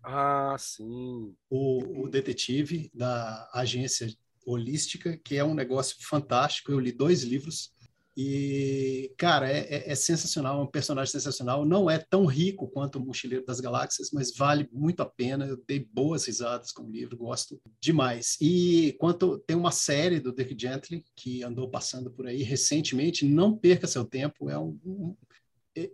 [0.03, 1.37] Ah, sim.
[1.51, 4.09] O, o detetive da agência
[4.47, 6.73] holística, que é um negócio fantástico.
[6.73, 7.71] Eu li dois livros
[8.21, 11.65] e, cara, é, é, é, sensacional, é um personagem sensacional.
[11.65, 15.47] Não é tão rico quanto o Mochileiro das Galáxias, mas vale muito a pena.
[15.47, 18.37] Eu dei boas risadas com o livro, gosto demais.
[18.41, 23.57] E quanto tem uma série do Dick Gently que andou passando por aí recentemente, não
[23.57, 24.51] perca seu tempo.
[24.51, 25.17] É um, um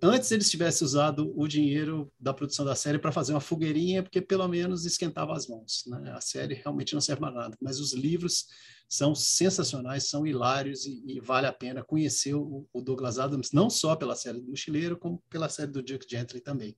[0.03, 4.23] antes eles tivessem usado o dinheiro da produção da série para fazer uma fogueirinha, porque
[4.23, 5.85] pelo menos esquentava as mãos.
[5.87, 6.11] Né?
[6.13, 8.47] A série realmente não serve para nada, mas os livros
[8.89, 13.69] são sensacionais, são hilários e, e vale a pena conhecer o, o, Douglas Adams, não
[13.69, 16.77] só pela série do Mochileiro, como pela série do Duke Gently também.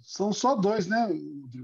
[0.00, 1.08] São só dois, né?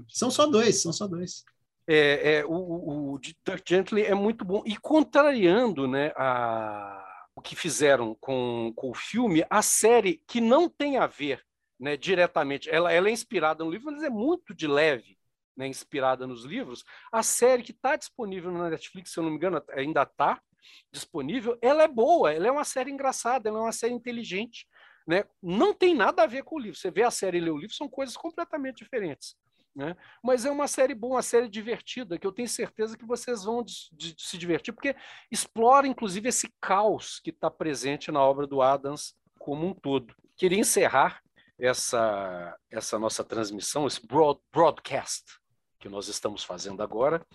[0.07, 1.43] São só dois, são só dois.
[1.87, 4.61] É, é, o, o, o Dirk Gently é muito bom.
[4.65, 7.03] E contrariando né, a,
[7.35, 11.43] o que fizeram com, com o filme, a série que não tem a ver
[11.79, 15.17] né, diretamente, ela, ela é inspirada no livro, mas é muito de leve,
[15.59, 16.85] né, inspirada nos livros.
[17.11, 20.41] A série que está disponível na Netflix, se eu não me engano, ainda está
[20.89, 24.65] disponível, ela é boa, ela é uma série engraçada, ela é uma série inteligente.
[25.05, 25.25] Né?
[25.43, 26.79] Não tem nada a ver com o livro.
[26.79, 29.35] Você vê a série e lê o livro, são coisas completamente diferentes.
[29.75, 29.97] Né?
[30.23, 33.61] Mas é uma série boa, uma série divertida, que eu tenho certeza que vocês vão
[33.61, 34.95] de, de, de se divertir, porque
[35.29, 40.15] explora, inclusive, esse caos que está presente na obra do Adams como um todo.
[40.37, 41.21] Queria encerrar
[41.59, 45.38] essa, essa nossa transmissão, esse broad, broadcast
[45.79, 47.25] que nós estamos fazendo agora,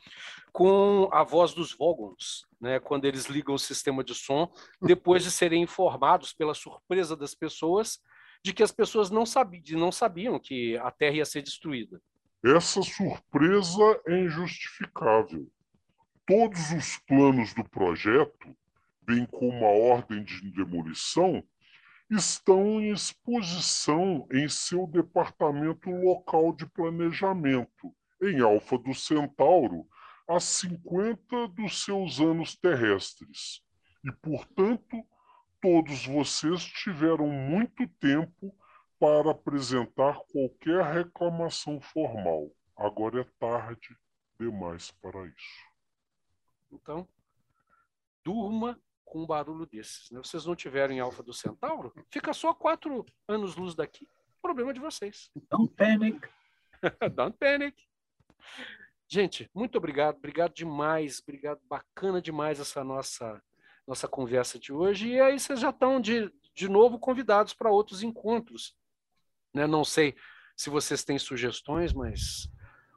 [0.53, 5.31] com a voz dos Vogons, né, quando eles ligam o sistema de som, depois de
[5.31, 7.99] serem informados pela surpresa das pessoas
[8.45, 12.01] de que as pessoas não sabiam, não sabiam que a Terra ia ser destruída.
[12.45, 15.51] Essa surpresa é injustificável.
[16.27, 18.55] Todos os planos do projeto,
[19.01, 21.43] bem como a ordem de demolição,
[22.11, 27.95] estão em exposição em seu departamento local de planejamento,
[28.31, 29.87] em Alfa do Centauro,
[30.29, 33.63] há 50 dos seus anos terrestres.
[34.05, 35.05] E, portanto,
[35.61, 38.55] todos vocês tiveram muito tempo
[38.99, 42.51] para apresentar qualquer reclamação formal.
[42.77, 43.97] Agora é tarde
[44.39, 45.75] demais para isso.
[46.73, 47.09] Então,
[48.25, 50.11] durma com um barulho desses.
[50.11, 50.19] Né?
[50.19, 54.09] Vocês não tiveram em Alfa do Centauro, fica só quatro anos-luz daqui.
[54.43, 55.31] Problema de vocês.
[55.51, 56.29] Don't panic.
[57.15, 57.77] Don't panic.
[59.09, 63.41] Gente, muito obrigado, obrigado demais, obrigado, bacana demais essa nossa
[63.87, 65.09] nossa conversa de hoje.
[65.09, 68.75] E aí vocês já estão de, de novo convidados para outros encontros.
[69.53, 69.67] Né?
[69.67, 70.15] Não sei
[70.57, 72.49] se vocês têm sugestões, mas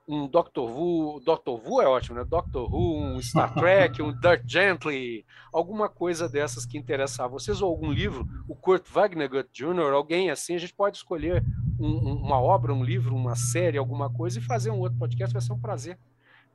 [0.07, 2.23] um Doctor Who, Doctor Who é ótimo, né?
[2.23, 7.61] Doctor Who, um Star Trek, um Dirt Gently, alguma coisa dessas que interessar a vocês,
[7.61, 11.43] ou algum livro, o Kurt Vonnegut Jr., alguém assim, a gente pode escolher
[11.79, 15.41] um, uma obra, um livro, uma série, alguma coisa e fazer um outro podcast, vai
[15.41, 15.97] ser um prazer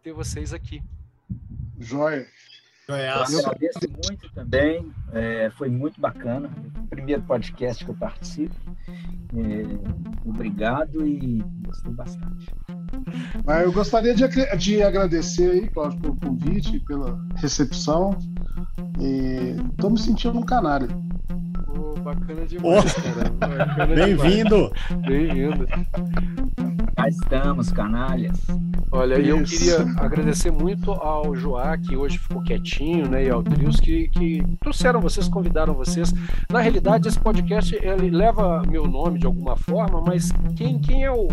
[0.02, 0.82] ter vocês aqui.
[1.78, 2.26] Joia.
[2.88, 6.50] Eu agradeço muito também, é, foi muito bacana.
[6.78, 8.54] O primeiro podcast que eu participo.
[8.88, 12.46] É, obrigado e gostei bastante.
[13.44, 14.26] Mas eu gostaria de,
[14.56, 18.18] de agradecer aí, Cláudio, pelo convite, pela recepção.
[19.70, 20.88] Estou me sentindo um canário.
[22.14, 22.94] Bacana demais,
[23.80, 23.86] oh.
[23.94, 24.70] Bem-vindo!
[25.06, 25.66] Bem-vindo.
[26.94, 28.38] Cá estamos, canalhas.
[28.94, 33.42] Olha, e eu queria agradecer muito ao Joá, que hoje ficou quietinho, né, e ao
[33.42, 36.12] Drius, que, que trouxeram vocês, convidaram vocês.
[36.50, 41.10] Na realidade, esse podcast ele leva meu nome de alguma forma, mas quem, quem é
[41.10, 41.26] o,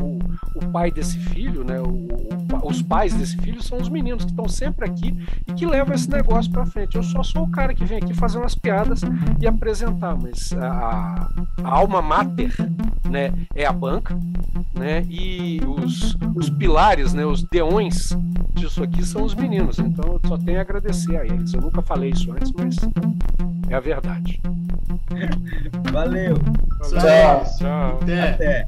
[0.56, 2.08] o pai desse filho, né, o,
[2.64, 5.14] os pais desse filho são os meninos que estão sempre aqui
[5.46, 6.96] e que levam esse negócio para frente.
[6.96, 9.02] Eu só sou o cara que vem aqui fazer umas piadas
[9.42, 11.30] e apresentar, mas a,
[11.62, 12.56] a alma mater,
[13.10, 14.18] né, é a banca,
[14.74, 18.16] né, e os, os pilares, né, os deões
[18.54, 19.80] disso aqui são os meninos.
[19.80, 21.54] Então eu só tenho a agradecer a eles.
[21.54, 22.76] Eu nunca falei isso antes, mas
[23.70, 24.42] é a verdade.
[25.92, 26.36] Valeu.
[26.90, 27.46] Tchau.
[27.58, 28.00] Tchau.
[28.02, 28.30] Até.
[28.32, 28.66] Até.